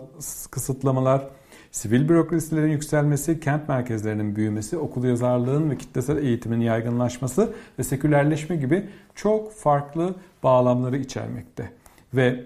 kısıtlamalar, 0.51 1.27
sivil 1.75 2.09
bürokrasilerin 2.09 2.71
yükselmesi, 2.71 3.39
kent 3.39 3.69
merkezlerinin 3.69 4.35
büyümesi, 4.35 4.77
okul 4.77 5.03
yazarlığın 5.03 5.69
ve 5.69 5.77
kitlesel 5.77 6.17
eğitimin 6.17 6.59
yaygınlaşması 6.59 7.53
ve 7.79 7.83
sekülerleşme 7.83 8.55
gibi 8.55 8.89
çok 9.15 9.53
farklı 9.53 10.15
bağlamları 10.43 10.97
içermekte. 10.97 11.71
Ve 12.13 12.43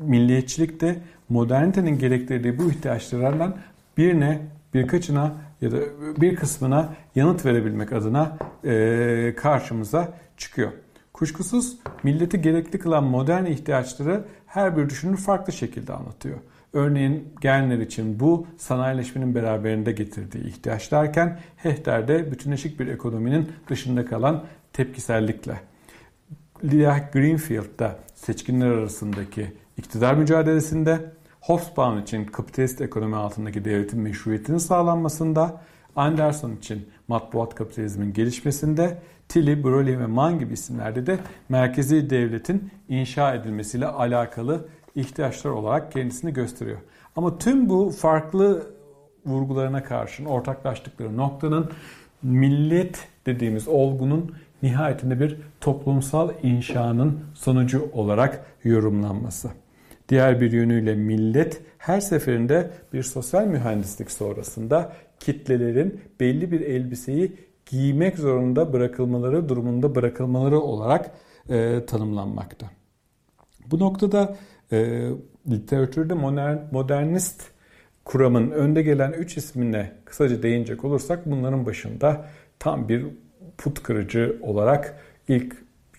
milliyetçilik 0.00 0.80
de 0.80 0.98
modernitenin 1.28 1.98
gerektirdiği 1.98 2.58
bu 2.58 2.70
ihtiyaçlardan 2.70 3.56
birine, 3.96 4.40
birkaçına 4.74 5.34
ya 5.60 5.72
da 5.72 5.76
bir 6.20 6.36
kısmına 6.36 6.94
yanıt 7.14 7.44
verebilmek 7.44 7.92
adına 7.92 8.38
e, 8.64 9.34
karşımıza 9.36 10.12
çıkıyor. 10.36 10.72
Kuşkusuz 11.12 11.76
milleti 12.02 12.42
gerekli 12.42 12.78
kılan 12.78 13.04
modern 13.04 13.44
ihtiyaçları 13.44 14.24
her 14.46 14.76
bir 14.76 14.90
düşünür 14.90 15.16
farklı 15.16 15.52
şekilde 15.52 15.92
anlatıyor. 15.92 16.38
Örneğin 16.76 17.28
genler 17.40 17.78
için 17.78 18.20
bu 18.20 18.46
sanayileşmenin 18.56 19.34
beraberinde 19.34 19.92
getirdiği 19.92 20.46
ihtiyaç 20.46 20.92
derken 20.92 21.38
Hechter'de 21.56 22.32
bütünleşik 22.32 22.80
bir 22.80 22.86
ekonominin 22.86 23.52
dışında 23.68 24.04
kalan 24.06 24.44
tepkisellikle. 24.72 25.60
Leah 26.64 27.12
Greenfield'da 27.12 27.98
seçkinler 28.14 28.66
arasındaki 28.66 29.52
iktidar 29.76 30.14
mücadelesinde, 30.14 31.00
Hobsbawm 31.40 31.98
için 31.98 32.24
kapitalist 32.24 32.80
ekonomi 32.80 33.16
altındaki 33.16 33.64
devletin 33.64 34.00
meşruiyetinin 34.00 34.58
sağlanmasında, 34.58 35.60
Anderson 35.96 36.52
için 36.56 36.88
matbuat 37.08 37.54
kapitalizmin 37.54 38.12
gelişmesinde, 38.12 38.98
Tilly, 39.28 39.64
Broly 39.64 39.98
ve 39.98 40.06
Mann 40.06 40.38
gibi 40.38 40.52
isimlerde 40.52 41.06
de 41.06 41.18
merkezi 41.48 42.10
devletin 42.10 42.70
inşa 42.88 43.34
edilmesiyle 43.34 43.86
alakalı 43.86 44.68
ihtiyaçlar 44.96 45.50
olarak 45.50 45.92
kendisini 45.92 46.32
gösteriyor. 46.32 46.78
Ama 47.16 47.38
tüm 47.38 47.68
bu 47.68 47.90
farklı 47.90 48.66
vurgularına 49.26 49.84
karşın 49.84 50.24
ortaklaştıkları 50.24 51.16
noktanın 51.16 51.70
millet 52.22 53.08
dediğimiz 53.26 53.68
olgunun 53.68 54.34
nihayetinde 54.62 55.20
bir 55.20 55.36
toplumsal 55.60 56.30
inşanın 56.42 57.20
sonucu 57.34 57.90
olarak 57.92 58.46
yorumlanması. 58.64 59.50
Diğer 60.08 60.40
bir 60.40 60.52
yönüyle 60.52 60.94
millet 60.94 61.62
her 61.78 62.00
seferinde 62.00 62.70
bir 62.92 63.02
sosyal 63.02 63.46
mühendislik 63.46 64.10
sonrasında 64.10 64.92
kitlelerin 65.20 66.00
belli 66.20 66.52
bir 66.52 66.60
elbiseyi 66.60 67.36
giymek 67.66 68.18
zorunda 68.18 68.72
bırakılmaları 68.72 69.48
durumunda 69.48 69.94
bırakılmaları 69.94 70.60
olarak 70.60 71.10
e, 71.48 71.86
tanımlanmakta. 71.86 72.66
Bu 73.70 73.78
noktada 73.78 74.36
e, 74.72 75.08
literatürde 75.50 76.14
modern, 76.14 76.56
modernist 76.72 77.42
kuramın 78.04 78.50
önde 78.50 78.82
gelen 78.82 79.12
üç 79.12 79.36
ismine 79.36 79.92
kısaca 80.04 80.42
değinecek 80.42 80.84
olursak 80.84 81.26
bunların 81.26 81.66
başında 81.66 82.26
tam 82.58 82.88
bir 82.88 83.06
put 83.58 83.82
kırıcı 83.82 84.38
olarak 84.42 84.96
ilk 85.28 85.56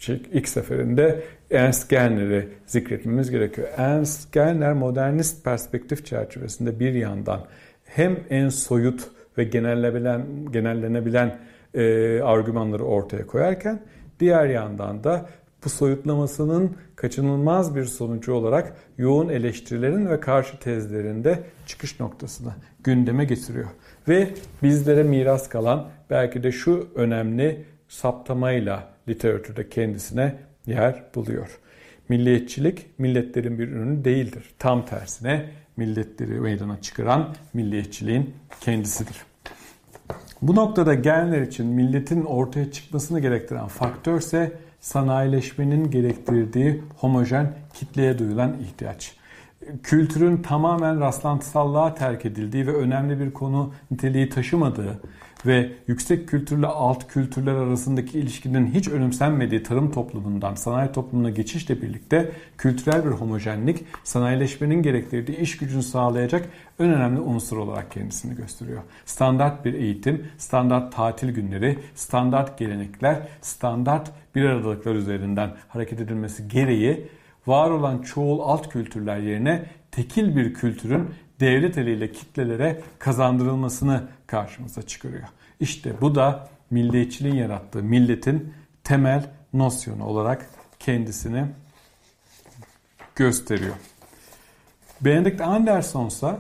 ilk 0.07 0.47
seferinde 0.49 1.23
Ernst 1.51 1.89
Gellner'i 1.89 2.47
zikretmemiz 2.65 3.31
gerekiyor. 3.31 3.67
Ernst 3.77 4.33
Gellner 4.33 4.73
modernist 4.73 5.43
perspektif 5.43 6.05
çerçevesinde 6.05 6.79
bir 6.79 6.93
yandan 6.93 7.45
hem 7.85 8.19
en 8.29 8.49
soyut 8.49 9.07
ve 9.37 9.43
genellenebilen, 9.43 10.25
genellenebilen 10.51 11.39
e, 11.73 12.21
argümanları 12.21 12.83
ortaya 12.83 13.27
koyarken 13.27 13.79
diğer 14.19 14.45
yandan 14.45 15.03
da 15.03 15.29
bu 15.67 15.71
soyutlamasının 15.71 16.75
kaçınılmaz 16.95 17.75
bir 17.75 17.85
sonucu 17.85 18.33
olarak 18.33 18.73
yoğun 18.97 19.29
eleştirilerin 19.29 20.09
ve 20.09 20.19
karşı 20.19 20.59
tezlerinde 20.59 21.39
çıkış 21.65 21.99
noktasına 21.99 22.55
gündeme 22.83 23.25
getiriyor. 23.25 23.67
Ve 24.07 24.29
bizlere 24.63 25.03
miras 25.03 25.49
kalan 25.49 25.89
belki 26.09 26.43
de 26.43 26.51
şu 26.51 26.89
önemli 26.95 27.65
saptamayla 27.87 28.89
literatürde 29.09 29.69
kendisine 29.69 30.35
yer 30.65 31.03
buluyor. 31.15 31.59
Milliyetçilik 32.09 32.85
milletlerin 32.97 33.59
bir 33.59 33.67
ürünü 33.67 34.05
değildir. 34.05 34.43
Tam 34.59 34.85
tersine 34.85 35.49
milletleri 35.77 36.39
meydana 36.39 36.81
çıkaran 36.81 37.35
milliyetçiliğin 37.53 38.33
kendisidir. 38.61 39.17
Bu 40.41 40.55
noktada 40.55 40.93
genler 40.93 41.41
için 41.41 41.65
milletin 41.65 42.23
ortaya 42.23 42.71
çıkmasını 42.71 43.19
gerektiren 43.19 43.67
faktör 43.67 44.19
ise 44.19 44.66
sanayileşmenin 44.79 45.91
gerektirdiği 45.91 46.83
homojen 46.97 47.53
kitleye 47.73 48.19
duyulan 48.19 48.55
ihtiyaç. 48.61 49.15
Kültürün 49.83 50.37
tamamen 50.37 50.99
rastlantısallığa 50.99 51.95
terk 51.95 52.25
edildiği 52.25 52.67
ve 52.67 52.73
önemli 52.73 53.19
bir 53.19 53.31
konu 53.31 53.73
niteliği 53.91 54.29
taşımadığı 54.29 54.99
ve 55.45 55.71
yüksek 55.87 56.29
kültürle 56.29 56.67
alt 56.67 57.07
kültürler 57.07 57.53
arasındaki 57.53 58.19
ilişkinin 58.19 58.67
hiç 58.67 58.87
önemsenmediği 58.87 59.63
tarım 59.63 59.91
toplumundan 59.91 60.55
sanayi 60.55 60.91
toplumuna 60.91 61.29
geçişle 61.29 61.81
birlikte 61.81 62.31
kültürel 62.57 63.05
bir 63.05 63.11
homojenlik 63.11 63.85
sanayileşmenin 64.03 64.81
gerektirdiği 64.81 65.37
iş 65.37 65.57
gücünü 65.57 65.83
sağlayacak 65.83 66.49
en 66.79 66.93
önemli 66.93 67.19
unsur 67.19 67.57
olarak 67.57 67.91
kendisini 67.91 68.35
gösteriyor. 68.35 68.81
Standart 69.05 69.65
bir 69.65 69.73
eğitim, 69.73 70.27
standart 70.37 70.95
tatil 70.95 71.31
günleri, 71.31 71.79
standart 71.95 72.57
gelenekler, 72.59 73.27
standart 73.41 74.11
bir 74.35 74.43
aradalıklar 74.43 74.95
üzerinden 74.95 75.51
hareket 75.67 76.01
edilmesi 76.01 76.47
gereği 76.47 77.07
var 77.47 77.69
olan 77.69 78.01
çoğul 78.01 78.39
alt 78.39 78.69
kültürler 78.69 79.17
yerine 79.17 79.65
tekil 79.91 80.35
bir 80.35 80.53
kültürün 80.53 81.09
devlet 81.39 81.77
eliyle 81.77 82.11
kitlelere 82.11 82.81
kazandırılmasını 82.99 84.03
karşımıza 84.27 84.81
çıkarıyor. 84.81 85.27
İşte 85.59 86.01
bu 86.01 86.15
da 86.15 86.49
milliyetçiliğin 86.71 87.35
yarattığı 87.35 87.83
milletin 87.83 88.53
temel 88.83 89.29
nosyonu 89.53 90.05
olarak 90.05 90.49
kendisini 90.79 91.45
gösteriyor. 93.15 93.75
Benedict 95.01 95.41
Anderson 95.41 96.07
ise 96.07 96.35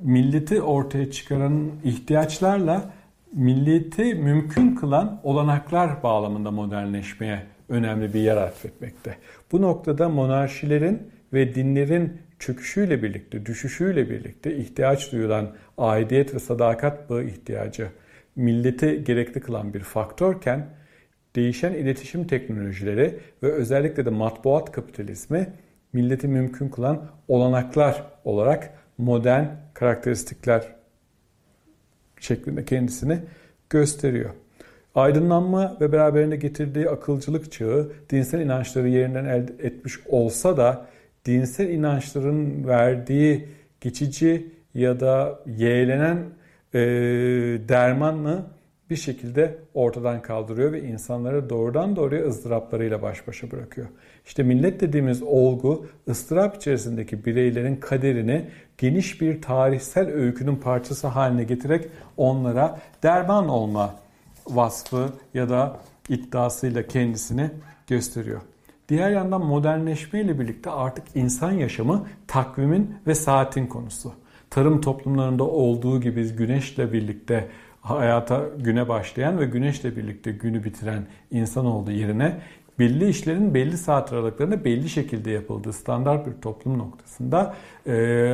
milleti 0.00 0.62
ortaya 0.62 1.10
çıkaran 1.10 1.70
ihtiyaçlarla 1.84 2.90
milleti 3.32 4.14
mümkün 4.14 4.74
kılan 4.74 5.20
olanaklar 5.22 6.02
bağlamında 6.02 6.50
modernleşmeye 6.50 7.46
önemli 7.68 8.14
bir 8.14 8.20
yer 8.20 8.36
atfetmekte. 8.36 9.16
Bu 9.52 9.62
noktada 9.62 10.08
monarşilerin 10.08 11.02
ve 11.32 11.54
dinlerin 11.54 12.20
çöküşüyle 12.38 13.02
birlikte, 13.02 13.46
düşüşüyle 13.46 14.10
birlikte 14.10 14.56
ihtiyaç 14.56 15.12
duyulan 15.12 15.54
aidiyet 15.78 16.34
ve 16.34 16.38
sadakat 16.38 17.10
bağı 17.10 17.24
ihtiyacı 17.24 17.88
milleti 18.36 19.04
gerekli 19.04 19.40
kılan 19.40 19.74
bir 19.74 19.80
faktörken 19.80 20.66
değişen 21.36 21.72
iletişim 21.72 22.26
teknolojileri 22.26 23.18
ve 23.42 23.52
özellikle 23.52 24.04
de 24.04 24.10
matbuat 24.10 24.72
kapitalizmi 24.72 25.46
milleti 25.92 26.28
mümkün 26.28 26.68
kılan 26.68 27.10
olanaklar 27.28 28.02
olarak 28.24 28.70
modern 28.98 29.44
karakteristikler 29.74 30.76
şeklinde 32.20 32.64
kendisini 32.64 33.18
gösteriyor. 33.70 34.30
Aydınlanma 34.94 35.76
ve 35.80 35.92
beraberinde 35.92 36.36
getirdiği 36.36 36.90
akılcılık 36.90 37.52
çağı 37.52 37.92
dinsel 38.10 38.40
inançları 38.40 38.88
yerinden 38.88 39.24
elde 39.24 39.52
etmiş 39.66 39.98
olsa 40.06 40.56
da 40.56 40.86
dinsel 41.26 41.68
inançların 41.68 42.66
verdiği 42.66 43.48
geçici 43.80 44.46
ya 44.74 45.00
da 45.00 45.40
yeğlenen 45.46 46.16
e, 46.74 46.78
dermanını 47.68 48.44
bir 48.90 48.96
şekilde 48.96 49.58
ortadan 49.74 50.22
kaldırıyor 50.22 50.72
ve 50.72 50.82
insanları 50.82 51.50
doğrudan 51.50 51.96
doğruya 51.96 52.26
ızdıraplarıyla 52.26 53.02
baş 53.02 53.28
başa 53.28 53.50
bırakıyor. 53.50 53.86
İşte 54.26 54.42
millet 54.42 54.80
dediğimiz 54.80 55.22
olgu 55.22 55.86
ıstırap 56.08 56.56
içerisindeki 56.56 57.24
bireylerin 57.24 57.76
kaderini 57.76 58.44
geniş 58.78 59.20
bir 59.20 59.42
tarihsel 59.42 60.08
öykünün 60.08 60.56
parçası 60.56 61.06
haline 61.06 61.44
getirerek 61.44 61.88
onlara 62.16 62.80
derman 63.02 63.48
olma 63.48 63.94
vasfı 64.46 65.08
ya 65.34 65.48
da 65.48 65.76
iddiasıyla 66.08 66.86
kendisini 66.86 67.50
gösteriyor. 67.86 68.40
Diğer 68.88 69.10
yandan 69.10 69.46
modernleşme 69.46 70.20
ile 70.20 70.38
birlikte 70.40 70.70
artık 70.70 71.04
insan 71.14 71.52
yaşamı 71.52 72.06
takvimin 72.26 72.94
ve 73.06 73.14
saatin 73.14 73.66
konusu. 73.66 74.12
Tarım 74.50 74.80
toplumlarında 74.80 75.44
olduğu 75.44 76.00
gibi 76.00 76.32
güneşle 76.32 76.92
birlikte 76.92 77.48
hayata 77.80 78.44
güne 78.58 78.88
başlayan 78.88 79.38
ve 79.38 79.44
güneşle 79.44 79.96
birlikte 79.96 80.32
günü 80.32 80.64
bitiren 80.64 81.06
insan 81.30 81.66
olduğu 81.66 81.90
yerine 81.90 82.40
belli 82.78 83.08
işlerin 83.08 83.54
belli 83.54 83.78
saat 83.78 84.12
aralıklarında 84.12 84.64
belli 84.64 84.88
şekilde 84.88 85.30
yapıldığı 85.30 85.72
standart 85.72 86.26
bir 86.26 86.42
toplum 86.42 86.78
noktasında 86.78 87.54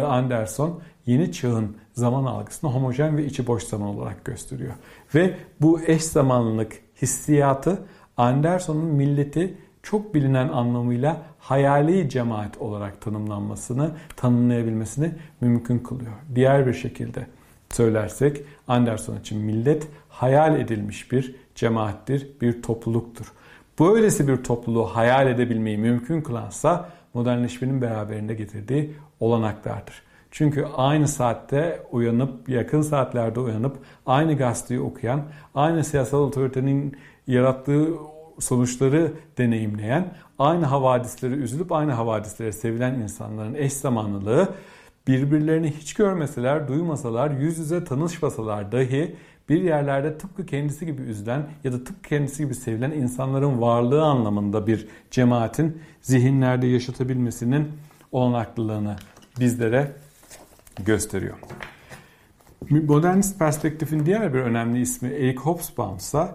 Anderson 0.06 0.80
yeni 1.06 1.32
çağın 1.32 1.76
zaman 1.92 2.24
algısını 2.24 2.70
homojen 2.70 3.16
ve 3.16 3.24
içi 3.24 3.46
boş 3.46 3.62
zaman 3.62 3.88
olarak 3.88 4.24
gösteriyor. 4.24 4.72
Ve 5.14 5.34
bu 5.60 5.80
eş 5.86 6.02
zamanlılık 6.02 6.72
hissiyatı 7.02 7.78
Anderson'un 8.16 8.84
milleti 8.84 9.54
çok 9.82 10.14
bilinen 10.14 10.48
anlamıyla 10.48 11.22
hayali 11.38 12.08
cemaat 12.08 12.58
olarak 12.58 13.00
tanımlanmasını, 13.00 13.90
tanımlayabilmesini 14.16 15.12
mümkün 15.40 15.78
kılıyor. 15.78 16.12
Diğer 16.34 16.66
bir 16.66 16.74
şekilde 16.74 17.26
söylersek 17.70 18.42
Anderson 18.68 19.20
için 19.20 19.38
millet 19.38 19.88
hayal 20.08 20.60
edilmiş 20.60 21.12
bir 21.12 21.34
cemaattir, 21.54 22.28
bir 22.40 22.62
topluluktur. 22.62 23.32
Böylesi 23.80 24.28
bir 24.28 24.36
topluluğu 24.36 24.84
hayal 24.84 25.26
edebilmeyi 25.26 25.78
mümkün 25.78 26.20
kılansa 26.20 26.88
modernleşmenin 27.14 27.82
beraberinde 27.82 28.34
getirdiği 28.34 28.94
olanaklardır. 29.20 30.02
Çünkü 30.30 30.66
aynı 30.76 31.08
saatte 31.08 31.82
uyanıp, 31.90 32.48
yakın 32.48 32.82
saatlerde 32.82 33.40
uyanıp, 33.40 33.76
aynı 34.06 34.36
gazeteyi 34.36 34.80
okuyan, 34.80 35.22
aynı 35.54 35.84
siyasal 35.84 36.18
otoritenin 36.18 36.96
yarattığı 37.26 37.88
sonuçları 38.38 39.12
deneyimleyen, 39.38 40.14
aynı 40.38 40.66
havadisleri 40.66 41.34
üzülüp 41.34 41.72
aynı 41.72 41.92
havadislere 41.92 42.52
sevilen 42.52 42.94
insanların 42.94 43.54
eş 43.54 43.72
zamanlılığı 43.72 44.48
birbirlerini 45.06 45.70
hiç 45.70 45.94
görmeseler, 45.94 46.68
duymasalar, 46.68 47.30
yüz 47.30 47.58
yüze 47.58 47.84
tanışmasalar 47.84 48.72
dahi 48.72 49.16
bir 49.48 49.62
yerlerde 49.62 50.18
tıpkı 50.18 50.46
kendisi 50.46 50.86
gibi 50.86 51.02
üzülen 51.02 51.46
ya 51.64 51.72
da 51.72 51.84
tıpkı 51.84 52.08
kendisi 52.08 52.44
gibi 52.44 52.54
sevilen 52.54 52.90
insanların 52.90 53.60
varlığı 53.60 54.02
anlamında 54.02 54.66
bir 54.66 54.88
cemaatin 55.10 55.82
zihinlerde 56.00 56.66
yaşatabilmesinin 56.66 57.68
olanaklılığını 58.12 58.96
bizlere 59.40 59.92
gösteriyor. 60.84 61.36
Modernist 62.70 63.38
perspektifin 63.38 64.06
diğer 64.06 64.34
bir 64.34 64.38
önemli 64.38 64.80
ismi 64.80 65.08
Eric 65.08 65.38
Hobsbawm 65.38 65.96
ise 65.96 66.28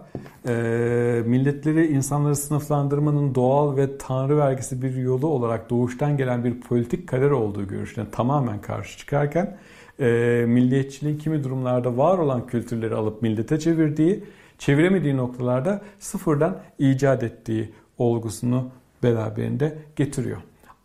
milletleri 1.22 1.86
insanları 1.86 2.36
sınıflandırmanın 2.36 3.34
doğal 3.34 3.76
ve 3.76 3.98
tanrı 3.98 4.38
vergisi 4.38 4.82
bir 4.82 4.96
yolu 4.96 5.26
olarak 5.26 5.70
doğuştan 5.70 6.16
gelen 6.16 6.44
bir 6.44 6.60
politik 6.60 7.08
kader 7.08 7.30
olduğu 7.30 7.68
görüşüne 7.68 8.10
tamamen 8.10 8.60
karşı 8.60 8.98
çıkarken 8.98 9.56
e, 10.00 10.04
milliyetçiliğin 10.48 11.18
kimi 11.18 11.44
durumlarda 11.44 11.96
var 11.96 12.18
olan 12.18 12.46
kültürleri 12.46 12.94
alıp 12.94 13.22
millete 13.22 13.58
çevirdiği, 13.58 14.24
çeviremediği 14.58 15.16
noktalarda 15.16 15.82
sıfırdan 15.98 16.58
icat 16.78 17.22
ettiği 17.22 17.72
olgusunu 17.98 18.68
beraberinde 19.02 19.78
getiriyor. 19.96 20.38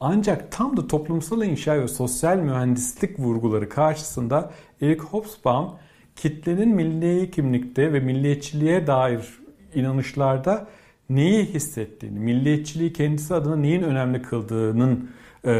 Ancak 0.05 0.51
tam 0.51 0.77
da 0.77 0.87
toplumsal 0.87 1.43
inşa 1.43 1.81
ve 1.81 1.87
sosyal 1.87 2.37
mühendislik 2.37 3.19
vurguları 3.19 3.69
karşısında 3.69 4.51
Eric 4.81 5.01
Hobsbawm 5.01 5.69
kitlenin 6.15 6.69
milli 6.69 7.31
kimlikte 7.31 7.93
ve 7.93 7.99
milliyetçiliğe 7.99 8.87
dair 8.87 9.39
inanışlarda 9.75 10.67
neyi 11.09 11.45
hissettiğini, 11.45 12.19
milliyetçiliği 12.19 12.93
kendisi 12.93 13.33
adına 13.33 13.55
neyin 13.55 13.81
önemli 13.81 14.21
kıldığının 14.21 15.09
e, 15.45 15.51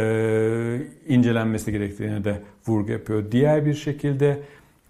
incelenmesi 1.07 1.71
gerektiğini 1.71 2.23
de 2.23 2.41
vurgu 2.67 2.91
yapıyor. 2.91 3.31
Diğer 3.31 3.65
bir 3.65 3.73
şekilde 3.73 4.43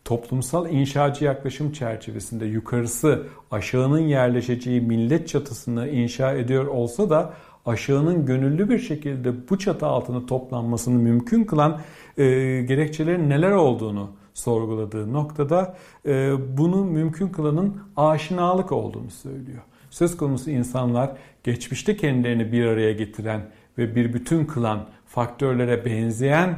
toplumsal 0.06 0.70
inşacı 0.70 1.26
yaklaşım 1.26 1.72
çerçevesinde 1.72 2.46
yukarısı 2.46 3.28
aşağının 3.52 4.00
yerleşeceği 4.00 4.82
millet 4.82 5.28
çatısını 5.28 5.90
inşa 5.90 6.34
ediyor 6.34 6.68
olsa 6.68 7.10
da 7.10 7.34
aşağının 7.66 8.26
gönüllü 8.26 8.70
bir 8.70 8.80
şekilde 8.80 9.50
bu 9.50 9.60
çatı 9.60 9.86
altında 9.86 10.26
toplanmasını 10.26 11.00
mümkün 11.00 11.44
kılan 11.44 11.82
e, 12.18 12.24
gerekçelerin 12.62 13.30
neler 13.30 13.52
olduğunu 13.52 14.10
sorguladığı 14.34 15.14
noktada 15.14 15.78
e, 16.06 16.34
bunu 16.58 16.86
mümkün 16.86 17.28
kılanın 17.28 17.82
aşinalık 17.96 18.72
olduğunu 18.72 19.12
söylüyor. 19.12 19.62
Söz 19.90 20.18
konusu 20.18 20.50
insanlar 20.50 21.12
geçmişte 21.44 21.98
kendilerini 21.98 22.52
bir 22.52 22.66
araya 22.66 22.94
getiren 22.94 23.42
ve 23.78 23.96
bir 23.96 24.14
bütün 24.14 24.46
kılan 24.46 24.86
faktörlere 25.06 25.86
benzeyen 25.86 26.58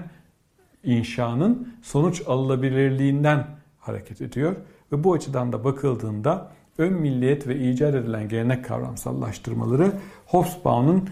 inşanın 0.83 1.73
sonuç 1.81 2.21
alınabilirliğinden 2.27 3.47
hareket 3.79 4.21
ediyor. 4.21 4.55
Ve 4.91 5.03
bu 5.03 5.13
açıdan 5.13 5.53
da 5.53 5.63
bakıldığında 5.63 6.51
ön 6.77 6.93
milliyet 6.93 7.47
ve 7.47 7.59
icat 7.59 7.95
edilen 7.95 8.29
gelenek 8.29 8.65
kavramsallaştırmaları 8.65 9.91
Hobsbawm'ın 10.25 11.09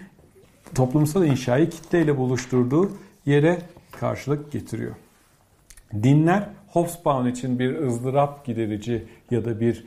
toplumsal 0.76 1.26
inşayı 1.26 1.70
kitleyle 1.70 2.18
buluşturduğu 2.18 2.92
yere 3.26 3.58
karşılık 3.92 4.52
getiriyor. 4.52 4.96
Dinler 6.04 6.50
Hobsbawm 6.68 7.28
için 7.28 7.60
bir 7.60 7.76
ızdırap 7.76 8.46
giderici 8.46 9.04
ya 9.32 9.46
da 9.46 9.60
bir 9.60 9.86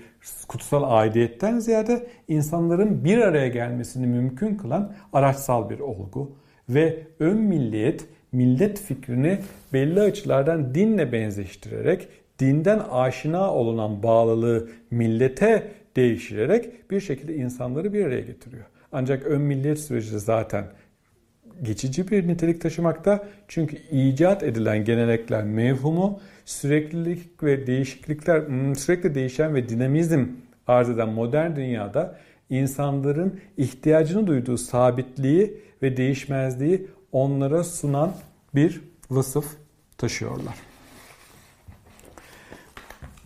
kutsal 0.49 0.83
aidiyetten 0.87 1.59
ziyade 1.59 2.07
insanların 2.29 3.05
bir 3.05 3.19
araya 3.19 3.49
gelmesini 3.49 4.07
mümkün 4.07 4.55
kılan 4.55 4.93
araçsal 5.13 5.71
bir 5.71 5.79
olgu 5.79 6.33
ve 6.69 7.07
ön 7.21 7.37
milliyet 7.37 8.07
millet 8.33 8.81
fikrini 8.81 9.39
belli 9.73 10.01
açılardan 10.01 10.75
dinle 10.75 11.13
benzeştirerek 11.13 12.09
dinden 12.39 12.79
aşina 12.91 13.55
olunan 13.55 14.03
bağlılığı 14.03 14.69
millete 14.91 15.73
değiştirerek 15.97 16.91
bir 16.91 17.01
şekilde 17.01 17.35
insanları 17.35 17.93
bir 17.93 18.05
araya 18.05 18.21
getiriyor. 18.21 18.65
Ancak 18.93 19.27
ön 19.27 19.41
milliyet 19.41 19.81
süreci 19.81 20.19
zaten 20.19 20.65
geçici 21.63 22.11
bir 22.11 22.29
nitelik 22.29 22.61
taşımakta. 22.61 23.29
Çünkü 23.49 23.77
icat 23.77 24.43
edilen 24.43 24.85
gelenekler 24.85 25.45
mevhumu 25.45 26.21
süreklilik 26.45 27.43
ve 27.43 27.67
değişiklikler 27.67 28.49
hmm, 28.49 28.77
sürekli 28.77 29.15
değişen 29.15 29.55
ve 29.55 29.69
dinamizm 29.69 30.27
arz 30.67 30.91
eden 30.91 31.09
modern 31.09 31.57
dünyada 31.57 32.19
insanların 32.51 33.41
ihtiyacını 33.57 34.27
duyduğu 34.27 34.57
sabitliği 34.59 35.61
ve 35.83 35.97
değişmezliği 35.97 36.87
onlara 37.13 37.65
sunan 37.65 38.13
bir 38.55 38.81
vasıf 39.11 39.47
taşıyorlar. 39.99 40.76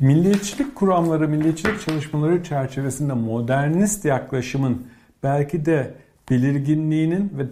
Milliyetçilik 0.01 0.75
kuramları, 0.75 1.29
milliyetçilik 1.29 1.81
çalışmaları 1.81 2.45
çerçevesinde 2.45 3.13
modernist 3.13 4.05
yaklaşımın 4.05 4.87
belki 5.23 5.65
de 5.67 5.95
belirginliğinin 6.31 7.33
ve 7.39 7.43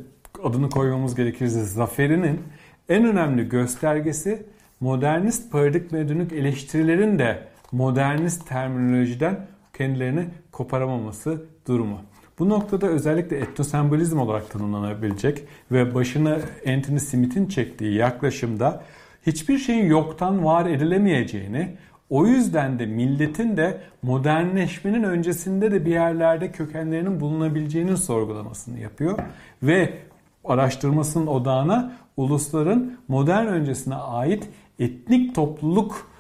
adını 0.45 0.71
koymamız 0.71 1.15
gerekirse 1.15 1.63
zaferinin 1.63 2.41
en 2.89 3.05
önemli 3.05 3.49
göstergesi 3.49 4.43
modernist 4.81 5.53
paradigmaya 5.53 6.09
dönük 6.09 6.33
eleştirilerin 6.33 7.19
de 7.19 7.39
modernist 7.73 8.49
terminolojiden 8.49 9.47
kendilerini 9.79 10.25
koparamaması 10.53 11.43
durumu. 11.67 12.01
Bu 12.39 12.49
noktada 12.49 12.87
özellikle 12.87 13.37
etnosembolizm 13.39 14.19
olarak 14.19 14.51
tanımlanabilecek 14.51 15.45
ve 15.73 15.95
başını 15.95 16.41
Anthony 16.69 16.99
Smith'in 16.99 17.47
çektiği 17.47 17.95
yaklaşımda 17.95 18.85
hiçbir 19.27 19.59
şeyin 19.59 19.87
yoktan 19.87 20.45
var 20.45 20.67
edilemeyeceğini, 20.67 21.77
o 22.11 22.27
yüzden 22.27 22.79
de 22.79 22.87
milletin 22.87 23.57
de 23.57 23.81
modernleşmenin 24.03 25.03
öncesinde 25.03 25.71
de 25.71 25.85
bir 25.85 25.91
yerlerde 25.91 26.53
kökenlerinin 26.53 27.21
bulunabileceğinin 27.21 27.95
sorgulamasını 27.95 28.79
yapıyor. 28.79 29.19
Ve 29.63 29.99
araştırmasının 30.45 31.27
odağına 31.27 31.93
ulusların 32.17 32.99
modern 33.09 33.47
öncesine 33.47 33.95
ait 33.95 34.49
etnik 34.79 35.35
topluluk 35.35 36.11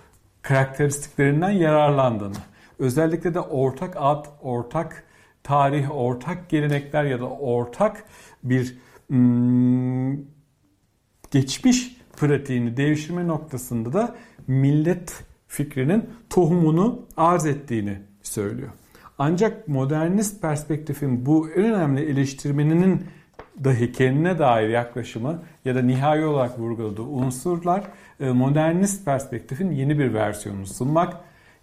karakteristiklerinden 0.43 1.51
yararlandığını, 1.51 2.37
özellikle 2.79 3.35
de 3.35 3.41
ortak 3.41 3.95
ad, 3.97 4.27
ortak 4.43 5.05
tarih, 5.43 5.97
ortak 5.97 6.49
gelenekler 6.49 7.05
ya 7.05 7.21
da 7.21 7.29
ortak 7.29 8.05
bir 8.43 8.79
hmm, 9.09 10.17
geçmiş 11.31 11.97
pratiğini 12.17 12.77
devşirme 12.77 13.27
noktasında 13.27 13.93
da 13.93 14.15
millet 14.47 15.28
fikrinin 15.49 16.11
tohumunu 16.31 17.07
arz 17.17 17.47
ettiğini 17.47 17.99
söylüyor. 18.23 18.69
Ancak 19.19 19.69
modernist 19.69 20.43
perspektifin 20.43 21.27
bu 21.27 21.51
en 21.51 21.65
önemli 21.65 22.05
eleştirmeninin 22.05 23.07
dahi 23.65 23.93
kendine 23.93 24.39
dair 24.39 24.69
yaklaşımı 24.69 25.43
ya 25.65 25.75
da 25.75 25.83
nihai 25.83 26.25
olarak 26.25 26.59
vurguladığı 26.59 27.03
unsurlar 27.03 27.85
e, 28.21 28.31
modernist 28.31 29.05
perspektifin 29.05 29.71
yeni 29.71 29.99
bir 29.99 30.15
versiyonunu 30.15 30.67
sunmak 30.67 31.17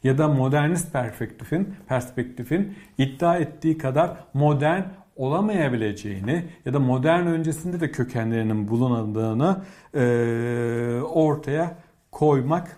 ya 0.04 0.18
da 0.18 0.28
modernist 0.28 0.94
perspektifin 0.94 1.76
perspektifin 1.88 2.76
iddia 2.98 3.38
ettiği 3.38 3.78
kadar 3.78 4.18
modern 4.34 4.82
olamayabileceğini 5.16 6.46
ya 6.66 6.74
da 6.74 6.80
modern 6.80 7.26
öncesinde 7.26 7.80
de 7.80 7.92
kökenlerinin 7.92 8.68
bulunadığını 8.68 9.62
e, 9.94 11.02
ortaya 11.02 11.76
koymak 12.12 12.78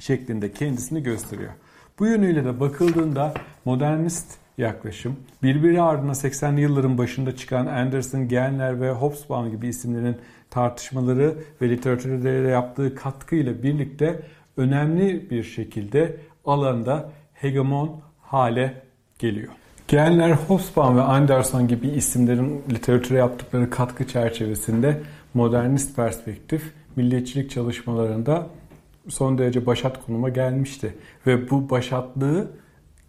şeklinde 0.00 0.52
kendisini 0.52 1.02
gösteriyor. 1.02 1.52
Bu 1.98 2.06
yönüyle 2.06 2.44
de 2.44 2.60
bakıldığında 2.60 3.34
modernist 3.64 4.40
yaklaşım 4.58 5.16
birbiri 5.42 5.82
ardına 5.82 6.12
80'li 6.12 6.60
yılların 6.60 6.98
başında 6.98 7.36
çıkan 7.36 7.66
Anderson, 7.66 8.28
Genler 8.28 8.80
ve 8.80 8.90
Hobsbawm 8.90 9.50
gibi 9.50 9.68
isimlerin 9.68 10.16
tartışmaları 10.50 11.34
ve 11.62 11.70
literatürde 11.70 12.28
yaptığı 12.28 12.94
katkıyla 12.94 13.62
birlikte 13.62 14.22
önemli 14.56 15.30
bir 15.30 15.42
şekilde 15.42 16.16
alanda 16.44 17.10
hegemon 17.34 18.00
hale 18.20 18.82
geliyor. 19.18 19.52
Genler, 19.88 20.30
Hobsbawm 20.30 20.96
ve 20.96 21.02
Anderson 21.02 21.68
gibi 21.68 21.88
isimlerin 21.88 22.62
literatüre 22.70 23.18
yaptıkları 23.18 23.70
katkı 23.70 24.06
çerçevesinde 24.08 25.00
modernist 25.34 25.96
perspektif 25.96 26.72
milliyetçilik 26.96 27.50
çalışmalarında 27.50 28.46
son 29.10 29.38
derece 29.38 29.66
başat 29.66 30.06
konuma 30.06 30.28
gelmişti. 30.28 30.94
Ve 31.26 31.50
bu 31.50 31.70
başatlığı 31.70 32.50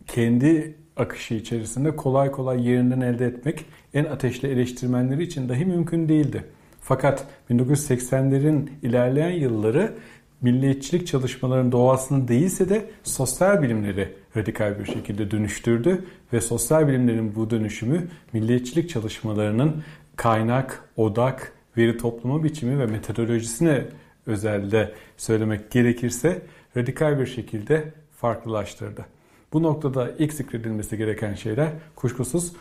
kendi 0.07 0.75
akışı 0.97 1.33
içerisinde 1.33 1.95
kolay 1.95 2.31
kolay 2.31 2.67
yerinden 2.67 3.01
elde 3.01 3.25
etmek 3.25 3.65
en 3.93 4.05
ateşli 4.05 4.47
eleştirmenleri 4.47 5.23
için 5.23 5.49
dahi 5.49 5.65
mümkün 5.65 6.09
değildi. 6.09 6.43
Fakat 6.81 7.25
1980'lerin 7.49 8.69
ilerleyen 8.81 9.31
yılları 9.31 9.93
milliyetçilik 10.41 11.07
çalışmalarının 11.07 11.71
doğasını 11.71 12.27
değilse 12.27 12.69
de 12.69 12.85
sosyal 13.03 13.61
bilimleri 13.61 14.09
radikal 14.37 14.79
bir 14.79 14.85
şekilde 14.85 15.31
dönüştürdü 15.31 16.05
ve 16.33 16.41
sosyal 16.41 16.87
bilimlerin 16.87 17.35
bu 17.35 17.49
dönüşümü 17.49 18.07
milliyetçilik 18.33 18.89
çalışmalarının 18.89 19.83
kaynak, 20.15 20.89
odak, 20.97 21.53
veri 21.77 21.97
toplama 21.97 22.43
biçimi 22.43 22.79
ve 22.79 22.85
metodolojisine 22.85 23.85
özelde 24.25 24.93
söylemek 25.17 25.71
gerekirse 25.71 26.41
radikal 26.77 27.19
bir 27.19 27.25
şekilde 27.25 27.93
farklılaştırdı. 28.17 29.05
Bu 29.53 29.63
noktada 29.63 30.11
ilk 30.19 30.33
zikredilmesi 30.33 30.97
gereken 30.97 31.33
şeyler 31.33 31.69
kuşkusuz 31.95 32.53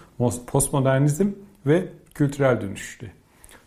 postmodernizm 0.46 1.28
ve 1.66 1.86
kültürel 2.14 2.60
dönüştü. 2.60 3.12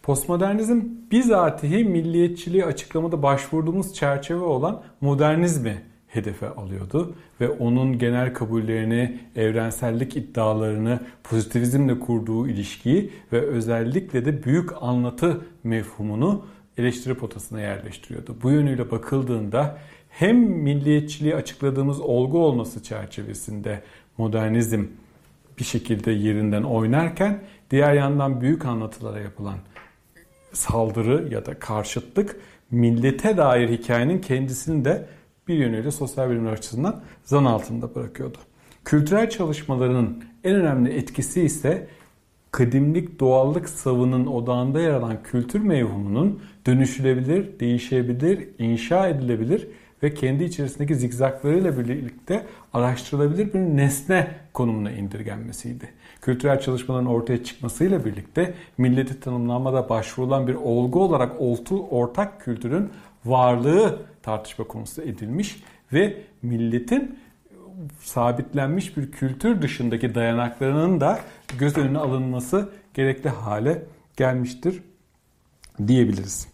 Postmodernizm 0.04 0.82
bizatihi 1.12 1.84
milliyetçiliği 1.84 2.66
açıklamada 2.66 3.24
başvurduğumuz 3.24 3.94
çerçeve 3.94 4.44
olan 4.44 4.82
modernizmi 5.02 5.82
hedefe 6.08 6.50
alıyordu 6.50 7.16
ve 7.41 7.50
onun 7.50 7.98
genel 7.98 8.34
kabullerini, 8.34 9.20
evrensellik 9.36 10.18
iddialarını, 10.18 11.00
pozitivizmle 11.24 12.00
kurduğu 12.00 12.48
ilişkiyi 12.48 13.12
ve 13.32 13.41
özellikle 13.41 14.26
de 14.26 14.44
büyük 14.44 14.70
anlatı 14.82 15.41
mefhumunu 15.64 16.46
eleştiri 16.78 17.13
potasına 17.13 17.61
yerleştiriyordu. 17.61 18.36
Bu 18.43 18.51
yönüyle 18.51 18.91
bakıldığında 18.91 19.78
hem 20.09 20.38
milliyetçiliği 20.38 21.36
açıkladığımız 21.36 22.01
olgu 22.01 22.45
olması 22.45 22.84
çerçevesinde 22.84 23.84
modernizm 24.17 24.86
bir 25.59 25.63
şekilde 25.63 26.11
yerinden 26.11 26.63
oynarken 26.63 27.43
diğer 27.71 27.93
yandan 27.93 28.41
büyük 28.41 28.65
anlatılara 28.65 29.19
yapılan 29.19 29.57
saldırı 30.53 31.34
ya 31.34 31.45
da 31.45 31.59
karşıtlık 31.59 32.39
millete 32.71 33.38
dair 33.38 33.69
hikayenin 33.69 34.21
kendisini 34.21 34.86
de 34.86 35.05
bir 35.47 35.55
yönüyle 35.55 35.91
sosyal 35.91 36.30
bilimler 36.30 36.51
açısından 36.51 37.01
zan 37.24 37.45
altında 37.45 37.95
bırakıyordu. 37.95 38.38
Kültürel 38.86 39.30
çalışmalarının 39.30 40.24
en 40.43 40.55
önemli 40.55 40.89
etkisi 40.93 41.41
ise 41.41 41.88
kadimlik 42.54 43.20
doğallık 43.20 43.70
savının 43.70 44.26
odağında 44.26 44.80
yer 44.82 44.89
alan 44.89 45.24
kültür 45.24 45.60
mevhumunun 45.60 46.41
dönüşülebilir, 46.66 47.60
değişebilir, 47.60 48.47
inşa 48.60 49.08
edilebilir 49.08 49.68
ve 50.04 50.14
kendi 50.14 50.43
içerisindeki 50.43 50.95
zigzaklarıyla 50.95 51.78
birlikte 51.78 52.45
araştırılabilir 52.74 53.54
bir 53.54 53.60
nesne 53.60 54.28
konumuna 54.54 54.91
indirgenmesiydi. 54.91 55.89
Kültürel 56.22 56.60
çalışmaların 56.60 57.08
ortaya 57.08 57.43
çıkmasıyla 57.43 58.06
birlikte 58.06 58.54
milleti 58.78 59.20
tanımlamada 59.20 59.89
başvurulan 59.89 60.47
bir 60.47 60.56
olgu 60.56 61.04
olarak 61.04 61.32
ortak 61.91 62.41
kültürün 62.41 62.89
varlığı 63.26 63.99
tartışma 64.24 64.66
konusu 64.66 65.01
edilmiş 65.01 65.64
ve 65.93 66.18
milletin 66.41 67.20
sabitlenmiş 68.01 68.97
bir 68.97 69.11
kültür 69.11 69.61
dışındaki 69.61 70.15
dayanaklarının 70.15 71.01
da 71.01 71.19
göz 71.59 71.78
önüne 71.78 71.97
alınması 71.97 72.69
gerekli 72.93 73.30
hale 73.30 73.84
gelmiştir 74.17 74.84
diyebiliriz. 75.88 76.47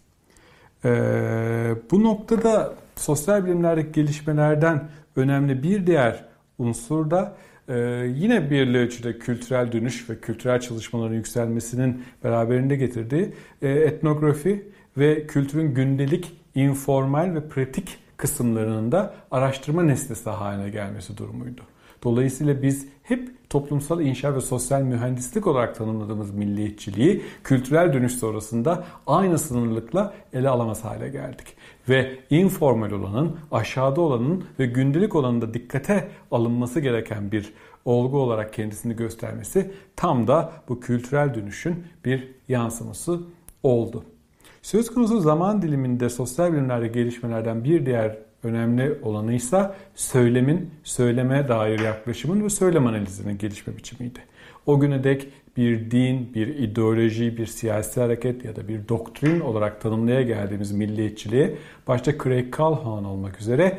Ee, 0.84 1.74
bu 1.90 2.04
noktada 2.04 2.74
sosyal 2.96 3.44
bilimlerdeki 3.44 3.92
gelişmelerden 3.92 4.88
önemli 5.16 5.62
bir 5.62 5.86
diğer 5.86 6.24
unsur 6.58 7.10
da 7.10 7.36
e, 7.68 7.78
yine 8.14 8.50
bir 8.50 8.74
ölçüde 8.74 9.18
kültürel 9.18 9.72
dönüş 9.72 10.10
ve 10.10 10.20
kültürel 10.20 10.60
çalışmaların 10.60 11.14
yükselmesinin 11.14 12.04
beraberinde 12.24 12.76
getirdiği 12.76 13.32
e, 13.62 13.68
etnografi 13.68 14.70
ve 14.96 15.26
kültürün 15.26 15.74
gündelik, 15.74 16.32
informal 16.54 17.34
ve 17.34 17.48
pratik 17.48 17.98
kısımlarının 18.20 18.92
da 18.92 19.14
araştırma 19.30 19.82
nesnesi 19.82 20.30
haline 20.30 20.70
gelmesi 20.70 21.16
durumuydu. 21.16 21.62
Dolayısıyla 22.04 22.62
biz 22.62 22.86
hep 23.02 23.50
toplumsal 23.50 24.00
inşa 24.00 24.34
ve 24.34 24.40
sosyal 24.40 24.82
mühendislik 24.82 25.46
olarak 25.46 25.74
tanımladığımız 25.74 26.30
milliyetçiliği 26.30 27.22
kültürel 27.44 27.92
dönüş 27.92 28.12
sonrasında 28.12 28.84
aynı 29.06 29.38
sınırlıkla 29.38 30.14
ele 30.32 30.48
alamaz 30.48 30.84
hale 30.84 31.08
geldik. 31.08 31.46
Ve 31.88 32.18
informal 32.30 32.90
olanın, 32.90 33.36
aşağıda 33.52 34.00
olanın 34.00 34.44
ve 34.58 34.66
gündelik 34.66 35.14
olanın 35.14 35.40
da 35.40 35.54
dikkate 35.54 36.08
alınması 36.30 36.80
gereken 36.80 37.32
bir 37.32 37.52
olgu 37.84 38.18
olarak 38.18 38.52
kendisini 38.52 38.96
göstermesi 38.96 39.70
tam 39.96 40.26
da 40.26 40.52
bu 40.68 40.80
kültürel 40.80 41.34
dönüşün 41.34 41.84
bir 42.04 42.28
yansıması 42.48 43.20
oldu. 43.62 44.04
Söz 44.62 44.90
konusu 44.90 45.20
zaman 45.20 45.62
diliminde 45.62 46.08
sosyal 46.08 46.52
bilimlerde 46.52 46.88
gelişmelerden 46.88 47.64
bir 47.64 47.86
diğer 47.86 48.18
önemli 48.42 48.98
olanı 49.02 49.34
ise 49.34 49.70
söylemin, 49.94 50.70
söyleme 50.84 51.48
dair 51.48 51.78
yaklaşımın 51.78 52.44
ve 52.44 52.50
söylem 52.50 52.86
analizinin 52.86 53.38
gelişme 53.38 53.76
biçimiydi. 53.76 54.18
O 54.66 54.80
güne 54.80 55.04
dek 55.04 55.28
bir 55.56 55.90
din, 55.90 56.34
bir 56.34 56.46
ideoloji, 56.46 57.36
bir 57.36 57.46
siyasi 57.46 58.00
hareket 58.00 58.44
ya 58.44 58.56
da 58.56 58.68
bir 58.68 58.88
doktrin 58.88 59.40
olarak 59.40 59.80
tanımlaya 59.80 60.22
geldiğimiz 60.22 60.72
milliyetçiliğe 60.72 61.54
başta 61.88 62.12
Craig 62.18 62.56
Calhoun 62.56 63.04
olmak 63.04 63.40
üzere 63.40 63.78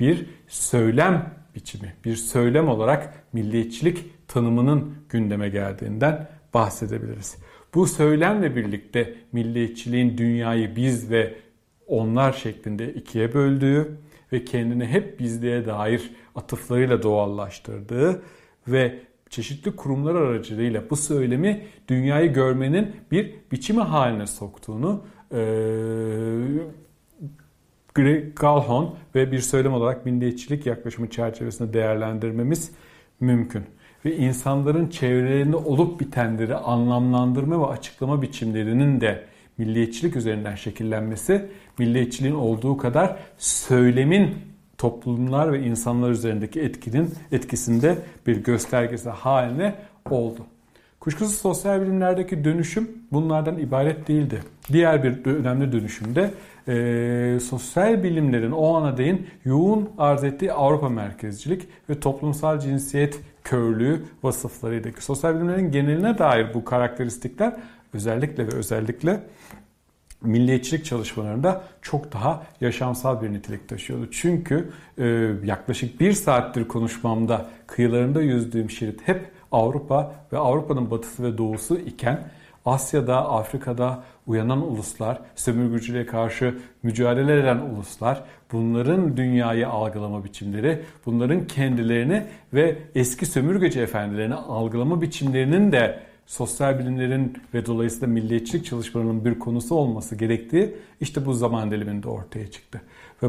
bir 0.00 0.26
söylem 0.48 1.30
biçimi, 1.54 1.94
bir 2.04 2.16
söylem 2.16 2.68
olarak 2.68 3.14
milliyetçilik 3.32 4.28
tanımının 4.28 4.94
gündeme 5.08 5.48
geldiğinden 5.48 6.28
bahsedebiliriz. 6.54 7.36
Bu 7.74 7.86
söylemle 7.86 8.56
birlikte 8.56 9.14
milliyetçiliğin 9.32 10.18
dünyayı 10.18 10.76
biz 10.76 11.10
ve 11.10 11.34
onlar 11.86 12.32
şeklinde 12.32 12.94
ikiye 12.94 13.34
böldüğü 13.34 13.96
ve 14.32 14.44
kendini 14.44 14.86
hep 14.86 15.20
bizliğe 15.20 15.66
dair 15.66 16.10
atıflarıyla 16.34 17.02
doğallaştırdığı 17.02 18.22
ve 18.68 18.98
çeşitli 19.30 19.76
kurumlar 19.76 20.14
aracılığıyla 20.14 20.90
bu 20.90 20.96
söylemi 20.96 21.66
dünyayı 21.88 22.32
görmenin 22.32 22.96
bir 23.10 23.34
biçimi 23.52 23.82
haline 23.82 24.26
soktuğunu 24.26 25.04
e, 25.32 25.36
Greg 27.94 28.40
Calhoun 28.40 28.94
ve 29.14 29.32
bir 29.32 29.38
söylem 29.38 29.72
olarak 29.72 30.06
milliyetçilik 30.06 30.66
yaklaşımı 30.66 31.10
çerçevesinde 31.10 31.72
değerlendirmemiz 31.72 32.70
mümkün. 33.20 33.64
Ve 34.04 34.16
insanların 34.16 34.88
çevrelerinde 34.88 35.56
olup 35.56 36.00
bitenleri 36.00 36.54
anlamlandırma 36.54 37.60
ve 37.60 37.66
açıklama 37.66 38.22
biçimlerinin 38.22 39.00
de 39.00 39.24
milliyetçilik 39.58 40.16
üzerinden 40.16 40.54
şekillenmesi 40.54 41.46
milliyetçiliğin 41.78 42.34
olduğu 42.34 42.76
kadar 42.76 43.16
söylemin 43.38 44.34
toplumlar 44.78 45.52
ve 45.52 45.62
insanlar 45.62 46.10
üzerindeki 46.10 46.60
etkinin 46.60 47.14
etkisinde 47.32 47.98
bir 48.26 48.36
göstergesi 48.36 49.10
haline 49.10 49.74
oldu. 50.10 50.40
Kuşkusuz 51.00 51.36
sosyal 51.36 51.82
bilimlerdeki 51.82 52.44
dönüşüm 52.44 52.90
bunlardan 53.12 53.58
ibaret 53.58 54.08
değildi. 54.08 54.42
Diğer 54.72 55.02
bir 55.02 55.26
önemli 55.26 55.72
dönüşüm 55.72 56.14
de 56.14 56.30
e, 56.68 57.38
sosyal 57.40 58.02
bilimlerin 58.02 58.50
o 58.50 58.74
ana 58.74 58.96
değin 58.96 59.26
yoğun 59.44 59.90
arz 59.98 60.24
ettiği 60.24 60.52
Avrupa 60.52 60.88
merkezcilik 60.88 61.68
ve 61.90 62.00
toplumsal 62.00 62.60
cinsiyet 62.60 63.20
körlüğü 63.44 64.02
vasıflarıydı. 64.22 64.88
Sosyal 65.00 65.34
bilimlerin 65.34 65.70
geneline 65.70 66.18
dair 66.18 66.54
bu 66.54 66.64
karakteristikler 66.64 67.56
özellikle 67.94 68.46
ve 68.46 68.52
özellikle 68.52 69.20
milliyetçilik 70.22 70.84
çalışmalarında 70.84 71.64
çok 71.82 72.12
daha 72.12 72.46
yaşamsal 72.60 73.22
bir 73.22 73.32
nitelik 73.32 73.68
taşıyordu. 73.68 74.08
Çünkü 74.10 74.70
e, 74.98 75.04
yaklaşık 75.44 76.00
bir 76.00 76.12
saattir 76.12 76.68
konuşmamda 76.68 77.46
kıyılarında 77.66 78.22
yüzdüğüm 78.22 78.70
şerit 78.70 79.08
hep 79.08 79.30
Avrupa 79.52 80.14
ve 80.32 80.38
Avrupa'nın 80.38 80.90
batısı 80.90 81.22
ve 81.22 81.38
doğusu 81.38 81.78
iken 81.78 82.20
Asya'da, 82.64 83.28
Afrika'da 83.28 84.02
uyanan 84.26 84.62
uluslar, 84.62 85.20
sömürgücülüğe 85.34 86.06
karşı 86.06 86.58
mücadele 86.82 87.40
eden 87.40 87.58
uluslar, 87.58 88.24
bunların 88.52 89.16
dünyayı 89.16 89.68
algılama 89.68 90.24
biçimleri, 90.24 90.82
bunların 91.06 91.46
kendilerini 91.46 92.22
ve 92.54 92.78
eski 92.94 93.26
sömürgeci 93.26 93.80
efendilerini 93.80 94.34
algılama 94.34 95.00
biçimlerinin 95.02 95.72
de 95.72 96.00
sosyal 96.26 96.78
bilimlerin 96.78 97.36
ve 97.54 97.66
dolayısıyla 97.66 98.06
milliyetçilik 98.06 98.64
çalışmalarının 98.64 99.24
bir 99.24 99.38
konusu 99.38 99.74
olması 99.74 100.16
gerektiği 100.16 100.74
işte 101.00 101.26
bu 101.26 101.34
zaman 101.34 101.70
diliminde 101.70 102.08
ortaya 102.08 102.50
çıktı. 102.50 102.82
Ve 103.22 103.26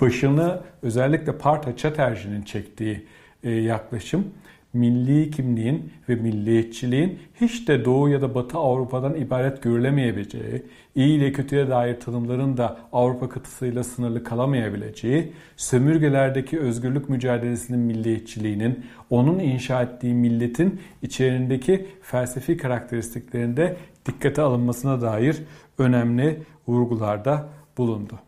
başını 0.00 0.60
özellikle 0.82 1.38
Partha 1.38 1.76
Chatterjee'nin 1.76 2.42
çektiği 2.42 3.06
e, 3.42 3.50
yaklaşım 3.50 4.26
milli 4.72 5.30
kimliğin 5.30 5.92
ve 6.08 6.14
milliyetçiliğin 6.14 7.18
hiç 7.40 7.68
de 7.68 7.84
Doğu 7.84 8.08
ya 8.08 8.22
da 8.22 8.34
Batı 8.34 8.58
Avrupa'dan 8.58 9.14
ibaret 9.14 9.62
görülemeyebileceği, 9.62 10.62
iyi 10.94 11.18
ile 11.18 11.32
kötüye 11.32 11.68
dair 11.68 12.00
tanımların 12.00 12.56
da 12.56 12.76
Avrupa 12.92 13.28
kıtasıyla 13.28 13.84
sınırlı 13.84 14.24
kalamayabileceği, 14.24 15.32
sömürgelerdeki 15.56 16.60
özgürlük 16.60 17.08
mücadelesinin 17.08 17.80
milliyetçiliğinin, 17.80 18.84
onun 19.10 19.38
inşa 19.38 19.82
ettiği 19.82 20.14
milletin 20.14 20.80
içerisindeki 21.02 21.86
felsefi 22.02 22.56
karakteristiklerinde 22.56 23.76
dikkate 24.06 24.42
alınmasına 24.42 25.00
dair 25.00 25.42
önemli 25.78 26.42
vurgularda 26.68 27.48
bulundu. 27.78 28.18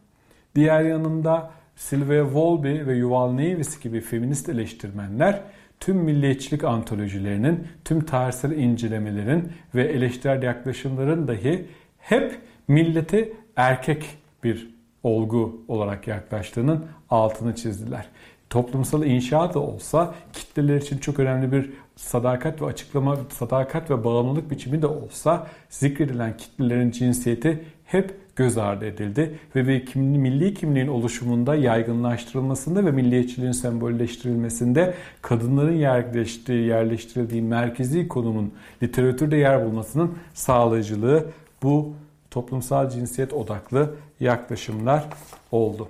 Diğer 0.54 0.82
yanında 0.82 1.50
Sylvia 1.76 2.24
Wolby 2.24 2.86
ve 2.86 2.96
Yuval 2.96 3.32
Nevis 3.32 3.80
gibi 3.80 4.00
feminist 4.00 4.48
eleştirmenler 4.48 5.40
tüm 5.84 5.96
milliyetçilik 5.96 6.64
antolojilerinin, 6.64 7.68
tüm 7.84 8.04
tarihsel 8.04 8.50
incelemelerin 8.50 9.52
ve 9.74 9.84
eleştirel 9.84 10.42
yaklaşımların 10.42 11.28
dahi 11.28 11.66
hep 11.98 12.38
milleti 12.68 13.36
erkek 13.56 14.04
bir 14.44 14.74
olgu 15.02 15.64
olarak 15.68 16.08
yaklaştığının 16.08 16.86
altını 17.10 17.54
çizdiler. 17.54 18.06
Toplumsal 18.50 19.04
inşa 19.04 19.54
da 19.54 19.58
olsa 19.58 20.14
kitleler 20.32 20.76
için 20.76 20.98
çok 20.98 21.18
önemli 21.18 21.52
bir 21.52 21.70
sadakat 21.96 22.62
ve 22.62 22.66
açıklama, 22.66 23.16
sadakat 23.30 23.90
ve 23.90 24.04
bağımlılık 24.04 24.50
biçimi 24.50 24.82
de 24.82 24.86
olsa 24.86 25.46
zikredilen 25.68 26.36
kitlelerin 26.36 26.90
cinsiyeti 26.90 27.64
hep 27.84 28.23
göz 28.36 28.58
ardı 28.58 28.86
edildi 28.86 29.38
ve 29.56 29.68
bir 29.68 29.86
kimli, 29.86 30.18
milli 30.18 30.54
kimliğin 30.54 30.88
oluşumunda, 30.88 31.54
yaygınlaştırılmasında 31.54 32.86
ve 32.86 32.90
milliyetçiliğin 32.90 33.52
sembolleştirilmesinde 33.52 34.94
kadınların 35.22 35.76
yerleştiği, 35.76 36.66
yerleştirildiği 36.66 37.42
merkezi 37.42 38.08
konumun 38.08 38.52
literatürde 38.82 39.36
yer 39.36 39.66
bulmasının 39.66 40.14
sağlayıcılığı 40.34 41.26
bu 41.62 41.92
toplumsal 42.30 42.90
cinsiyet 42.90 43.32
odaklı 43.32 43.94
yaklaşımlar 44.20 45.04
oldu. 45.52 45.88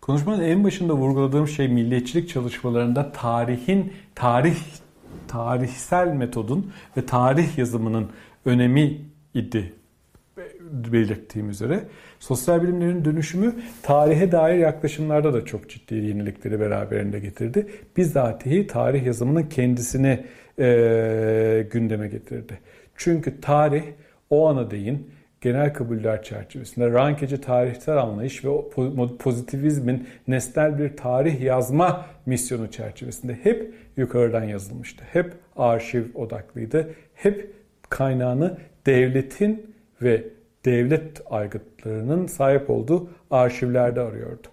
Konuşmanın 0.00 0.42
en 0.42 0.64
başında 0.64 0.94
vurguladığım 0.94 1.48
şey 1.48 1.68
milliyetçilik 1.68 2.28
çalışmalarında 2.28 3.12
tarihin, 3.12 3.92
tarih 4.14 4.56
tarihsel 5.28 6.08
metodun 6.08 6.72
ve 6.96 7.06
tarih 7.06 7.58
yazımının 7.58 8.08
önemi 8.44 8.98
idi 9.34 9.72
belirttiğim 10.72 11.50
üzere 11.50 11.80
sosyal 12.18 12.62
bilimlerin 12.62 13.04
dönüşümü 13.04 13.54
tarihe 13.82 14.32
dair 14.32 14.58
yaklaşımlarda 14.58 15.34
da 15.34 15.44
çok 15.44 15.70
ciddi 15.70 15.94
yenilikleri 15.94 16.60
beraberinde 16.60 17.20
getirdi. 17.20 17.66
Bizatihi 17.96 18.66
tarih 18.66 19.06
yazımının 19.06 19.42
kendisini 19.42 20.24
e, 20.58 21.66
gündeme 21.72 22.08
getirdi. 22.08 22.58
Çünkü 22.96 23.40
tarih 23.40 23.82
o 24.30 24.48
ana 24.48 24.70
değin 24.70 25.10
genel 25.40 25.74
kabuller 25.74 26.22
çerçevesinde 26.22 26.90
rankeci 26.90 27.40
tarihsel 27.40 27.96
anlayış 27.96 28.44
ve 28.44 28.48
pozitivizmin 29.18 30.08
nesnel 30.28 30.78
bir 30.78 30.96
tarih 30.96 31.40
yazma 31.40 32.06
misyonu 32.26 32.70
çerçevesinde 32.70 33.38
hep 33.42 33.74
yukarıdan 33.96 34.44
yazılmıştı. 34.44 35.04
Hep 35.12 35.32
arşiv 35.56 36.04
odaklıydı. 36.14 36.94
Hep 37.14 37.52
kaynağını 37.88 38.58
devletin 38.86 39.74
ve 40.02 40.24
devlet 40.64 41.22
aygıtlarının 41.30 42.26
sahip 42.26 42.70
olduğu 42.70 43.10
arşivlerde 43.30 44.00
arıyordu. 44.00 44.48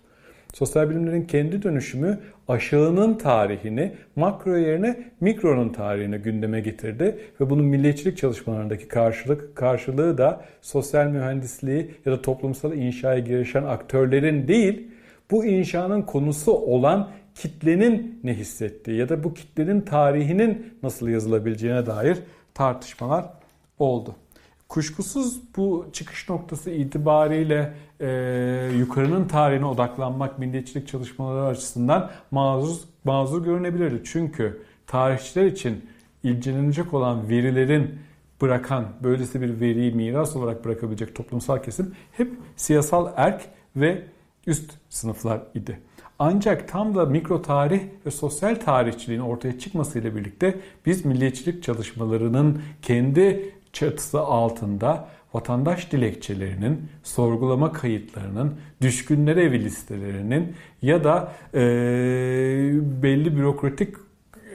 Sosyal 0.54 0.90
bilimlerin 0.90 1.24
kendi 1.24 1.62
dönüşümü 1.64 2.20
aşağının 2.48 3.14
tarihini 3.14 3.92
makro 4.16 4.58
yerine 4.58 5.04
mikronun 5.22 5.70
tarihini 5.70 6.18
gündeme 6.18 6.62
getirdi 6.62 7.18
ve 7.42 7.50
bunun 7.50 7.66
milliyetçilik 7.66 8.18
çalışmalarındaki 8.18 8.88
karşılık 8.88 9.56
karşılığı 9.56 10.18
da 10.18 10.46
sosyal 10.62 11.08
mühendisliği 11.08 11.92
ya 12.06 12.12
da 12.12 12.22
toplumsal 12.22 12.74
inşaya 12.74 13.20
girişen 13.20 13.64
aktörlerin 13.64 14.48
değil 14.48 14.88
bu 15.32 15.46
inşanın 15.46 16.02
konusu 16.02 16.52
olan 16.52 17.10
kitlenin 17.36 18.20
ne 18.24 18.34
hissettiği 18.34 18.98
ya 18.98 19.10
da 19.10 19.24
bu 19.24 19.34
kitlenin 19.34 19.82
tarihinin 19.82 20.74
nasıl 20.84 21.08
yazılabileceğine 21.08 21.86
dair 21.86 22.18
tartışmalar 22.54 23.26
oldu. 23.80 24.16
Kuşkusuz 24.70 25.42
bu 25.58 25.90
çıkış 25.94 26.30
noktası 26.30 26.72
itibariyle 26.72 27.74
e, 28.00 28.72
yukarının 28.78 29.28
tarihine 29.28 29.66
odaklanmak 29.66 30.40
milliyetçilik 30.40 30.88
çalışmaları 30.88 31.46
açısından 31.46 32.12
mazur, 32.32 32.78
mazur 33.04 33.44
görünebilirdi. 33.44 34.02
Çünkü 34.06 34.62
tarihçiler 34.88 35.46
için 35.46 35.86
ilgilenecek 36.24 36.94
olan 36.94 37.30
verilerin 37.30 38.00
bırakan, 38.42 38.86
böylesi 39.04 39.42
bir 39.42 39.60
veriyi 39.60 39.92
miras 39.92 40.36
olarak 40.36 40.66
bırakabilecek 40.66 41.16
toplumsal 41.16 41.64
kesim 41.64 41.96
hep 42.12 42.32
siyasal 42.56 43.14
erk 43.16 43.42
ve 43.76 44.04
üst 44.48 44.72
sınıflar 44.90 45.42
idi. 45.54 45.80
Ancak 46.20 46.68
tam 46.68 46.96
da 46.96 47.06
mikro 47.06 47.42
tarih 47.42 47.82
ve 48.06 48.12
sosyal 48.12 48.56
tarihçiliğin 48.56 49.22
ortaya 49.22 49.60
çıkmasıyla 49.60 50.16
birlikte 50.16 50.60
biz 50.86 51.06
milliyetçilik 51.06 51.64
çalışmalarının 51.64 52.62
kendi 52.82 53.54
çatısı 53.74 54.20
altında 54.20 55.08
vatandaş 55.34 55.92
dilekçelerinin, 55.92 56.90
sorgulama 57.04 57.72
kayıtlarının, 57.72 58.56
düşkünler 58.82 59.38
evi 59.38 59.64
listelerinin 59.64 60.56
ya 60.82 61.04
da 61.04 61.32
e, 61.54 61.62
belli 63.04 63.38
bürokratik 63.38 63.96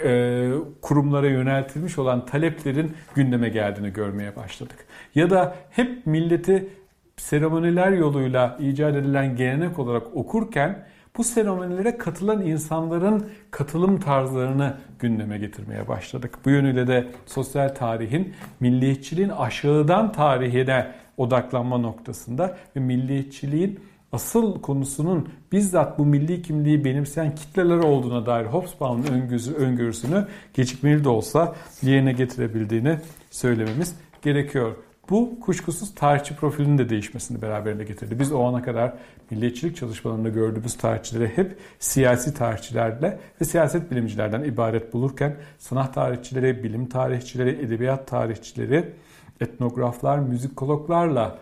e, 0.05 0.51
kurumlara 0.83 1.29
yöneltilmiş 1.29 1.99
olan 1.99 2.27
taleplerin 2.27 2.93
gündeme 3.15 3.49
geldiğini 3.49 3.93
görmeye 3.93 4.37
başladık. 4.37 4.77
Ya 5.15 5.31
da 5.31 5.57
hep 5.71 6.07
milleti 6.07 6.69
seremoniler 7.17 7.93
yoluyla 7.93 8.59
icat 8.61 8.97
edilen 8.97 9.37
gelenek 9.37 9.79
olarak 9.79 10.17
okurken 10.17 10.87
bu 11.17 11.25
seremonilere 11.25 11.99
katılan 11.99 12.47
insanların 12.47 13.31
katılım 13.51 14.01
tarzlarını 14.01 14.77
gündeme 14.99 15.39
getirmeye 15.39 15.89
başladık. 15.89 16.39
Bu 16.45 16.51
yönüyle 16.51 16.87
de 16.87 17.07
sosyal 17.27 17.69
tarihin 17.69 18.35
milliyetçiliğin 18.61 19.29
aşağıdan 19.29 20.13
tarihine 20.13 20.93
odaklanma 21.17 21.79
noktasında 21.79 22.57
ve 22.77 22.81
milliyetçiliğin 22.81 23.81
asıl 24.13 24.61
konusunun 24.61 25.29
bizzat 25.53 25.99
bu 25.99 26.07
milli 26.07 26.43
kimliği 26.43 26.85
benimseyen 26.85 27.35
kitleler 27.35 27.77
olduğuna 27.77 28.27
dair 28.27 28.47
Hobsbawm'ın 28.47 29.29
öngörüsünü 29.59 30.27
gecikmeli 30.55 31.05
de 31.05 31.09
olsa 31.09 31.55
yerine 31.83 32.13
getirebildiğini 32.13 32.99
söylememiz 33.31 33.97
gerekiyor. 34.23 34.77
Bu 35.11 35.41
kuşkusuz 35.41 35.95
tarihçi 35.95 36.37
profilinin 36.37 36.79
de 36.79 36.89
değişmesini 36.89 37.43
beraberinde 37.43 37.85
getirdi. 37.85 38.19
Biz 38.19 38.33
o 38.33 38.45
ana 38.45 38.63
kadar 38.63 38.93
milliyetçilik 39.31 39.77
çalışmalarında 39.77 40.29
gördüğümüz 40.29 40.77
tarihçileri 40.77 41.37
hep 41.37 41.59
siyasi 41.79 42.35
tarihçilerle 42.35 43.19
ve 43.41 43.45
siyaset 43.45 43.91
bilimcilerden 43.91 44.45
ibaret 44.45 44.93
bulurken 44.93 45.37
sanat 45.59 45.95
tarihçileri, 45.95 46.65
bilim 46.65 46.87
tarihçileri, 46.87 47.51
edebiyat 47.51 48.07
tarihçileri, 48.07 48.93
etnograflar, 49.41 50.19
müzikologlarla 50.19 51.39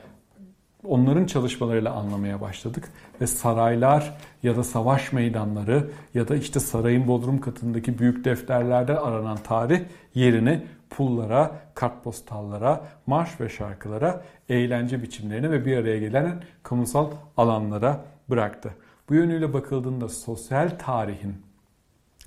onların 0.85 1.27
çalışmalarıyla 1.27 1.93
anlamaya 1.93 2.41
başladık 2.41 2.89
ve 3.21 3.27
saraylar 3.27 4.15
ya 4.43 4.57
da 4.57 4.65
savaş 4.65 5.13
meydanları 5.13 5.91
ya 6.15 6.29
da 6.29 6.37
işte 6.37 6.61
sarayın 6.61 7.09
bodrum 7.09 7.41
katındaki 7.41 7.99
büyük 7.99 8.25
defterlerde 8.25 8.99
aranan 8.99 9.37
tarih 9.37 9.81
yerini 10.15 10.63
pullara, 10.91 11.53
kartpostallara, 11.75 12.85
marş 13.07 13.41
ve 13.41 13.49
şarkılara, 13.49 14.25
eğlence 14.49 15.03
biçimlerine 15.03 15.51
ve 15.51 15.67
bir 15.67 15.77
araya 15.77 15.99
gelen 15.99 16.43
kamusal 16.63 17.11
alanlara 17.37 18.05
bıraktı. 18.31 18.75
Bu 19.09 19.15
yönüyle 19.15 19.53
bakıldığında 19.53 20.09
sosyal 20.09 20.71
tarihin 20.79 21.35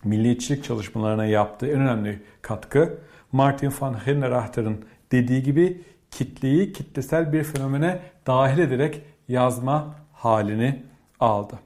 milliyetçilik 0.04 0.64
çalışmalarına 0.64 1.26
yaptığı 1.26 1.68
en 1.68 1.80
önemli 1.80 2.22
katkı 2.42 2.98
Martin 3.32 3.74
van 3.82 3.94
Hennerachter'ın 3.94 4.86
dediği 5.12 5.44
gibi 5.44 5.82
kitleyi 6.12 6.74
kitlesel 6.74 7.34
bir 7.34 7.44
fenomene 7.44 8.00
dahil 8.28 8.58
ederek 8.58 9.02
yazma 9.28 9.96
halini 10.14 10.84
aldı. 11.20 11.60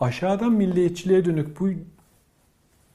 Aşağıdan 0.00 0.52
milliyetçiliğe 0.52 1.24
dönük 1.24 1.60
bu 1.60 1.68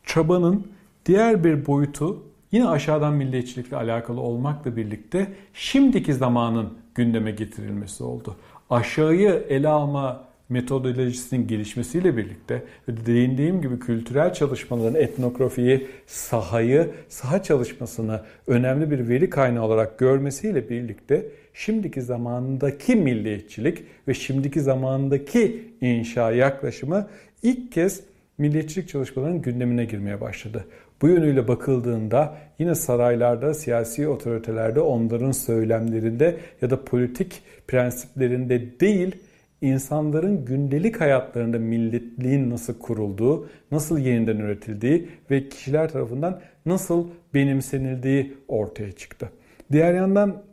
çabanın 0.03 0.67
diğer 1.05 1.43
bir 1.43 1.67
boyutu 1.67 2.23
Yine 2.51 2.67
aşağıdan 2.67 3.13
milliyetçilikle 3.13 3.77
alakalı 3.77 4.21
olmakla 4.21 4.75
birlikte 4.75 5.33
şimdiki 5.53 6.13
zamanın 6.13 6.73
gündeme 6.95 7.31
getirilmesi 7.31 8.03
oldu. 8.03 8.35
Aşağıyı 8.69 9.45
ele 9.49 9.67
alma 9.67 10.23
metodolojisinin 10.49 11.47
gelişmesiyle 11.47 12.17
birlikte 12.17 12.63
ve 12.87 13.05
değindiğim 13.05 13.61
gibi 13.61 13.79
kültürel 13.79 14.33
çalışmaların 14.33 15.01
etnografiyi, 15.01 15.87
sahayı, 16.07 16.89
saha 17.09 17.43
çalışmasını 17.43 18.21
önemli 18.47 18.91
bir 18.91 19.09
veri 19.09 19.29
kaynağı 19.29 19.63
olarak 19.63 19.99
görmesiyle 19.99 20.69
birlikte 20.69 21.25
şimdiki 21.53 22.01
zamandaki 22.01 22.95
milliyetçilik 22.95 23.83
ve 24.07 24.13
şimdiki 24.13 24.61
zamandaki 24.61 25.63
inşa 25.81 26.31
yaklaşımı 26.31 27.07
ilk 27.43 27.71
kez 27.71 28.01
milliyetçilik 28.37 28.89
çalışmalarının 28.89 29.41
gündemine 29.41 29.85
girmeye 29.85 30.21
başladı. 30.21 30.65
Bu 31.01 31.07
yönüyle 31.07 31.47
bakıldığında 31.47 32.37
yine 32.59 32.75
saraylarda, 32.75 33.53
siyasi 33.53 34.07
otoritelerde 34.07 34.79
onların 34.79 35.31
söylemlerinde 35.31 36.37
ya 36.61 36.69
da 36.69 36.83
politik 36.83 37.41
prensiplerinde 37.67 38.79
değil, 38.79 39.15
insanların 39.61 40.45
gündelik 40.45 41.01
hayatlarında 41.01 41.59
milletliğin 41.59 42.49
nasıl 42.49 42.79
kurulduğu, 42.79 43.49
nasıl 43.71 43.97
yeniden 43.97 44.37
üretildiği 44.37 45.09
ve 45.31 45.49
kişiler 45.49 45.91
tarafından 45.91 46.41
nasıl 46.65 47.07
benimsenildiği 47.33 48.37
ortaya 48.47 48.91
çıktı. 48.91 49.29
Diğer 49.71 49.93
yandan 49.93 50.43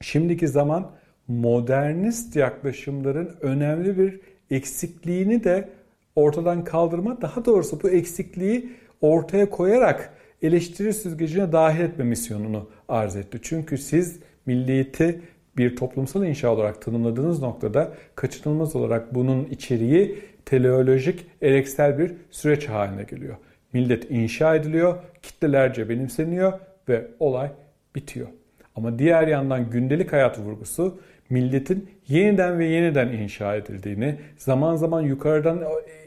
şimdiki 0.00 0.48
zaman 0.48 0.90
modernist 1.28 2.36
yaklaşımların 2.36 3.30
önemli 3.40 3.98
bir 3.98 4.20
eksikliğini 4.50 5.44
de 5.44 5.68
ortadan 6.16 6.64
kaldırma, 6.64 7.22
daha 7.22 7.44
doğrusu 7.44 7.82
bu 7.82 7.90
eksikliği 7.90 8.72
ortaya 9.00 9.50
koyarak 9.50 10.12
eleştiri 10.42 10.92
süzgecine 10.92 11.52
dahil 11.52 11.80
etme 11.80 12.04
misyonunu 12.04 12.70
arz 12.88 13.16
etti. 13.16 13.38
Çünkü 13.42 13.78
siz 13.78 14.18
milliyeti 14.46 15.20
bir 15.58 15.76
toplumsal 15.76 16.26
inşa 16.26 16.48
olarak 16.48 16.82
tanımladığınız 16.82 17.42
noktada 17.42 17.92
kaçınılmaz 18.14 18.76
olarak 18.76 19.14
bunun 19.14 19.44
içeriği 19.44 20.18
teleolojik, 20.44 21.26
ereksel 21.42 21.98
bir 21.98 22.12
süreç 22.30 22.68
haline 22.68 23.02
geliyor. 23.02 23.36
Millet 23.72 24.10
inşa 24.10 24.54
ediliyor, 24.54 24.98
kitlelerce 25.22 25.88
benimseniyor 25.88 26.52
ve 26.88 27.06
olay 27.20 27.50
bitiyor. 27.94 28.28
Ama 28.76 28.98
diğer 28.98 29.28
yandan 29.28 29.70
gündelik 29.70 30.12
hayat 30.12 30.38
vurgusu 30.38 30.98
milletin 31.30 31.90
yeniden 32.08 32.58
ve 32.58 32.64
yeniden 32.64 33.08
inşa 33.08 33.56
edildiğini, 33.56 34.16
zaman 34.36 34.76
zaman 34.76 35.02
yukarıdan 35.02 35.62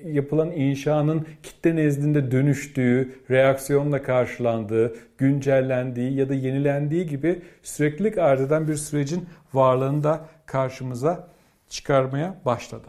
yapılan 0.05 0.51
inşanın 0.51 1.25
kitle 1.43 1.75
nezdinde 1.75 2.31
dönüştüğü, 2.31 3.15
reaksiyonla 3.31 4.03
karşılandığı, 4.03 4.95
güncellendiği 5.17 6.13
ya 6.13 6.29
da 6.29 6.33
yenilendiği 6.33 7.07
gibi 7.07 7.41
süreklilik 7.63 8.17
arz 8.17 8.41
eden 8.41 8.67
bir 8.67 8.75
sürecin 8.75 9.25
varlığını 9.53 10.03
da 10.03 10.25
karşımıza 10.45 11.27
çıkarmaya 11.69 12.35
başladı. 12.45 12.87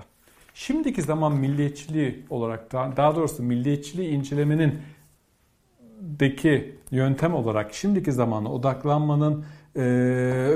Şimdiki 0.54 1.02
zaman 1.02 1.32
milliyetçiliği 1.32 2.24
olarak 2.30 2.72
daha 2.72 3.16
doğrusu 3.16 3.42
milliyetçiliği 3.42 4.08
incelemenin 4.08 4.74
deki 6.00 6.74
yöntem 6.90 7.34
olarak 7.34 7.74
şimdiki 7.74 8.12
zamana 8.12 8.52
odaklanmanın 8.52 9.44
e, 9.76 9.80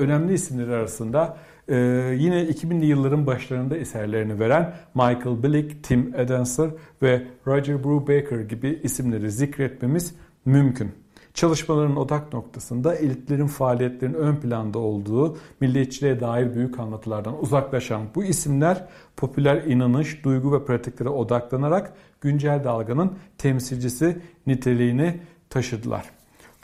önemli 0.00 0.34
isimleri 0.34 0.74
arasında 0.74 1.36
ee, 1.68 1.76
yine 2.18 2.42
2000'li 2.42 2.86
yılların 2.86 3.26
başlarında 3.26 3.76
eserlerini 3.76 4.40
veren 4.40 4.74
Michael 4.94 5.42
Billig, 5.42 5.70
Tim 5.82 6.14
Edenser 6.16 6.70
ve 7.02 7.22
Roger 7.46 7.84
Brubaker 7.84 8.40
gibi 8.40 8.80
isimleri 8.82 9.30
zikretmemiz 9.30 10.14
mümkün. 10.44 10.92
Çalışmaların 11.34 11.96
odak 11.96 12.32
noktasında 12.32 12.94
elitlerin 12.94 13.46
faaliyetlerinin 13.46 14.18
ön 14.18 14.36
planda 14.36 14.78
olduğu 14.78 15.36
milliyetçiliğe 15.60 16.20
dair 16.20 16.54
büyük 16.54 16.78
anlatılardan 16.78 17.42
uzaklaşan 17.42 18.02
bu 18.14 18.24
isimler 18.24 18.84
popüler 19.16 19.62
inanış, 19.62 20.24
duygu 20.24 20.52
ve 20.52 20.64
pratiklere 20.64 21.08
odaklanarak 21.08 21.92
güncel 22.20 22.64
dalganın 22.64 23.12
temsilcisi 23.38 24.18
niteliğini 24.46 25.20
taşıdılar. 25.50 26.10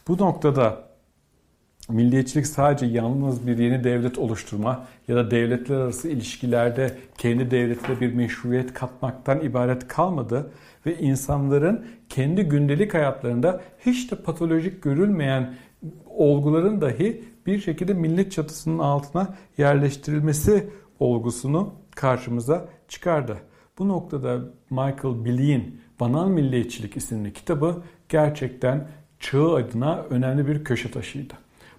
Bu 0.09 0.18
noktada 0.18 0.88
milliyetçilik 1.89 2.47
sadece 2.47 2.86
yalnız 2.86 3.47
bir 3.47 3.59
yeni 3.59 3.84
devlet 3.84 4.18
oluşturma 4.18 4.86
ya 5.09 5.16
da 5.16 5.30
devletler 5.30 5.76
arası 5.76 6.09
ilişkilerde 6.09 6.97
kendi 7.18 7.51
devletine 7.51 8.01
bir 8.01 8.14
meşruiyet 8.14 8.74
katmaktan 8.74 9.41
ibaret 9.41 9.89
kalmadı 9.89 10.51
ve 10.86 10.99
insanların 10.99 11.86
kendi 12.09 12.43
gündelik 12.43 12.95
hayatlarında 12.95 13.61
hiç 13.86 14.11
de 14.11 14.16
patolojik 14.16 14.82
görülmeyen 14.82 15.55
olguların 16.07 16.80
dahi 16.80 17.24
bir 17.47 17.61
şekilde 17.61 17.95
millet 17.95 18.32
çatısının 18.32 18.78
altına 18.78 19.34
yerleştirilmesi 19.59 20.68
olgusunu 21.01 21.74
karşımıza 21.91 22.68
çıkardı. 22.89 23.36
Bu 23.78 23.89
noktada 23.89 24.41
Michael 24.70 25.24
Billy'in 25.24 25.80
Banal 26.01 26.28
Milliyetçilik 26.28 26.97
isimli 26.97 27.32
kitabı 27.32 27.82
gerçekten 28.09 28.89
çağı 29.20 29.55
adına 29.55 30.03
önemli 30.11 30.47
bir 30.47 30.64
köşe 30.64 30.91
taşıydı. 30.91 31.34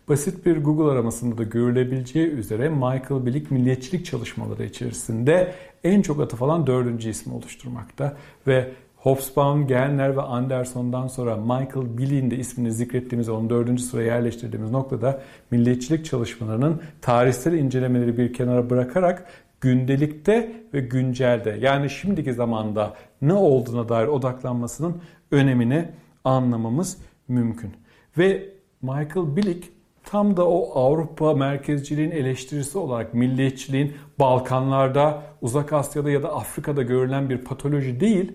Basit 0.09 0.45
bir 0.45 0.57
Google 0.57 0.91
aramasında 0.91 1.37
da 1.37 1.43
görülebileceği 1.43 2.27
üzere 2.27 2.69
Michael 2.69 3.25
Billig 3.25 3.51
milliyetçilik 3.51 4.05
çalışmaları 4.05 4.65
içerisinde 4.65 5.53
en 5.83 6.01
çok 6.01 6.21
atıf 6.21 6.43
alan 6.43 6.67
dördüncü 6.67 7.09
ismi 7.09 7.33
oluşturmakta 7.33 8.17
ve 8.47 8.71
Hobsbawm, 8.95 9.67
Gellner 9.67 10.17
ve 10.17 10.21
Anderson'dan 10.21 11.07
sonra 11.07 11.35
Michael 11.35 11.97
Billig'in 11.97 12.31
de 12.31 12.37
ismini 12.37 12.71
zikrettiğimiz, 12.71 13.29
onu 13.29 13.49
dördüncü 13.49 13.83
sıraya 13.83 14.15
yerleştirdiğimiz 14.15 14.71
noktada 14.71 15.21
milliyetçilik 15.51 16.05
çalışmalarının 16.05 16.81
tarihsel 17.01 17.53
incelemeleri 17.53 18.17
bir 18.17 18.33
kenara 18.33 18.69
bırakarak 18.69 19.25
gündelikte 19.61 20.51
ve 20.73 20.79
güncelde 20.79 21.57
yani 21.61 21.89
şimdiki 21.89 22.33
zamanda 22.33 22.93
ne 23.21 23.33
olduğuna 23.33 23.89
dair 23.89 24.07
odaklanmasının 24.07 25.01
önemini 25.31 25.85
anlamamız 26.23 26.97
mümkün. 27.27 27.71
Ve 28.17 28.49
Michael 28.81 29.35
Billig 29.35 29.63
tam 30.11 30.37
da 30.37 30.47
o 30.47 30.79
Avrupa 30.79 31.33
merkezciliğin 31.33 32.11
eleştirisi 32.11 32.77
olarak 32.77 33.13
milliyetçiliğin 33.13 33.93
Balkanlarda, 34.19 35.23
Uzak 35.41 35.73
Asya'da 35.73 36.11
ya 36.11 36.23
da 36.23 36.35
Afrika'da 36.35 36.81
görülen 36.81 37.29
bir 37.29 37.37
patoloji 37.37 37.99
değil, 37.99 38.31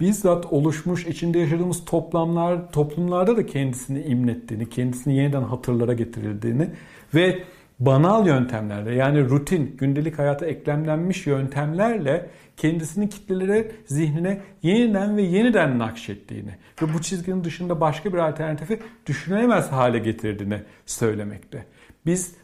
bizzat 0.00 0.52
oluşmuş 0.52 1.06
içinde 1.06 1.38
yaşadığımız 1.38 1.84
toplamlar, 1.84 2.72
toplumlarda 2.72 3.36
da 3.36 3.46
kendisini 3.46 4.02
imlettiğini, 4.02 4.70
kendisini 4.70 5.16
yeniden 5.16 5.42
hatırlara 5.42 5.92
getirildiğini 5.92 6.70
ve 7.14 7.42
banal 7.80 8.26
yöntemlerle 8.26 8.94
yani 8.94 9.28
rutin, 9.28 9.76
gündelik 9.78 10.18
hayata 10.18 10.46
eklemlenmiş 10.46 11.26
yöntemlerle 11.26 12.30
kendisini 12.56 13.08
kitlelere, 13.08 13.72
zihnine 13.86 14.40
yeniden 14.62 15.16
ve 15.16 15.22
yeniden 15.22 15.78
nakşettiğini 15.78 16.50
ve 16.82 16.94
bu 16.94 17.02
çizginin 17.02 17.44
dışında 17.44 17.80
başka 17.80 18.12
bir 18.12 18.18
alternatifi 18.18 18.80
düşünülemez 19.06 19.72
hale 19.72 19.98
getirdiğini 19.98 20.62
söylemekte. 20.86 21.64
Biz 22.06 22.34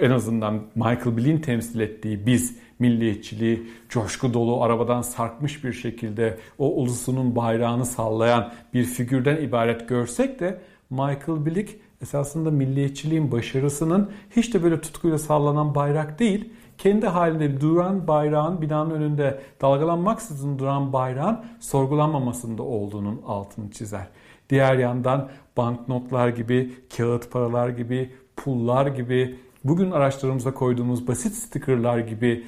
en 0.00 0.10
azından 0.10 0.62
Michael 0.74 1.16
Bill'in 1.16 1.38
temsil 1.38 1.80
ettiği 1.80 2.26
biz 2.26 2.56
milliyetçiliği 2.78 3.70
coşku 3.88 4.34
dolu 4.34 4.62
arabadan 4.62 5.02
sarkmış 5.02 5.64
bir 5.64 5.72
şekilde 5.72 6.38
o 6.58 6.74
ulusunun 6.74 7.36
bayrağını 7.36 7.86
sallayan 7.86 8.52
bir 8.74 8.84
figürden 8.84 9.36
ibaret 9.36 9.88
görsek 9.88 10.40
de 10.40 10.60
Michael 10.90 11.46
Billig 11.46 11.68
esasında 12.02 12.50
milliyetçiliğin 12.50 13.32
başarısının 13.32 14.10
hiç 14.30 14.54
de 14.54 14.62
böyle 14.62 14.80
tutkuyla 14.80 15.18
sallanan 15.18 15.74
bayrak 15.74 16.18
değil, 16.18 16.52
kendi 16.78 17.06
halinde 17.06 17.60
duran 17.60 18.08
bayrağın 18.08 18.62
binanın 18.62 18.90
önünde 18.90 19.40
dalgalanmaksızın 19.60 20.58
duran 20.58 20.92
bayrağın 20.92 21.40
sorgulanmamasında 21.60 22.62
olduğunun 22.62 23.22
altını 23.26 23.70
çizer. 23.70 24.06
Diğer 24.50 24.78
yandan 24.78 25.28
banknotlar 25.56 26.28
gibi, 26.28 26.70
kağıt 26.96 27.30
paralar 27.30 27.68
gibi, 27.68 28.10
pullar 28.36 28.86
gibi, 28.86 29.36
bugün 29.64 29.90
araçlarımıza 29.90 30.54
koyduğumuz 30.54 31.08
basit 31.08 31.34
stickerlar 31.34 31.98
gibi 31.98 32.44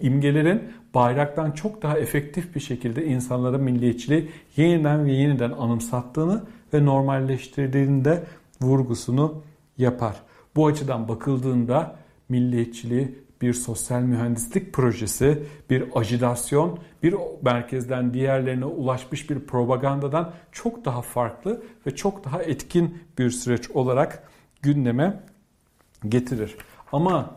imgelerin 0.00 0.62
bayraktan 0.94 1.50
çok 1.50 1.82
daha 1.82 1.98
efektif 1.98 2.54
bir 2.54 2.60
şekilde 2.60 3.04
insanlara 3.04 3.58
milliyetçiliği 3.58 4.30
yeniden 4.56 5.06
ve 5.06 5.12
yeniden 5.12 5.50
anımsattığını 5.50 6.42
ve 6.74 6.84
normalleştirdiğini 6.84 8.04
de 8.04 8.24
vurgusunu 8.64 9.42
yapar. 9.78 10.16
Bu 10.56 10.66
açıdan 10.66 11.08
bakıldığında 11.08 11.96
milliyetçiliği 12.28 13.24
bir 13.42 13.54
sosyal 13.54 14.00
mühendislik 14.00 14.72
projesi, 14.72 15.42
bir 15.70 15.84
ajitasyon, 15.94 16.78
bir 17.02 17.14
merkezden 17.42 18.14
diğerlerine 18.14 18.64
ulaşmış 18.64 19.30
bir 19.30 19.40
propagandadan 19.40 20.32
çok 20.52 20.84
daha 20.84 21.02
farklı 21.02 21.62
ve 21.86 21.96
çok 21.96 22.24
daha 22.24 22.42
etkin 22.42 22.98
bir 23.18 23.30
süreç 23.30 23.70
olarak 23.70 24.28
gündeme 24.62 25.20
getirir. 26.08 26.56
Ama 26.92 27.36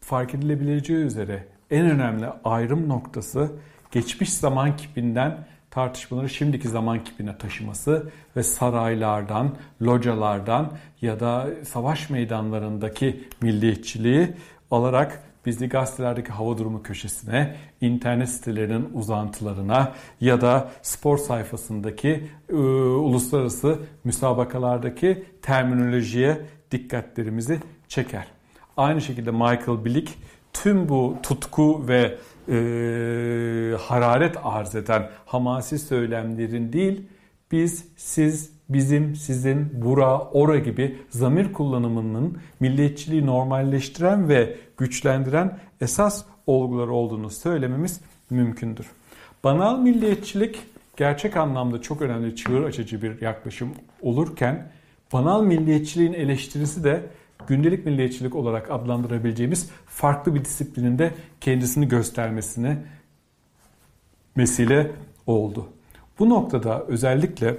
fark 0.00 0.34
edilebileceği 0.34 1.04
üzere 1.04 1.48
en 1.70 1.90
önemli 1.90 2.26
ayrım 2.44 2.88
noktası 2.88 3.50
geçmiş 3.90 4.32
zaman 4.32 4.76
kipinden 4.76 5.46
tartışmaları 5.70 6.28
şimdiki 6.28 6.68
zaman 6.68 7.04
kipine 7.04 7.38
taşıması 7.38 8.10
ve 8.36 8.42
saraylardan, 8.42 9.56
localardan 9.82 10.72
ya 11.02 11.20
da 11.20 11.48
savaş 11.64 12.10
meydanlarındaki 12.10 13.28
milliyetçiliği 13.42 14.28
alarak 14.70 15.22
bizli 15.46 15.68
gazetelerdeki 15.68 16.32
hava 16.32 16.58
durumu 16.58 16.82
köşesine, 16.82 17.56
internet 17.80 18.28
sitelerinin 18.28 18.88
uzantılarına 18.94 19.92
ya 20.20 20.40
da 20.40 20.70
spor 20.82 21.18
sayfasındaki 21.18 22.30
e, 22.48 22.54
uluslararası 22.54 23.78
müsabakalardaki 24.04 25.24
terminolojiye 25.42 26.40
dikkatlerimizi 26.70 27.60
çeker. 27.88 28.26
Aynı 28.76 29.00
şekilde 29.00 29.30
Michael 29.30 29.84
Billig 29.84 30.08
tüm 30.52 30.88
bu 30.88 31.16
tutku 31.22 31.88
ve 31.88 32.18
e, 32.48 33.76
hararet 33.80 34.36
arz 34.42 34.74
eden 34.74 35.10
hamasi 35.26 35.78
söylemlerin 35.78 36.72
değil, 36.72 37.02
biz, 37.52 37.84
siz, 37.96 38.50
bizim, 38.68 39.16
sizin, 39.16 39.82
bura, 39.82 40.20
ora 40.20 40.58
gibi 40.58 40.96
zamir 41.10 41.52
kullanımının 41.52 42.38
milliyetçiliği 42.60 43.26
normalleştiren 43.26 44.28
ve 44.28 44.56
güçlendiren 44.76 45.58
esas 45.80 46.24
olgular 46.46 46.88
olduğunu 46.88 47.30
söylememiz 47.30 48.00
mümkündür. 48.30 48.86
Banal 49.44 49.78
milliyetçilik 49.78 50.58
gerçek 50.96 51.36
anlamda 51.36 51.82
çok 51.82 52.02
önemli 52.02 52.36
çığır 52.36 52.64
açıcı 52.64 53.02
bir 53.02 53.20
yaklaşım 53.20 53.68
olurken 54.02 54.70
banal 55.12 55.42
milliyetçiliğin 55.42 56.12
eleştirisi 56.12 56.84
de 56.84 57.02
gündelik 57.46 57.86
milliyetçilik 57.86 58.34
olarak 58.34 58.70
adlandırabileceğimiz 58.70 59.70
farklı 59.86 60.34
bir 60.34 60.44
disiplinin 60.44 61.12
kendisini 61.40 61.88
göstermesine 61.88 62.78
vesile 64.36 64.90
oldu. 65.26 65.68
Bu 66.18 66.28
noktada 66.28 66.84
özellikle 66.88 67.56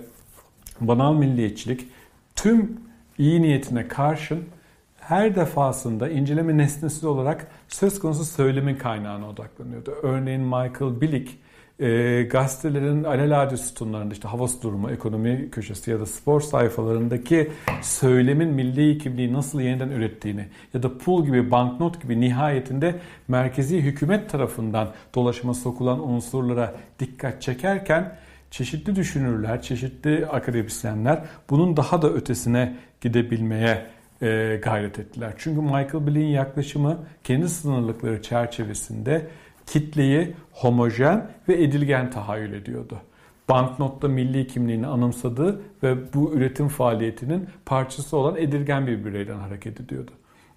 banal 0.82 1.14
milliyetçilik 1.14 1.88
tüm 2.36 2.80
iyi 3.18 3.42
niyetine 3.42 3.88
karşın 3.88 4.46
her 5.00 5.36
defasında 5.36 6.10
inceleme 6.10 6.58
nesnesi 6.58 7.08
olarak 7.08 7.48
söz 7.68 8.00
konusu 8.00 8.26
söylemin 8.26 8.76
kaynağına 8.76 9.30
odaklanıyordu. 9.30 9.92
Örneğin 10.04 10.42
Michael 10.42 11.02
Billig 11.02 11.28
e, 11.80 12.24
gazetelerin 12.24 13.04
alelade 13.04 13.58
sütunlarında 13.58 14.14
işte 14.14 14.28
hava 14.28 14.48
durumu, 14.64 14.92
ekonomi 14.92 15.50
köşesi 15.52 15.92
ya 15.92 16.00
da 16.00 16.06
spor 16.06 16.42
sayfalarındaki 16.42 17.52
söylemin 17.82 18.50
milli 18.50 18.98
kimliği 18.98 19.34
nasıl 19.34 19.62
yeniden 19.62 19.90
ürettiğini 19.90 20.46
ya 20.74 20.84
da 20.84 20.98
pul 20.98 21.26
gibi, 21.26 21.52
banknot 21.52 22.02
gibi 22.02 22.22
nihayetinde 22.22 22.96
merkezi 23.28 23.82
hükümet 23.82 24.30
tarafından 24.30 24.92
dolaşıma 25.16 25.54
sokulan 25.54 26.10
unsurlara 26.10 26.76
dikkat 27.00 27.42
çekerken 27.42 28.16
çeşitli 28.52 28.96
düşünürler, 28.96 29.62
çeşitli 29.62 30.28
akademisyenler 30.28 31.24
bunun 31.50 31.78
daha 31.78 32.02
da 32.02 32.10
ötesine 32.10 32.76
gidebilmeye 33.02 33.86
e, 34.22 34.60
gayret 34.64 35.00
ettiler. 35.00 35.34
Çünkü 35.38 35.62
Michael 35.62 36.08
Bill'in 36.08 36.28
yaklaşımı 36.28 36.98
kendi 37.24 37.50
sınırlıkları 37.50 38.22
çerçevesinde 38.22 39.28
kitleyi 39.70 40.34
homojen 40.52 41.32
ve 41.48 41.64
edilgen 41.64 42.12
tahayyül 42.12 42.54
ediyordu. 42.54 42.98
Banknotta 43.50 44.08
milli 44.08 44.48
kimliğini 44.48 44.88
anımsadığı 44.88 45.62
ve 45.84 46.14
bu 46.14 46.34
üretim 46.34 46.68
faaliyetinin 46.68 47.48
parçası 47.66 48.18
olan 48.18 48.36
edilgen 48.38 48.88
bir 48.88 49.06
bireyden 49.06 49.38
hareket 49.38 49.82
ediyordu. 49.82 50.12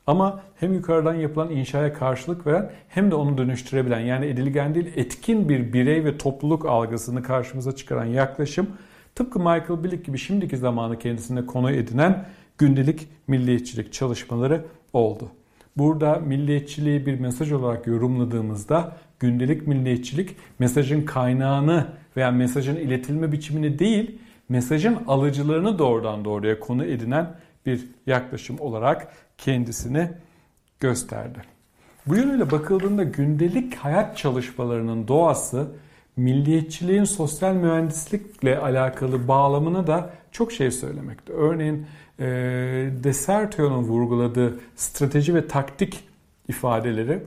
Ama 0.07 0.43
hem 0.61 0.75
yukarıdan 0.75 1.15
yapılan 1.15 1.51
inşaya 1.51 1.93
karşılık 1.93 2.47
veren 2.47 2.71
hem 2.89 3.11
de 3.11 3.15
onu 3.15 3.39
dönüştürebilen 3.39 4.01
yani 4.01 4.27
edilgen 4.27 4.75
değil 4.75 4.93
etkin 4.97 5.49
bir 5.49 5.73
birey 5.73 6.05
ve 6.05 6.19
topluluk 6.19 6.67
algısını 6.67 7.23
karşımıza 7.23 7.77
çıkaran 7.77 8.05
yaklaşım 8.05 8.67
Tıpkı 9.15 9.39
Michael 9.39 9.85
Billig 9.85 10.05
gibi 10.05 10.19
şimdiki 10.19 10.57
zamanı 10.57 10.99
kendisine 10.99 11.47
konu 11.47 11.71
edinen 11.71 12.27
gündelik 12.59 13.09
milliyetçilik 13.27 13.93
çalışmaları 13.93 14.65
oldu. 14.93 15.31
Burada 15.77 16.17
milliyetçiliği 16.17 17.07
bir 17.07 17.21
mesaj 17.21 17.53
olarak 17.53 17.87
yorumladığımızda 17.87 18.97
gündelik 19.21 19.67
milliyetçilik 19.67 20.37
mesajın 20.59 21.03
kaynağını 21.03 21.87
veya 22.17 22.31
mesajın 22.31 22.77
iletilme 22.77 23.33
biçimini 23.33 23.79
değil, 23.79 24.19
mesajın 24.49 24.99
alıcılarını 25.07 25.79
doğrudan 25.79 26.25
doğruya 26.25 26.61
konu 26.61 26.85
edinen 26.85 27.35
bir 27.67 27.89
yaklaşım 28.07 28.61
olarak 28.61 29.09
kendisini 29.39 30.09
gösterdi. 30.81 31.39
Bu 32.07 32.17
yönüyle 32.17 32.51
bakıldığında 32.51 33.05
gündelik 33.05 33.75
hayat 33.75 34.17
çalışmalarının 34.19 35.09
doğası 35.09 35.67
milliyetçiliğin 36.17 37.05
sosyal 37.05 37.55
mühendislikle 37.55 38.59
alakalı 38.59 39.29
bağlamını 39.29 39.87
da 39.87 40.11
çok 40.33 40.53
şey 40.53 40.71
söylemekte. 40.71 41.33
Örneğin 41.33 41.87
e, 42.19 42.25
Desertion'un 43.05 43.83
vurguladığı 43.83 44.61
strateji 44.77 45.35
ve 45.35 45.47
taktik 45.47 46.05
ifadeleri 46.49 47.23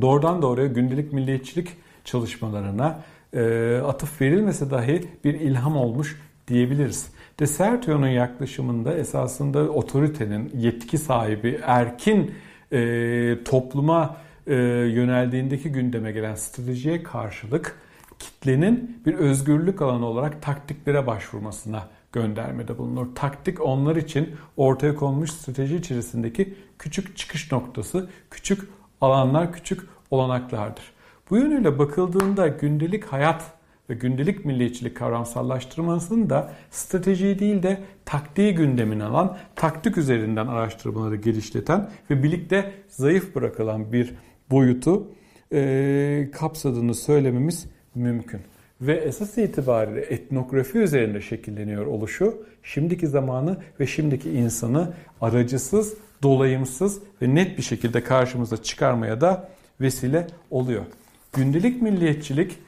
doğrudan 0.00 0.42
doğruya 0.42 0.66
gündelik 0.66 1.12
milliyetçilik 1.12 1.68
çalışmalarına 2.04 3.00
e, 3.32 3.76
atıf 3.76 4.20
verilmese 4.20 4.70
dahi 4.70 5.08
bir 5.24 5.34
ilham 5.34 5.76
olmuş 5.76 6.20
diyebiliriz. 6.48 7.06
Desertion'un 7.40 8.08
yaklaşımında 8.08 8.94
esasında 8.94 9.60
otoritenin, 9.60 10.52
yetki 10.56 10.98
sahibi, 10.98 11.60
erkin 11.62 12.34
e, 12.72 13.44
topluma 13.44 14.16
e, 14.46 14.54
yöneldiğindeki 14.54 15.72
gündeme 15.72 16.12
gelen 16.12 16.34
stratejiye 16.34 17.02
karşılık 17.02 17.76
kitlenin 18.18 19.02
bir 19.06 19.14
özgürlük 19.14 19.82
alanı 19.82 20.06
olarak 20.06 20.42
taktiklere 20.42 21.06
başvurmasına 21.06 21.88
göndermede 22.12 22.78
bulunur. 22.78 23.06
Taktik 23.14 23.60
onlar 23.60 23.96
için 23.96 24.30
ortaya 24.56 24.94
konmuş 24.94 25.30
strateji 25.30 25.76
içerisindeki 25.76 26.54
küçük 26.78 27.16
çıkış 27.16 27.52
noktası, 27.52 28.10
küçük 28.30 28.68
alanlar, 29.00 29.52
küçük 29.52 29.80
olanaklardır. 30.10 30.84
Bu 31.30 31.36
yönüyle 31.36 31.78
bakıldığında 31.78 32.48
gündelik 32.48 33.04
hayat 33.04 33.52
ve 33.90 33.94
gündelik 33.94 34.44
milliyetçilik 34.44 34.96
kavramsallaştırmasının 34.96 36.30
da 36.30 36.52
strateji 36.70 37.38
değil 37.38 37.62
de 37.62 37.84
taktiği 38.04 38.54
gündemine 38.54 39.04
alan, 39.04 39.38
taktik 39.56 39.98
üzerinden 39.98 40.46
araştırmaları 40.46 41.16
geliştirten 41.16 41.90
ve 42.10 42.22
birlikte 42.22 42.72
zayıf 42.88 43.34
bırakılan 43.34 43.92
bir 43.92 44.14
boyutu 44.50 45.08
e, 45.52 46.30
kapsadığını 46.32 46.94
söylememiz 46.94 47.66
mümkün. 47.94 48.40
Ve 48.82 48.94
esas 48.94 49.38
itibariyle 49.38 50.00
etnografi 50.00 50.78
üzerinde 50.78 51.20
şekilleniyor 51.20 51.86
oluşu, 51.86 52.44
şimdiki 52.62 53.06
zamanı 53.06 53.56
ve 53.80 53.86
şimdiki 53.86 54.30
insanı 54.30 54.92
aracısız, 55.20 55.94
dolayımsız 56.22 56.98
ve 57.22 57.34
net 57.34 57.58
bir 57.58 57.62
şekilde 57.62 58.04
karşımıza 58.04 58.62
çıkarmaya 58.62 59.20
da 59.20 59.48
vesile 59.80 60.26
oluyor. 60.50 60.82
Gündelik 61.32 61.82
milliyetçilik 61.82 62.58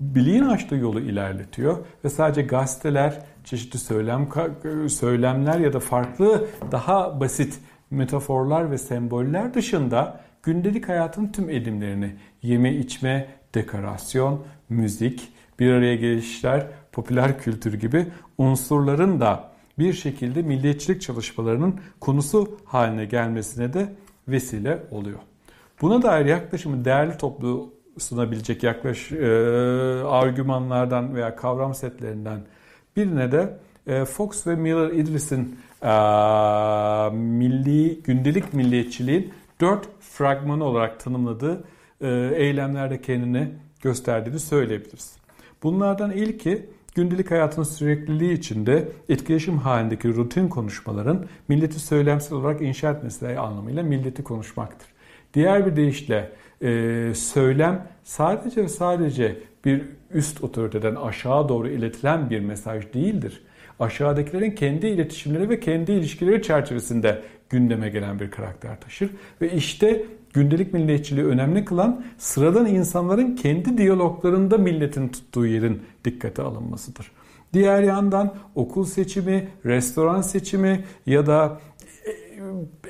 biliğin 0.00 0.44
açtığı 0.44 0.74
yolu 0.74 1.00
ilerletiyor 1.00 1.78
ve 2.04 2.08
sadece 2.08 2.42
gazeteler, 2.42 3.22
çeşitli 3.44 3.78
söylem 3.78 4.28
söylemler 4.88 5.58
ya 5.58 5.72
da 5.72 5.80
farklı 5.80 6.46
daha 6.72 7.20
basit 7.20 7.58
metaforlar 7.90 8.70
ve 8.70 8.78
semboller 8.78 9.54
dışında 9.54 10.20
gündelik 10.42 10.88
hayatın 10.88 11.26
tüm 11.26 11.50
edimlerini 11.50 12.14
yeme 12.42 12.74
içme, 12.74 13.28
dekorasyon, 13.54 14.44
müzik, 14.68 15.31
bir 15.58 15.72
araya 15.72 15.96
gelişler, 15.96 16.66
popüler 16.92 17.38
kültür 17.38 17.74
gibi 17.74 18.06
unsurların 18.38 19.20
da 19.20 19.52
bir 19.78 19.92
şekilde 19.92 20.42
milliyetçilik 20.42 21.02
çalışmalarının 21.02 21.80
konusu 22.00 22.58
haline 22.64 23.04
gelmesine 23.04 23.72
de 23.72 23.92
vesile 24.28 24.82
oluyor. 24.90 25.18
Buna 25.82 26.02
dair 26.02 26.26
yaklaşımı 26.26 26.84
değerli 26.84 27.16
toplu 27.16 27.72
sunabilecek 27.98 28.62
yaklaş 28.62 29.12
e, 29.12 29.26
argümanlardan 30.06 31.14
veya 31.14 31.36
kavram 31.36 31.74
setlerinden 31.74 32.40
birine 32.96 33.32
de 33.32 33.58
e, 33.86 34.04
Fox 34.04 34.46
ve 34.46 34.54
Miller 34.54 34.90
Idris'in 34.90 35.58
e, 35.82 35.90
milli 37.16 38.02
gündelik 38.02 38.54
milliyetçiliğin 38.54 39.32
dört 39.60 39.88
fragmanı 40.00 40.64
olarak 40.64 41.00
tanımladığı 41.00 41.64
e, 42.00 42.08
eylemlerde 42.34 43.00
kendini 43.00 43.48
gösterdiğini 43.82 44.38
söyleyebiliriz. 44.38 45.21
Bunlardan 45.62 46.10
ilki 46.10 46.66
gündelik 46.94 47.30
hayatın 47.30 47.62
sürekliliği 47.62 48.32
içinde 48.32 48.88
etkileşim 49.08 49.58
halindeki 49.58 50.08
rutin 50.08 50.48
konuşmaların 50.48 51.26
milleti 51.48 51.80
söylemsel 51.80 52.38
olarak 52.38 52.62
inşa 52.62 52.90
etmesi 52.90 53.38
anlamıyla 53.38 53.82
milleti 53.82 54.24
konuşmaktır. 54.24 54.88
Diğer 55.34 55.66
bir 55.66 55.76
deyişle 55.76 56.32
e, 56.62 57.12
söylem 57.14 57.86
sadece 58.04 58.62
ve 58.62 58.68
sadece 58.68 59.36
bir 59.64 59.82
üst 60.10 60.44
otoriteden 60.44 60.94
aşağı 60.94 61.48
doğru 61.48 61.68
iletilen 61.68 62.30
bir 62.30 62.40
mesaj 62.40 62.94
değildir. 62.94 63.42
Aşağıdakilerin 63.80 64.50
kendi 64.50 64.86
iletişimleri 64.86 65.48
ve 65.48 65.60
kendi 65.60 65.92
ilişkileri 65.92 66.42
çerçevesinde 66.42 67.22
gündeme 67.50 67.88
gelen 67.88 68.20
bir 68.20 68.30
karakter 68.30 68.80
taşır. 68.80 69.10
Ve 69.40 69.52
işte 69.52 70.04
gündelik 70.32 70.72
milliyetçiliği 70.72 71.26
önemli 71.26 71.64
kılan 71.64 72.04
sıradan 72.18 72.66
insanların 72.66 73.36
kendi 73.36 73.78
diyaloglarında 73.78 74.58
milletin 74.58 75.08
tuttuğu 75.08 75.46
yerin 75.46 75.82
dikkate 76.04 76.42
alınmasıdır. 76.42 77.12
Diğer 77.52 77.82
yandan 77.82 78.34
okul 78.54 78.84
seçimi, 78.84 79.48
restoran 79.64 80.20
seçimi 80.20 80.84
ya 81.06 81.26
da 81.26 81.60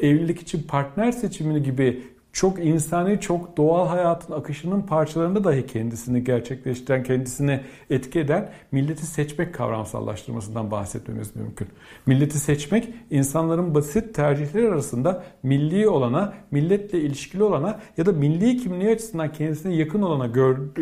e, 0.01 0.07
evlilik 0.09 0.41
için 0.41 0.63
partner 0.63 1.13
seçimini 1.13 1.63
gibi 1.63 2.03
çok 2.33 2.65
insani, 2.65 3.21
çok 3.21 3.57
doğal 3.57 3.89
hayatın 3.89 4.35
akışının 4.35 4.83
parçalarında 4.83 5.45
dahi 5.45 5.67
kendisini 5.67 6.25
gerçekleştiren, 6.25 7.03
kendisini 7.03 7.61
etki 7.91 8.21
eden 8.21 8.51
milleti 8.73 9.07
seçmek 9.07 9.55
kavramsallaştırmasından 9.55 10.71
bahsetmemiz 10.71 11.37
mümkün. 11.37 11.69
Milleti 12.07 12.39
seçmek 12.39 12.89
insanların 13.11 13.75
basit 13.75 14.15
tercihleri 14.15 14.69
arasında 14.69 15.25
milli 15.43 15.89
olana, 15.89 16.35
milletle 16.51 17.01
ilişkili 17.01 17.43
olana 17.43 17.81
ya 17.97 18.07
da 18.07 18.13
milli 18.13 18.57
kimliği 18.57 18.91
açısından 18.91 19.33
kendisine 19.33 19.75
yakın 19.75 20.03
olana, 20.03 20.27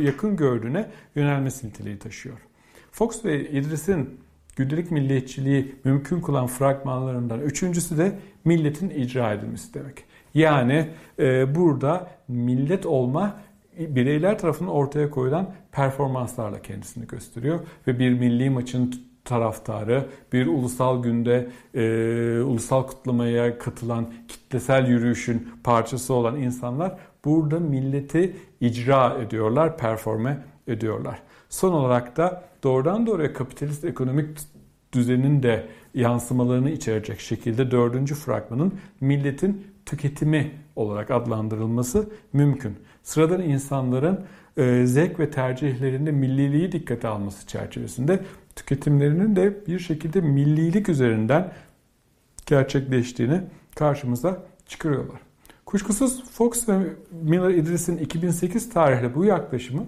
yakın 0.01 0.37
gördüğüne 0.37 0.91
yönelmesi 1.15 1.67
niteliği 1.67 1.99
taşıyor. 1.99 2.37
Fox 2.93 3.25
ve 3.25 3.51
İdris'in 3.51 4.21
gündelik 4.57 4.91
milliyetçiliği 4.91 5.75
mümkün 5.85 6.21
kılan 6.21 6.47
fragmanlarından 6.47 7.41
üçüncüsü 7.41 7.99
de 7.99 8.19
milletin 8.45 8.91
icra 8.91 9.33
edilmesi 9.33 9.75
demek. 9.75 10.10
Yani 10.35 10.89
e, 11.19 11.55
burada 11.55 12.11
millet 12.29 12.87
olma 12.87 13.37
bireyler 13.79 14.39
tarafından 14.39 14.75
ortaya 14.75 15.11
koyulan 15.11 15.51
performanslarla 15.73 16.63
kendisini 16.63 17.07
gösteriyor 17.07 17.61
ve 17.87 17.99
bir 17.99 18.11
milli 18.11 18.51
maçın 18.51 18.95
taraftarı, 19.25 20.07
bir 20.33 20.47
ulusal 20.47 21.03
günde 21.03 21.49
e, 21.75 21.83
ulusal 22.43 22.83
kutlamaya 22.83 23.59
katılan 23.59 24.13
kitlesel 24.29 24.87
yürüyüşün 24.87 25.49
parçası 25.65 26.15
olan 26.15 26.37
insanlar 26.37 26.97
burada 27.25 27.61
milleti 27.61 28.37
icra 28.61 29.17
ediyorlar, 29.23 29.79
performe 29.79 30.39
ediyorlar. 30.67 31.23
Son 31.49 31.73
olarak 31.73 32.17
da 32.17 32.45
doğrudan 32.63 33.07
doğruya 33.07 33.33
kapitalist 33.33 33.85
ekonomik 33.85 34.39
düzenin 34.93 35.43
de 35.43 35.67
yansımalarını 35.95 36.71
içerecek 36.71 37.21
şekilde 37.21 37.71
dördüncü 37.71 38.15
fragmanın 38.15 38.75
milletin 39.01 39.67
tüketimi 39.91 40.53
olarak 40.77 41.11
adlandırılması 41.11 42.11
mümkün. 42.33 42.77
Sıradan 43.03 43.43
insanların 43.43 44.21
e, 44.57 44.87
zevk 44.87 45.21
ve 45.21 45.31
tercihlerinde 45.31 46.13
milliliği 46.13 46.73
dikkate 46.73 47.09
alması 47.09 47.47
çerçevesinde 47.47 48.25
tüketimlerinin 48.57 49.37
de 49.37 49.67
bir 49.67 49.79
şekilde 49.79 50.21
millilik 50.21 50.89
üzerinden 50.89 51.53
gerçekleştiğini 52.47 53.41
karşımıza 53.75 54.43
çıkarıyorlar. 54.67 55.21
Kuşkusuz 55.67 56.25
Fox 56.31 56.69
ve 56.69 56.79
Miller 57.23 57.51
Idris'in 57.51 57.99
2008 57.99 58.71
tarihli 58.71 59.15
bu 59.15 59.25
yaklaşımı 59.25 59.87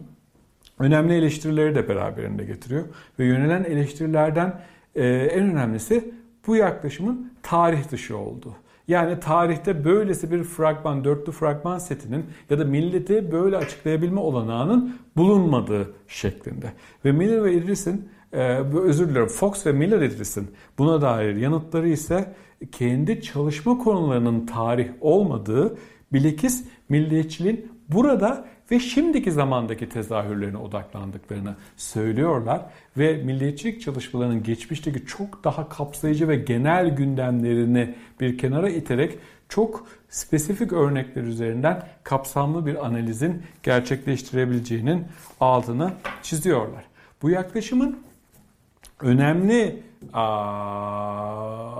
önemli 0.78 1.14
eleştirileri 1.14 1.74
de 1.74 1.88
beraberinde 1.88 2.44
getiriyor. 2.44 2.84
Ve 3.18 3.24
yönelen 3.24 3.64
eleştirilerden 3.64 4.60
e, 4.94 5.06
en 5.06 5.50
önemlisi 5.50 6.14
bu 6.46 6.56
yaklaşımın 6.56 7.32
tarih 7.42 7.90
dışı 7.90 8.16
olduğu. 8.16 8.56
Yani 8.88 9.20
tarihte 9.20 9.84
böylesi 9.84 10.30
bir 10.30 10.42
fragman, 10.42 11.04
dörtlü 11.04 11.32
fragman 11.32 11.78
setinin 11.78 12.24
ya 12.50 12.58
da 12.58 12.64
milleti 12.64 13.32
böyle 13.32 13.56
açıklayabilme 13.56 14.20
olanağının 14.20 14.96
bulunmadığı 15.16 15.92
şeklinde. 16.08 16.72
Ve 17.04 17.12
Miller 17.12 17.44
ve 17.44 17.54
Idris'in, 17.54 18.08
e, 18.32 18.58
özür 18.82 19.08
dilerim 19.08 19.26
Fox 19.26 19.66
ve 19.66 19.72
Miller 19.72 20.00
Idris'in 20.00 20.50
buna 20.78 21.02
dair 21.02 21.36
yanıtları 21.36 21.88
ise 21.88 22.34
kendi 22.72 23.22
çalışma 23.22 23.78
konularının 23.78 24.46
tarih 24.46 24.88
olmadığı 25.00 25.76
Bilakis 26.12 26.64
milliyetçiliğin 26.88 27.72
burada 27.88 28.44
ve 28.70 28.80
şimdiki 28.80 29.32
zamandaki 29.32 29.88
tezahürlerine 29.88 30.56
odaklandıklarını 30.56 31.54
söylüyorlar 31.76 32.60
ve 32.96 33.16
milliyetçilik 33.16 33.80
çalışmalarının 33.80 34.42
geçmişteki 34.42 35.06
çok 35.06 35.44
daha 35.44 35.68
kapsayıcı 35.68 36.28
ve 36.28 36.36
genel 36.36 36.96
gündemlerini 36.96 37.94
bir 38.20 38.38
kenara 38.38 38.68
iterek 38.68 39.18
çok 39.48 39.86
spesifik 40.08 40.72
örnekler 40.72 41.22
üzerinden 41.22 41.82
kapsamlı 42.02 42.66
bir 42.66 42.86
analizin 42.86 43.42
gerçekleştirebileceğinin 43.62 45.04
altını 45.40 45.92
çiziyorlar. 46.22 46.84
Bu 47.22 47.30
yaklaşımın 47.30 47.98
önemli 49.00 49.82
aa, 50.12 51.72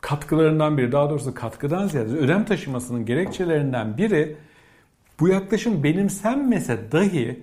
katkılarından 0.00 0.78
biri, 0.78 0.92
daha 0.92 1.10
doğrusu 1.10 1.34
katkıdan 1.34 1.88
ziyade 1.88 2.16
önem 2.16 2.44
taşımasının 2.44 3.06
gerekçelerinden 3.06 3.96
biri 3.96 4.36
bu 5.20 5.28
yaklaşım 5.28 5.84
benimsenmese 5.84 6.92
dahi 6.92 7.42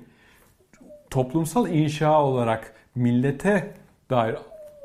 toplumsal 1.09 1.69
inşa 1.69 2.23
olarak 2.23 2.73
millete 2.95 3.73
dair 4.09 4.35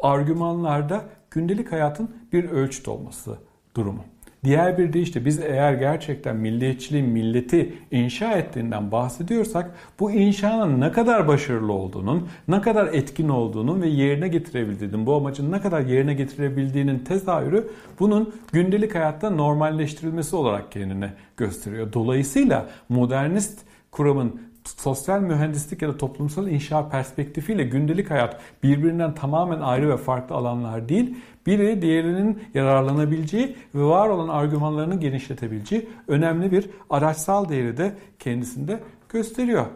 argümanlarda 0.02 1.04
gündelik 1.30 1.72
hayatın 1.72 2.16
bir 2.32 2.44
ölçüt 2.44 2.88
olması 2.88 3.38
durumu. 3.76 4.04
Diğer 4.46 4.78
bir 4.78 4.92
de 4.92 5.00
işte 5.00 5.24
biz 5.24 5.40
eğer 5.40 5.72
gerçekten 5.72 6.36
milliyetçiliğin 6.36 7.06
milleti 7.06 7.74
inşa 7.90 8.32
ettiğinden 8.32 8.92
bahsediyorsak 8.92 9.70
bu 10.00 10.12
inşanın 10.12 10.80
ne 10.80 10.92
kadar 10.92 11.28
başarılı 11.28 11.72
olduğunun, 11.72 12.28
ne 12.48 12.60
kadar 12.60 12.86
etkin 12.86 13.28
olduğunun 13.28 13.82
ve 13.82 13.88
yerine 13.88 14.28
getirebildiğinin, 14.28 15.06
bu 15.06 15.14
amacın 15.14 15.52
ne 15.52 15.60
kadar 15.60 15.80
yerine 15.80 16.14
getirebildiğinin 16.14 16.98
tezahürü 16.98 17.68
bunun 18.00 18.34
gündelik 18.52 18.94
hayatta 18.94 19.30
normalleştirilmesi 19.30 20.36
olarak 20.36 20.72
kendini 20.72 21.08
gösteriyor. 21.36 21.92
Dolayısıyla 21.92 22.66
modernist 22.88 23.58
kuramın 23.90 24.40
sosyal 24.64 25.20
mühendislik 25.20 25.82
ya 25.82 25.88
da 25.88 25.96
toplumsal 25.96 26.48
inşa 26.48 26.88
perspektifiyle 26.88 27.64
gündelik 27.64 28.10
hayat 28.10 28.40
birbirinden 28.62 29.14
tamamen 29.14 29.60
ayrı 29.60 29.88
ve 29.88 29.96
farklı 29.96 30.34
alanlar 30.34 30.88
değil, 30.88 31.16
biri 31.46 31.82
diğerinin 31.82 32.42
yararlanabileceği 32.54 33.56
ve 33.74 33.82
var 33.84 34.08
olan 34.08 34.28
argümanlarını 34.28 35.00
genişletebileceği 35.00 35.88
önemli 36.08 36.52
bir 36.52 36.70
araçsal 36.90 37.48
değeri 37.48 37.76
de 37.76 37.94
kendisinde 38.18 38.80
gösteriyor. 39.08 39.66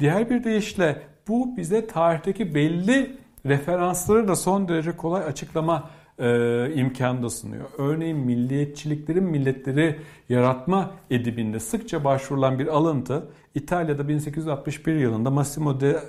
Diğer 0.00 0.30
bir 0.30 0.44
deyişle 0.44 1.02
bu 1.28 1.56
bize 1.56 1.86
tarihteki 1.86 2.54
belli 2.54 3.16
referansları 3.46 4.28
da 4.28 4.36
son 4.36 4.68
derece 4.68 4.96
kolay 4.96 5.24
açıklama 5.24 5.90
e, 6.18 6.72
imkanı 6.74 7.22
da 7.22 7.30
sunuyor. 7.30 7.64
Örneğin 7.78 8.16
milliyetçiliklerin 8.16 9.24
milletleri 9.24 9.98
yaratma 10.28 10.90
edibinde 11.10 11.60
sıkça 11.60 12.04
başvurulan 12.04 12.58
bir 12.58 12.66
alıntı 12.66 13.28
İtalya'da 13.54 14.08
1861 14.08 14.94
yılında 14.94 15.30
Massimo 15.30 15.80
de, 15.80 16.00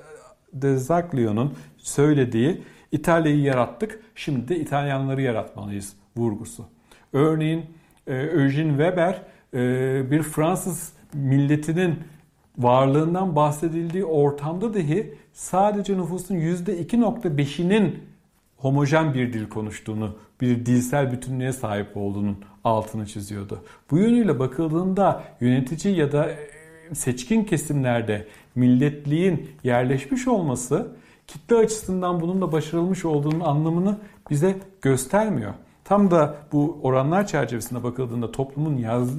de 0.53 0.77
Zaglio'nun 0.77 1.53
söylediği 1.77 2.61
İtalya'yı 2.91 3.41
yarattık 3.41 3.99
şimdi 4.15 4.47
de 4.47 4.59
İtalyanları 4.59 5.21
yaratmalıyız 5.21 5.93
vurgusu. 6.17 6.65
Örneğin 7.13 7.65
e, 8.07 8.15
Eugene 8.15 8.69
Weber 8.69 9.21
e, 9.53 10.11
bir 10.11 10.23
Fransız 10.23 10.93
milletinin 11.13 11.95
varlığından 12.57 13.35
bahsedildiği 13.35 14.05
ortamda 14.05 14.73
dahi 14.73 15.13
sadece 15.33 15.97
nüfusun 15.97 16.35
%2.5'inin 16.35 17.99
homojen 18.57 19.13
bir 19.13 19.33
dil 19.33 19.49
konuştuğunu, 19.49 20.15
bir 20.41 20.65
dilsel 20.65 21.11
bütünlüğe 21.11 21.53
sahip 21.53 21.97
olduğunun 21.97 22.37
altını 22.63 23.05
çiziyordu. 23.05 23.63
Bu 23.91 23.97
yönüyle 23.97 24.39
bakıldığında 24.39 25.23
yönetici 25.41 25.95
ya 25.95 26.11
da 26.11 26.29
e, 26.31 26.49
seçkin 26.93 27.43
kesimlerde 27.43 28.27
milletliğin 28.55 29.49
yerleşmiş 29.63 30.27
olması 30.27 30.91
kitle 31.30 31.56
açısından 31.56 32.22
bunun 32.22 32.41
da 32.41 32.51
başarılmış 32.51 33.06
olduğunun 33.06 33.39
anlamını 33.39 33.97
bize 34.30 34.57
göstermiyor. 34.81 35.53
Tam 35.84 36.11
da 36.11 36.35
bu 36.51 36.80
oranlar 36.84 37.27
çerçevesinde 37.27 37.84
bakıldığında 37.84 38.31
toplumun 38.31 38.77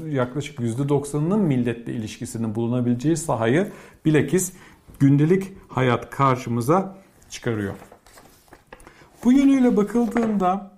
yaklaşık 0.09 0.59
%90'ının 0.59 1.41
milletle 1.41 1.93
ilişkisinin 1.93 2.55
bulunabileceği 2.55 3.17
sahayı 3.17 3.73
bilakis 4.05 4.53
gündelik 4.99 5.53
hayat 5.69 6.11
karşımıza 6.11 6.97
çıkarıyor. 7.31 7.75
Bu 9.25 9.33
yönüyle 9.33 9.77
bakıldığında 9.77 10.71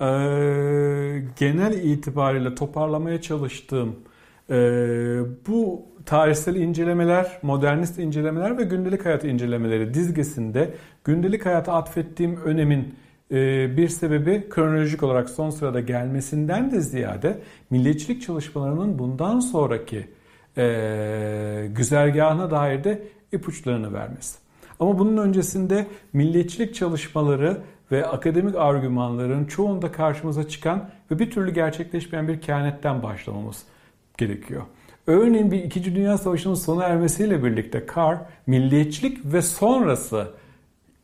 e, 0.00 0.06
genel 1.38 1.72
itibariyle 1.82 2.54
toparlamaya 2.54 3.20
çalıştığım 3.20 3.96
e, 4.50 4.56
bu 5.48 5.86
tarihsel 6.06 6.56
incelemeler, 6.56 7.38
modernist 7.42 7.98
incelemeler 7.98 8.58
ve 8.58 8.62
gündelik 8.62 9.04
hayat 9.04 9.24
incelemeleri 9.24 9.94
dizgesinde 9.94 10.74
gündelik 11.04 11.46
hayata 11.46 11.72
atfettiğim 11.72 12.36
önemin 12.36 12.94
e, 13.30 13.36
bir 13.76 13.88
sebebi 13.88 14.48
kronolojik 14.50 15.02
olarak 15.02 15.30
son 15.30 15.50
sırada 15.50 15.80
gelmesinden 15.80 16.70
de 16.70 16.80
ziyade 16.80 17.38
milliyetçilik 17.70 18.22
çalışmalarının 18.22 18.98
bundan 18.98 19.40
sonraki 19.40 20.08
e, 20.56 21.68
güzergahına 21.70 22.50
dair 22.50 22.84
de 22.84 23.02
ipuçlarını 23.32 23.92
vermesi. 23.92 24.38
Ama 24.80 24.98
bunun 24.98 25.16
öncesinde 25.16 25.86
milliyetçilik 26.12 26.74
çalışmaları 26.74 27.56
ve 27.92 28.06
akademik 28.06 28.56
argümanların 28.56 29.44
çoğunda 29.44 29.92
karşımıza 29.92 30.48
çıkan 30.48 30.90
ve 31.10 31.18
bir 31.18 31.30
türlü 31.30 31.50
gerçekleşmeyen 31.50 32.28
bir 32.28 32.40
kehanetten 32.40 33.02
başlamamız 33.02 33.64
gerekiyor. 34.18 34.62
Örneğin 35.06 35.50
bir 35.50 35.64
İkinci 35.64 35.94
Dünya 35.94 36.18
Savaşı'nın 36.18 36.54
sona 36.54 36.84
ermesiyle 36.84 37.44
birlikte 37.44 37.86
Carr, 37.96 38.18
milliyetçilik 38.46 39.18
ve 39.24 39.42
sonrası 39.42 40.28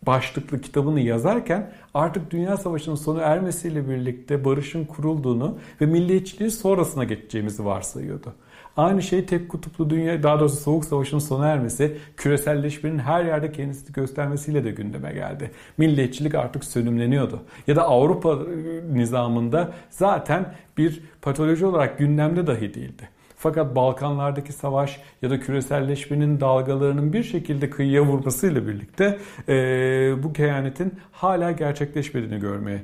başlıklı 0.07 0.61
kitabını 0.61 1.01
yazarken 1.01 1.73
artık 1.95 2.31
Dünya 2.31 2.57
Savaşı'nın 2.57 2.95
sona 2.95 3.21
ermesiyle 3.23 3.89
birlikte 3.89 4.45
barışın 4.45 4.85
kurulduğunu 4.85 5.59
ve 5.81 5.87
milliyetçiliğin 5.87 6.51
sonrasına 6.51 7.05
geçeceğimizi 7.05 7.65
varsayıyordu. 7.65 8.35
Aynı 8.77 9.03
şey 9.03 9.27
tek 9.27 9.49
kutuplu 9.49 9.91
dünya, 9.91 10.23
daha 10.23 10.41
doğrusu 10.41 10.57
soğuk 10.57 10.85
savaşın 10.85 11.19
sona 11.19 11.47
ermesi, 11.47 11.97
küreselleşmenin 12.17 12.99
her 12.99 13.25
yerde 13.25 13.53
kendisini 13.53 13.93
göstermesiyle 13.93 14.65
de 14.65 14.71
gündeme 14.71 15.13
geldi. 15.13 15.51
Milliyetçilik 15.79 16.35
artık 16.35 16.65
sönümleniyordu. 16.65 17.43
Ya 17.67 17.77
da 17.77 17.83
Avrupa 17.83 18.39
nizamında 18.93 19.73
zaten 19.91 20.55
bir 20.79 21.03
patoloji 21.25 21.67
olarak 21.67 21.99
gündemde 21.99 22.47
dahi 22.47 22.75
değildi. 22.75 23.09
Fakat 23.37 23.77
Balkanlardaki 23.77 24.53
savaş 24.53 25.01
ya 25.23 25.31
da 25.31 25.41
küreselleşmenin 25.41 26.41
dalgalarının 26.41 27.13
bir 27.13 27.23
şekilde 27.23 27.71
kıyıya 27.71 28.03
vurmasıyla 28.03 28.67
birlikte 28.67 29.19
e, 29.49 29.55
bu 30.23 30.33
kehanetin 30.33 30.95
hala 31.13 31.51
gerçekleşmediğini 31.53 32.41
görmeye 32.41 32.83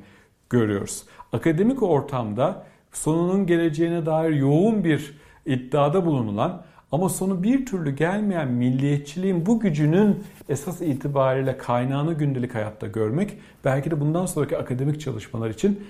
görüyoruz. 0.51 1.05
Akademik 1.33 1.83
ortamda 1.83 2.67
sonunun 2.93 3.47
geleceğine 3.47 4.07
dair 4.07 4.31
yoğun 4.31 4.85
bir 4.85 5.19
iddiada 5.47 6.07
bulunulan 6.07 6.63
ama 6.93 7.09
sonu 7.09 7.43
bir 7.43 7.67
türlü 7.67 7.91
gelmeyen 7.91 8.49
milliyetçiliğin 8.49 9.47
bu 9.47 9.61
gücünün 9.61 10.25
esas 10.49 10.81
itibariyle 10.81 11.59
kaynağını 11.59 12.15
gündelik 12.15 12.55
hayatta 12.55 12.87
görmek 12.87 13.39
belki 13.65 13.91
de 13.91 14.01
bundan 14.01 14.27
sonraki 14.27 14.59
akademik 14.59 15.01
çalışmalar 15.01 15.51
için 15.51 15.81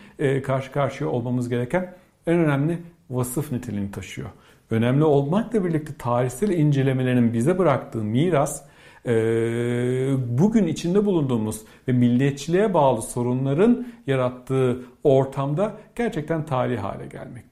karşı 0.45 0.73
karşıya 0.73 1.11
olmamız 1.11 1.49
gereken 1.49 1.95
en 2.31 2.39
önemli 2.39 2.79
vasıf 3.11 3.53
niteliğini 3.53 3.91
taşıyor. 3.91 4.29
Önemli 4.71 5.05
olmakla 5.05 5.65
birlikte 5.65 5.93
tarihsel 5.99 6.51
incelemelerinin 6.51 7.33
bize 7.33 7.59
bıraktığı 7.59 8.05
miras 8.05 8.63
e, 9.07 9.13
bugün 10.39 10.67
içinde 10.67 11.05
bulunduğumuz 11.05 11.61
ve 11.89 11.93
milliyetçiliğe 11.93 12.75
bağlı 12.75 13.03
sorunların 13.03 13.87
yarattığı 14.07 14.83
ortamda 15.05 15.77
gerçekten 15.97 16.47
tarih 16.47 16.79
hale 16.79 17.07
gelmek. 17.07 17.50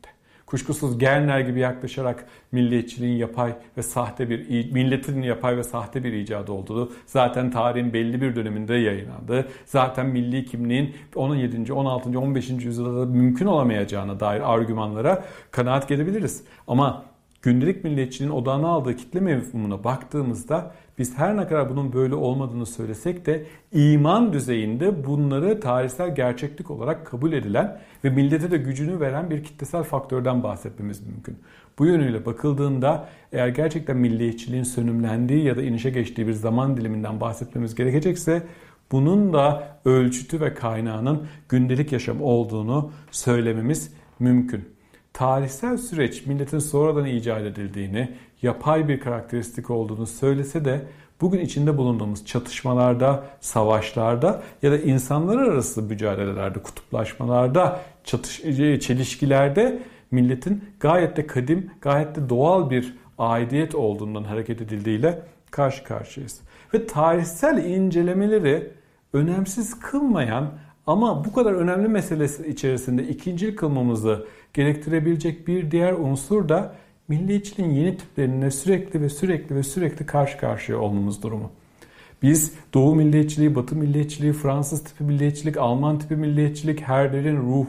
Kuşkusuz 0.48 0.98
Gerner 0.98 1.40
gibi 1.40 1.60
yaklaşarak 1.60 2.26
milliyetçiliğin 2.52 3.16
yapay 3.16 3.54
ve 3.76 3.82
sahte 3.82 4.30
bir 4.30 4.72
milletin 4.72 5.22
yapay 5.22 5.56
ve 5.56 5.62
sahte 5.62 6.04
bir 6.04 6.12
icadı 6.12 6.52
olduğu 6.52 6.92
zaten 7.06 7.50
tarihin 7.50 7.92
belli 7.92 8.20
bir 8.20 8.36
döneminde 8.36 8.74
yayınlandı. 8.74 9.48
Zaten 9.66 10.06
milli 10.06 10.44
kimliğin 10.44 10.94
17. 11.14 11.72
16. 11.72 12.18
15. 12.18 12.50
yüzyılda 12.50 13.06
mümkün 13.06 13.46
olamayacağına 13.46 14.20
dair 14.20 14.54
argümanlara 14.54 15.24
kanaat 15.50 15.88
gelebiliriz. 15.88 16.44
Ama 16.66 17.04
gündelik 17.42 17.84
milliyetçiliğin 17.84 18.32
odağına 18.32 18.68
aldığı 18.68 18.96
kitle 18.96 19.20
mevhumuna 19.20 19.84
baktığımızda 19.84 20.74
biz 20.98 21.18
her 21.18 21.36
ne 21.36 21.48
kadar 21.48 21.70
bunun 21.70 21.92
böyle 21.92 22.14
olmadığını 22.14 22.66
söylesek 22.66 23.26
de 23.26 23.46
iman 23.72 24.32
düzeyinde 24.32 25.04
bunları 25.04 25.60
tarihsel 25.60 26.14
gerçeklik 26.14 26.70
olarak 26.70 27.06
kabul 27.06 27.32
edilen 27.32 27.80
ve 28.04 28.10
millete 28.10 28.50
de 28.50 28.56
gücünü 28.56 29.00
veren 29.00 29.30
bir 29.30 29.44
kitlesel 29.44 29.82
faktörden 29.82 30.42
bahsetmemiz 30.42 31.06
mümkün. 31.06 31.38
Bu 31.78 31.86
yönüyle 31.86 32.26
bakıldığında 32.26 33.08
eğer 33.32 33.48
gerçekten 33.48 33.96
milliyetçiliğin 33.96 34.62
sönümlendiği 34.62 35.44
ya 35.44 35.56
da 35.56 35.62
inişe 35.62 35.90
geçtiği 35.90 36.26
bir 36.26 36.32
zaman 36.32 36.76
diliminden 36.76 37.20
bahsetmemiz 37.20 37.74
gerekecekse 37.74 38.42
bunun 38.92 39.32
da 39.32 39.78
ölçütü 39.84 40.40
ve 40.40 40.54
kaynağının 40.54 41.26
gündelik 41.48 41.92
yaşam 41.92 42.22
olduğunu 42.22 42.92
söylememiz 43.10 43.92
mümkün. 44.18 44.77
Tarihsel 45.12 45.76
süreç 45.76 46.26
milletin 46.26 46.58
sonradan 46.58 47.06
icat 47.06 47.42
edildiğini, 47.42 48.08
yapay 48.42 48.88
bir 48.88 49.00
karakteristik 49.00 49.70
olduğunu 49.70 50.06
söylese 50.06 50.64
de 50.64 50.86
bugün 51.20 51.40
içinde 51.40 51.76
bulunduğumuz 51.76 52.26
çatışmalarda, 52.26 53.24
savaşlarda 53.40 54.42
ya 54.62 54.72
da 54.72 54.78
insanlar 54.78 55.38
arası 55.38 55.82
mücadelelerde, 55.82 56.62
kutuplaşmalarda, 56.62 57.80
çatış 58.04 58.44
e, 58.44 58.80
çelişkilerde 58.80 59.82
milletin 60.10 60.64
gayet 60.80 61.16
de 61.16 61.26
kadim, 61.26 61.70
gayet 61.80 62.16
de 62.16 62.28
doğal 62.28 62.70
bir 62.70 62.94
aidiyet 63.18 63.74
olduğundan 63.74 64.24
hareket 64.24 64.60
edildiğiyle 64.62 65.22
karşı 65.50 65.84
karşıyayız. 65.84 66.40
Ve 66.74 66.86
tarihsel 66.86 67.64
incelemeleri 67.64 68.70
önemsiz 69.12 69.80
kılmayan 69.80 70.50
ama 70.88 71.24
bu 71.24 71.32
kadar 71.32 71.52
önemli 71.52 71.88
meselesi 71.88 72.48
içerisinde 72.48 73.08
ikincil 73.08 73.56
kılmamızı 73.56 74.26
gerektirebilecek 74.54 75.48
bir 75.48 75.70
diğer 75.70 75.92
unsur 75.92 76.48
da 76.48 76.74
milliyetçiliğin 77.08 77.70
yeni 77.70 77.96
tiplerine 77.96 78.50
sürekli 78.50 79.02
ve 79.02 79.08
sürekli 79.08 79.56
ve 79.56 79.62
sürekli 79.62 80.06
karşı 80.06 80.38
karşıya 80.38 80.78
olmamız 80.78 81.22
durumu. 81.22 81.50
Biz 82.22 82.52
Doğu 82.74 82.94
milliyetçiliği, 82.94 83.54
Batı 83.54 83.76
milliyetçiliği, 83.76 84.32
Fransız 84.32 84.84
tipi 84.84 85.04
milliyetçilik, 85.04 85.56
Alman 85.56 85.98
tipi 85.98 86.16
milliyetçilik, 86.16 86.80
Herder'in 86.80 87.36
ruh 87.36 87.66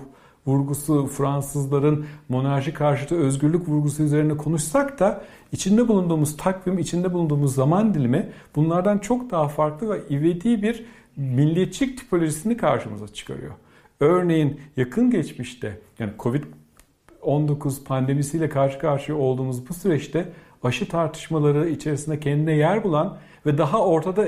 vurgusu, 0.47 1.07
Fransızların 1.07 2.05
monarşi 2.29 2.73
karşıtı 2.73 3.15
özgürlük 3.15 3.69
vurgusu 3.69 4.03
üzerine 4.03 4.37
konuşsak 4.37 4.99
da 4.99 5.21
içinde 5.51 5.87
bulunduğumuz 5.87 6.37
takvim, 6.37 6.79
içinde 6.79 7.13
bulunduğumuz 7.13 7.55
zaman 7.55 7.93
dilimi 7.93 8.29
bunlardan 8.55 8.97
çok 8.97 9.31
daha 9.31 9.47
farklı 9.47 9.89
ve 9.89 10.01
ivedi 10.09 10.63
bir 10.63 10.85
milliyetçilik 11.19 11.97
tipolojisini 11.97 12.57
karşımıza 12.57 13.07
çıkarıyor. 13.07 13.51
Örneğin 13.99 14.61
yakın 14.77 15.11
geçmişte 15.11 15.79
yani 15.99 16.11
Covid-19 16.19 17.83
pandemisiyle 17.83 18.49
karşı 18.49 18.79
karşıya 18.79 19.17
olduğumuz 19.17 19.69
bu 19.69 19.73
süreçte 19.73 20.29
aşı 20.63 20.87
tartışmaları 20.87 21.69
içerisinde 21.69 22.19
kendine 22.19 22.53
yer 22.53 22.83
bulan 22.83 23.17
ve 23.45 23.57
daha 23.57 23.85
ortada 23.85 24.27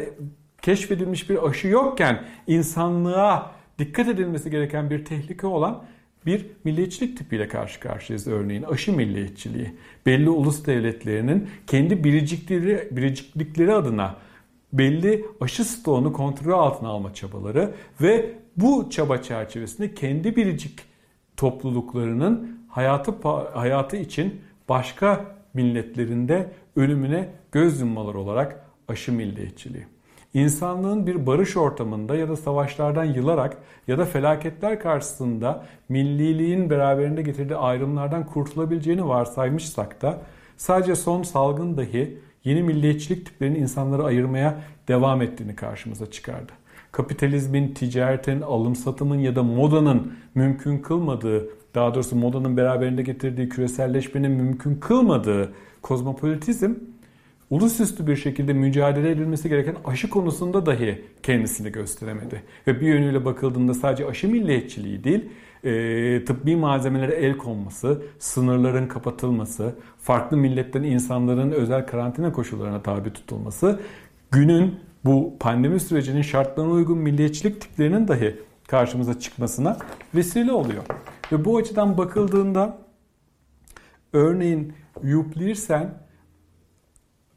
keşfedilmiş 0.61 1.29
bir 1.29 1.49
aşı 1.49 1.67
yokken 1.67 2.23
insanlığa 2.47 3.51
dikkat 3.79 4.07
edilmesi 4.07 4.49
gereken 4.49 4.89
bir 4.89 5.05
tehlike 5.05 5.47
olan 5.47 5.83
bir 6.25 6.45
milliyetçilik 6.63 7.17
tipiyle 7.17 7.47
karşı 7.47 7.79
karşıyayız 7.79 8.27
örneğin 8.27 8.63
aşı 8.63 8.93
milliyetçiliği. 8.93 9.75
Belli 10.05 10.29
ulus 10.29 10.65
devletlerinin 10.65 11.49
kendi 11.67 12.03
biricikleri, 12.03 12.87
biriciklikleri 12.91 13.73
adına 13.73 14.15
belli 14.73 15.25
aşı 15.41 15.65
stoğunu 15.65 16.13
kontrol 16.13 16.59
altına 16.59 16.89
alma 16.89 17.13
çabaları 17.13 17.73
ve 18.01 18.33
bu 18.57 18.89
çaba 18.89 19.17
çerçevesinde 19.17 19.93
kendi 19.93 20.35
biricik 20.35 20.79
topluluklarının 21.37 22.59
hayatı 22.69 23.11
hayatı 23.53 23.97
için 23.97 24.41
başka 24.69 25.25
milletlerinde 25.53 26.51
ölümüne 26.75 27.29
göz 27.51 27.79
yummaları 27.81 28.19
olarak 28.19 28.65
aşı 28.87 29.11
milliyetçiliği. 29.11 29.85
İnsanlığın 30.33 31.07
bir 31.07 31.25
barış 31.25 31.57
ortamında 31.57 32.15
ya 32.15 32.29
da 32.29 32.35
savaşlardan 32.35 33.03
yılarak 33.03 33.57
ya 33.87 33.97
da 33.97 34.05
felaketler 34.05 34.79
karşısında 34.79 35.65
milliliğin 35.89 36.69
beraberinde 36.69 37.21
getirdiği 37.21 37.55
ayrımlardan 37.55 38.25
kurtulabileceğini 38.25 39.07
varsaymışsak 39.07 40.01
da 40.01 40.21
sadece 40.57 40.95
son 40.95 41.23
salgın 41.23 41.77
dahi 41.77 42.19
yeni 42.43 42.63
milliyetçilik 42.63 43.25
tiplerinin 43.25 43.59
insanları 43.59 44.03
ayırmaya 44.03 44.61
devam 44.87 45.21
ettiğini 45.21 45.55
karşımıza 45.55 46.11
çıkardı. 46.11 46.51
Kapitalizmin, 46.91 47.73
ticaretin, 47.73 48.41
alım 48.41 48.75
satımın 48.75 49.19
ya 49.19 49.35
da 49.35 49.43
modanın 49.43 50.13
mümkün 50.35 50.77
kılmadığı, 50.77 51.49
daha 51.75 51.95
doğrusu 51.95 52.15
modanın 52.15 52.57
beraberinde 52.57 53.01
getirdiği 53.01 53.49
küreselleşmenin 53.49 54.31
mümkün 54.31 54.75
kılmadığı 54.75 55.53
kozmopolitizm 55.81 56.73
ulusüstü 57.49 58.07
bir 58.07 58.15
şekilde 58.15 58.53
mücadele 58.53 59.11
edilmesi 59.11 59.49
gereken 59.49 59.75
aşı 59.85 60.09
konusunda 60.09 60.65
dahi 60.65 61.01
kendisini 61.23 61.71
gösteremedi. 61.71 62.43
Ve 62.67 62.81
bir 62.81 62.87
yönüyle 62.87 63.25
bakıldığında 63.25 63.73
sadece 63.73 64.05
aşı 64.05 64.27
milliyetçiliği 64.27 65.03
değil, 65.03 65.25
e, 65.63 66.25
tıbbi 66.25 66.55
malzemelere 66.55 67.13
el 67.13 67.37
konması, 67.37 68.01
sınırların 68.19 68.87
kapatılması, 68.87 69.75
farklı 69.99 70.37
milletten 70.37 70.83
insanların 70.83 71.51
özel 71.51 71.87
karantina 71.87 72.33
koşullarına 72.33 72.81
tabi 72.81 73.13
tutulması, 73.13 73.79
günün 74.31 74.79
bu 75.05 75.33
pandemi 75.39 75.79
sürecinin 75.79 76.21
şartlarına 76.21 76.71
uygun 76.71 76.97
milliyetçilik 76.97 77.61
tiplerinin 77.61 78.07
dahi 78.07 78.39
karşımıza 78.67 79.19
çıkmasına 79.19 79.77
vesile 80.15 80.51
oluyor. 80.51 80.83
Ve 81.31 81.45
bu 81.45 81.57
açıdan 81.57 81.97
bakıldığında 81.97 82.77
örneğin 84.13 84.73
Yup 85.03 85.37
Lirsen 85.37 85.93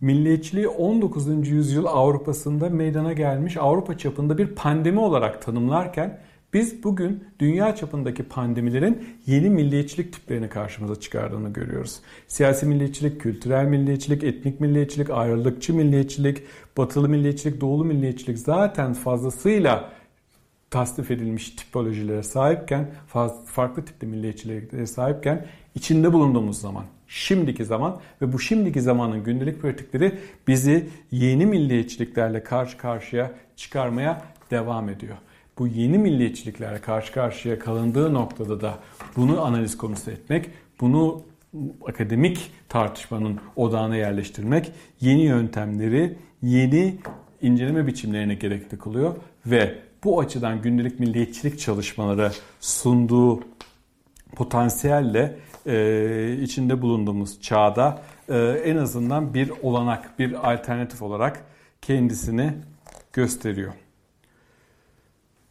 milliyetçiliği 0.00 0.68
19. 0.68 1.48
yüzyıl 1.48 1.84
Avrupa'sında 1.86 2.68
meydana 2.68 3.12
gelmiş 3.12 3.56
Avrupa 3.56 3.98
çapında 3.98 4.38
bir 4.38 4.46
pandemi 4.46 5.00
olarak 5.00 5.42
tanımlarken 5.42 6.20
biz 6.54 6.84
bugün 6.84 7.24
dünya 7.38 7.76
çapındaki 7.76 8.22
pandemilerin 8.22 9.04
yeni 9.26 9.50
milliyetçilik 9.50 10.12
tiplerini 10.12 10.48
karşımıza 10.48 11.00
çıkardığını 11.00 11.52
görüyoruz. 11.52 12.00
Siyasi 12.28 12.66
milliyetçilik, 12.66 13.20
kültürel 13.20 13.64
milliyetçilik, 13.64 14.24
etnik 14.24 14.60
milliyetçilik, 14.60 15.10
ayrılıkçı 15.10 15.74
milliyetçilik, 15.74 16.42
batılı 16.76 17.08
milliyetçilik, 17.08 17.60
doğulu 17.60 17.84
milliyetçilik 17.84 18.38
zaten 18.38 18.94
fazlasıyla 18.94 19.92
tasnif 20.70 21.10
edilmiş 21.10 21.50
tipolojilere 21.50 22.22
sahipken, 22.22 22.90
farklı 23.46 23.84
tipli 23.84 24.06
milliyetçiliklere 24.06 24.86
sahipken 24.86 25.46
içinde 25.74 26.12
bulunduğumuz 26.12 26.60
zaman, 26.60 26.84
şimdiki 27.08 27.64
zaman 27.64 28.00
ve 28.22 28.32
bu 28.32 28.38
şimdiki 28.38 28.80
zamanın 28.80 29.24
gündelik 29.24 29.62
pratikleri 29.62 30.18
bizi 30.48 30.88
yeni 31.10 31.46
milliyetçiliklerle 31.46 32.42
karşı 32.42 32.78
karşıya 32.78 33.32
çıkarmaya 33.56 34.22
devam 34.50 34.88
ediyor. 34.88 35.16
Bu 35.58 35.66
yeni 35.66 35.98
milliyetçiliklerle 35.98 36.80
karşı 36.80 37.12
karşıya 37.12 37.58
kalındığı 37.58 38.14
noktada 38.14 38.60
da 38.60 38.78
bunu 39.16 39.42
analiz 39.44 39.76
konusu 39.76 40.10
etmek, 40.10 40.50
bunu 40.80 41.22
akademik 41.86 42.50
tartışmanın 42.68 43.40
odağına 43.56 43.96
yerleştirmek, 43.96 44.72
yeni 45.00 45.22
yöntemleri, 45.22 46.18
yeni 46.42 46.98
inceleme 47.42 47.86
biçimlerine 47.86 48.34
gerekli 48.34 48.78
kılıyor 48.78 49.16
ve 49.46 49.78
bu 50.04 50.20
açıdan 50.20 50.62
gündelik 50.62 51.00
milliyetçilik 51.00 51.58
çalışmaları 51.60 52.32
sunduğu 52.60 53.40
potansiyelle 54.36 55.36
e, 55.66 56.38
içinde 56.42 56.82
bulunduğumuz 56.82 57.40
çağda 57.40 58.02
e, 58.28 58.38
en 58.64 58.76
azından 58.76 59.34
bir 59.34 59.52
olanak, 59.62 60.18
bir 60.18 60.52
alternatif 60.52 61.02
olarak 61.02 61.44
kendisini 61.82 62.52
gösteriyor. 63.12 63.72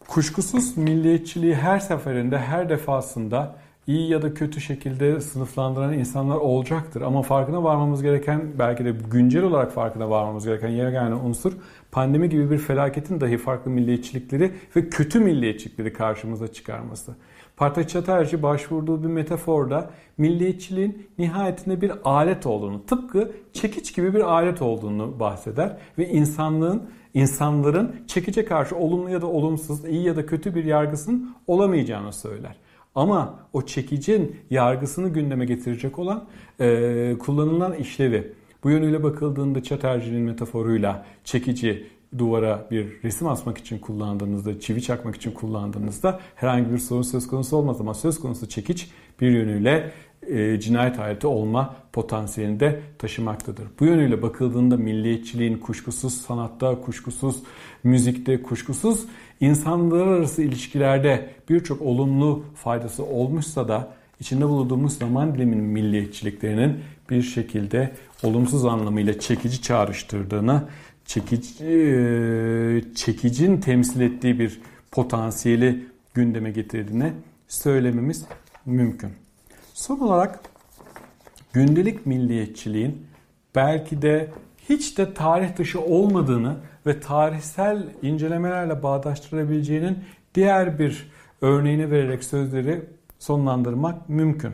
Kuşkusuz 0.07 0.77
milliyetçiliği 0.77 1.55
her 1.55 1.79
seferinde, 1.79 2.37
her 2.37 2.69
defasında 2.69 3.55
iyi 3.87 4.09
ya 4.09 4.21
da 4.21 4.33
kötü 4.33 4.61
şekilde 4.61 5.21
sınıflandıran 5.21 5.93
insanlar 5.93 6.35
olacaktır. 6.35 7.01
Ama 7.01 7.21
farkına 7.21 7.63
varmamız 7.63 8.03
gereken, 8.03 8.41
belki 8.59 8.85
de 8.85 8.93
güncel 9.11 9.43
olarak 9.43 9.71
farkına 9.71 10.09
varmamız 10.09 10.45
gereken 10.45 10.69
yegane 10.69 11.15
unsur 11.15 11.53
pandemi 11.91 12.29
gibi 12.29 12.51
bir 12.51 12.57
felaketin 12.57 13.21
dahi 13.21 13.37
farklı 13.37 13.71
milliyetçilikleri 13.71 14.51
ve 14.75 14.89
kötü 14.89 15.19
milliyetçilikleri 15.19 15.93
karşımıza 15.93 16.47
çıkarması. 16.47 17.15
Parta 17.57 17.87
Çaterci 17.87 18.43
başvurduğu 18.43 19.03
bir 19.03 19.07
metaforda 19.07 19.89
milliyetçiliğin 20.17 21.07
nihayetinde 21.17 21.81
bir 21.81 21.91
alet 22.03 22.45
olduğunu, 22.45 22.85
tıpkı 22.85 23.31
çekiç 23.53 23.95
gibi 23.95 24.13
bir 24.13 24.19
alet 24.19 24.61
olduğunu 24.61 25.19
bahseder 25.19 25.77
ve 25.97 26.09
insanlığın 26.09 26.83
insanların 27.13 27.95
çekice 28.07 28.45
karşı 28.45 28.75
olumlu 28.75 29.09
ya 29.09 29.21
da 29.21 29.27
olumsuz, 29.27 29.85
iyi 29.85 30.03
ya 30.03 30.15
da 30.15 30.25
kötü 30.25 30.55
bir 30.55 30.63
yargısının 30.63 31.35
olamayacağını 31.47 32.13
söyler. 32.13 32.55
Ama 32.95 33.39
o 33.53 33.61
çekicin 33.61 34.35
yargısını 34.49 35.09
gündeme 35.09 35.45
getirecek 35.45 35.99
olan 35.99 36.23
e, 36.59 37.15
kullanılan 37.19 37.73
işlevi. 37.73 38.33
Bu 38.63 38.69
yönüyle 38.69 39.03
bakıldığında 39.03 39.63
Çaterci'nin 39.63 40.21
metaforuyla 40.21 41.05
çekici 41.23 41.87
duvara 42.17 42.67
bir 42.71 43.03
resim 43.03 43.27
asmak 43.27 43.57
için 43.57 43.79
kullandığınızda, 43.79 44.59
çivi 44.59 44.81
çakmak 44.81 45.15
için 45.15 45.31
kullandığınızda 45.31 46.19
herhangi 46.35 46.71
bir 46.71 46.77
sorun 46.77 47.01
söz 47.01 47.27
konusu 47.27 47.57
olmaz 47.57 47.81
ama 47.81 47.93
söz 47.93 48.19
konusu 48.19 48.49
çekiç 48.49 48.91
bir 49.21 49.31
yönüyle 49.31 49.91
e, 50.29 50.59
cinayet 50.59 50.99
aleti 50.99 51.27
olma 51.27 51.75
potansiyelini 51.93 52.59
de 52.59 52.79
taşımaktadır. 52.99 53.67
Bu 53.79 53.85
yönüyle 53.85 54.21
bakıldığında 54.21 54.77
milliyetçiliğin 54.77 55.57
kuşkusuz 55.57 56.13
sanatta, 56.13 56.81
kuşkusuz 56.81 57.43
müzikte, 57.83 58.41
kuşkusuz 58.41 59.05
insanlar 59.39 60.07
arası 60.07 60.41
ilişkilerde 60.41 61.29
birçok 61.49 61.81
olumlu 61.81 62.43
faydası 62.55 63.05
olmuşsa 63.05 63.67
da 63.67 63.93
içinde 64.19 64.47
bulunduğumuz 64.47 64.97
zaman 64.97 65.35
diliminin 65.35 65.63
milliyetçiliklerinin 65.63 66.79
bir 67.09 67.21
şekilde 67.21 67.91
olumsuz 68.23 68.65
anlamıyla 68.65 69.19
çekici 69.19 69.61
çağrıştırdığını, 69.61 70.63
çekici, 71.05 71.65
e, 71.65 72.83
çekicin 72.95 73.57
temsil 73.57 74.01
ettiği 74.01 74.39
bir 74.39 74.61
potansiyeli 74.91 75.85
gündeme 76.13 76.51
getirdiğini 76.51 77.13
söylememiz 77.47 78.25
mümkün. 78.65 79.22
Son 79.73 79.99
olarak 79.99 80.39
gündelik 81.53 82.05
milliyetçiliğin 82.05 83.07
belki 83.55 84.01
de 84.01 84.31
hiç 84.69 84.97
de 84.97 85.13
tarih 85.13 85.57
dışı 85.57 85.81
olmadığını 85.81 86.57
ve 86.85 86.99
tarihsel 86.99 87.87
incelemelerle 88.01 88.83
bağdaştırabileceğinin 88.83 89.99
diğer 90.35 90.79
bir 90.79 91.11
örneğini 91.41 91.91
vererek 91.91 92.23
sözleri 92.23 92.85
sonlandırmak 93.19 94.09
mümkün. 94.09 94.53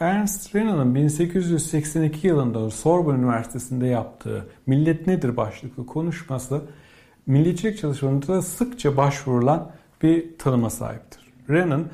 Ernst 0.00 0.54
Renan'ın 0.54 0.94
1882 0.94 2.26
yılında 2.26 2.70
Sorbonne 2.70 3.18
Üniversitesi'nde 3.18 3.86
yaptığı 3.86 4.48
Millet 4.66 5.06
Nedir 5.06 5.36
başlıklı 5.36 5.86
konuşması 5.86 6.62
milliyetçilik 7.26 7.78
çalışmalarında 7.78 8.42
sıkça 8.42 8.96
başvurulan 8.96 9.70
bir 10.02 10.38
tanıma 10.38 10.70
sahiptir. 10.70 11.32
Renan 11.50 11.86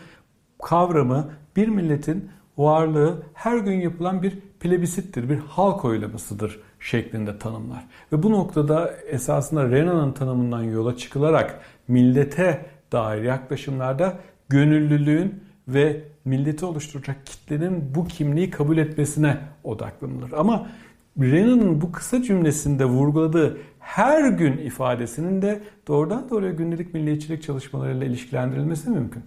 kavramı 0.63 1.31
bir 1.57 1.69
milletin 1.69 2.31
varlığı 2.59 3.23
her 3.35 3.59
gün 3.59 3.81
yapılan 3.81 4.23
bir 4.23 4.39
plebisittir, 4.61 5.29
bir 5.29 5.39
halk 5.39 5.85
oylamasıdır 5.85 6.61
şeklinde 6.81 7.39
tanımlar. 7.39 7.85
Ve 8.13 8.23
bu 8.23 8.31
noktada 8.31 8.91
esasında 9.11 9.71
Renan'ın 9.71 10.13
tanımından 10.13 10.63
yola 10.63 10.97
çıkılarak 10.97 11.61
millete 11.89 12.67
dair 12.93 13.23
yaklaşımlarda 13.23 14.17
gönüllülüğün 14.49 15.45
ve 15.69 16.01
milleti 16.25 16.65
oluşturacak 16.65 17.27
kitlenin 17.27 17.95
bu 17.95 18.05
kimliği 18.05 18.51
kabul 18.51 18.79
etmesine 18.79 19.39
odaklanılır. 19.65 20.33
Ama 20.33 20.67
Renan'ın 21.21 21.81
bu 21.81 21.93
kısa 21.93 22.23
cümlesinde 22.23 22.85
vurguladığı 22.85 23.59
her 23.79 24.29
gün 24.29 24.59
ifadesinin 24.59 25.43
de 25.43 25.61
doğrudan 25.89 26.31
doğruya 26.31 26.53
gündelik 26.53 26.95
milliyetçilik 26.95 27.43
çalışmalarıyla 27.43 28.07
ilişkilendirilmesi 28.07 28.91
mümkün. 28.91 29.23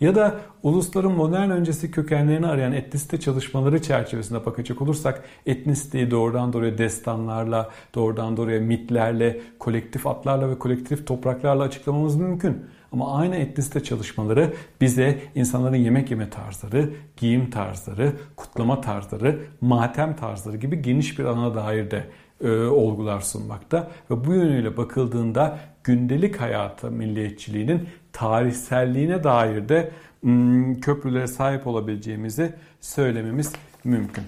Ya 0.00 0.14
da 0.14 0.40
ulusların 0.62 1.12
modern 1.12 1.50
öncesi 1.50 1.90
kökenlerini 1.90 2.46
arayan 2.46 2.72
etnisite 2.72 3.20
çalışmaları 3.20 3.82
çerçevesinde 3.82 4.46
bakacak 4.46 4.82
olursak 4.82 5.24
etnisiteyi 5.46 6.10
doğrudan 6.10 6.52
doğruya 6.52 6.78
destanlarla, 6.78 7.70
doğrudan 7.94 8.36
doğruya 8.36 8.60
mitlerle, 8.60 9.40
kolektif 9.58 10.06
atlarla 10.06 10.50
ve 10.50 10.58
kolektif 10.58 11.06
topraklarla 11.06 11.62
açıklamamız 11.62 12.16
mümkün. 12.16 12.66
Ama 12.92 13.16
aynı 13.16 13.36
etnisite 13.36 13.82
çalışmaları 13.82 14.52
bize 14.80 15.18
insanların 15.34 15.76
yemek 15.76 16.10
yeme 16.10 16.30
tarzları, 16.30 16.90
giyim 17.16 17.50
tarzları, 17.50 18.12
kutlama 18.36 18.80
tarzları, 18.80 19.40
matem 19.60 20.16
tarzları 20.16 20.56
gibi 20.56 20.82
geniş 20.82 21.18
bir 21.18 21.24
alana 21.24 21.54
dair 21.54 21.90
de 21.90 22.04
e, 22.44 22.50
olgular 22.50 23.20
sunmakta. 23.20 23.90
Ve 24.10 24.24
bu 24.24 24.34
yönüyle 24.34 24.76
bakıldığında 24.76 25.58
gündelik 25.84 26.40
hayata 26.40 26.90
milliyetçiliğinin 26.90 27.88
tarihselliğine 28.12 29.24
dair 29.24 29.68
de 29.68 29.90
hmm, 30.20 30.80
köprülere 30.80 31.26
sahip 31.26 31.66
olabileceğimizi 31.66 32.54
söylememiz 32.80 33.52
mümkün. 33.84 34.24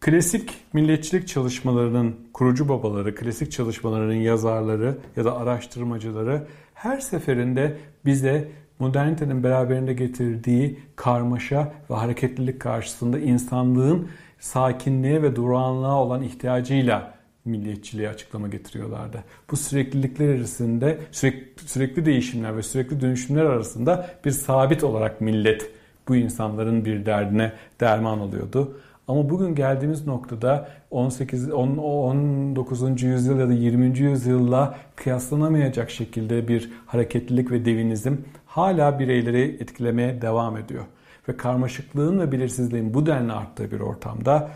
Klasik 0.00 0.50
milliyetçilik 0.72 1.28
çalışmalarının 1.28 2.16
kurucu 2.32 2.68
babaları, 2.68 3.14
klasik 3.14 3.52
çalışmalarının 3.52 4.14
yazarları 4.14 4.98
ya 5.16 5.24
da 5.24 5.36
araştırmacıları 5.36 6.46
her 6.74 7.00
seferinde 7.00 7.76
bize 8.04 8.48
modernitenin 8.78 9.42
beraberinde 9.42 9.92
getirdiği 9.92 10.80
karmaşa 10.96 11.72
ve 11.90 11.94
hareketlilik 11.94 12.60
karşısında 12.60 13.18
insanlığın 13.18 14.08
sakinliğe 14.38 15.22
ve 15.22 15.36
durağanlığa 15.36 16.02
olan 16.02 16.22
ihtiyacıyla 16.22 17.14
milliyetçiliğe 17.44 18.08
açıklama 18.08 18.48
getiriyorlardı. 18.48 19.24
Bu 19.50 19.56
süreklilikler 19.56 20.28
arasında 20.28 20.94
sürekli, 21.10 21.68
sürekli 21.68 22.06
değişimler 22.06 22.56
ve 22.56 22.62
sürekli 22.62 23.00
dönüşümler 23.00 23.44
arasında 23.44 24.10
bir 24.24 24.30
sabit 24.30 24.84
olarak 24.84 25.20
millet 25.20 25.70
bu 26.08 26.16
insanların 26.16 26.84
bir 26.84 27.06
derdine 27.06 27.52
derman 27.80 28.20
oluyordu. 28.20 28.78
Ama 29.08 29.30
bugün 29.30 29.54
geldiğimiz 29.54 30.06
noktada 30.06 30.68
18 30.90 31.50
19. 31.50 33.02
yüzyıl 33.02 33.40
ya 33.40 33.48
da 33.48 33.52
20. 33.52 33.98
yüzyılla 33.98 34.78
kıyaslanamayacak 34.96 35.90
şekilde 35.90 36.48
bir 36.48 36.70
hareketlilik 36.86 37.50
ve 37.50 37.64
devinizm 37.64 38.16
hala 38.46 38.98
bireyleri 38.98 39.56
etkilemeye 39.60 40.22
devam 40.22 40.56
ediyor. 40.56 40.84
Ve 41.28 41.36
karmaşıklığın 41.36 42.20
ve 42.20 42.32
belirsizliğin 42.32 42.94
bu 42.94 43.06
denli 43.06 43.32
arttığı 43.32 43.70
bir 43.70 43.80
ortamda 43.80 44.50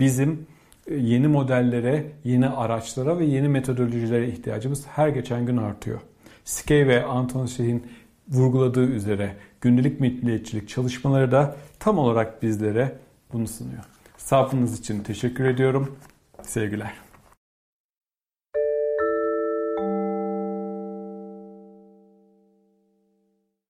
bizim 0.00 0.46
yeni 0.90 1.28
modellere, 1.28 2.06
yeni 2.24 2.48
araçlara 2.48 3.18
ve 3.18 3.24
yeni 3.24 3.48
metodolojilere 3.48 4.28
ihtiyacımız 4.28 4.86
her 4.86 5.08
geçen 5.08 5.46
gün 5.46 5.56
artıyor. 5.56 6.00
Skey 6.44 6.86
ve 6.86 7.04
Anton 7.04 7.46
Schiff'in 7.46 7.86
vurguladığı 8.28 8.86
üzere 8.86 9.36
gündelik 9.60 10.00
milliyetçilik 10.00 10.68
çalışmaları 10.68 11.32
da 11.32 11.56
tam 11.78 11.98
olarak 11.98 12.42
bizlere 12.42 12.98
bunu 13.32 13.48
sunuyor. 13.48 13.84
Sabrınız 14.16 14.80
için 14.80 15.02
teşekkür 15.02 15.44
ediyorum. 15.44 15.96
Sevgiler. 16.42 17.07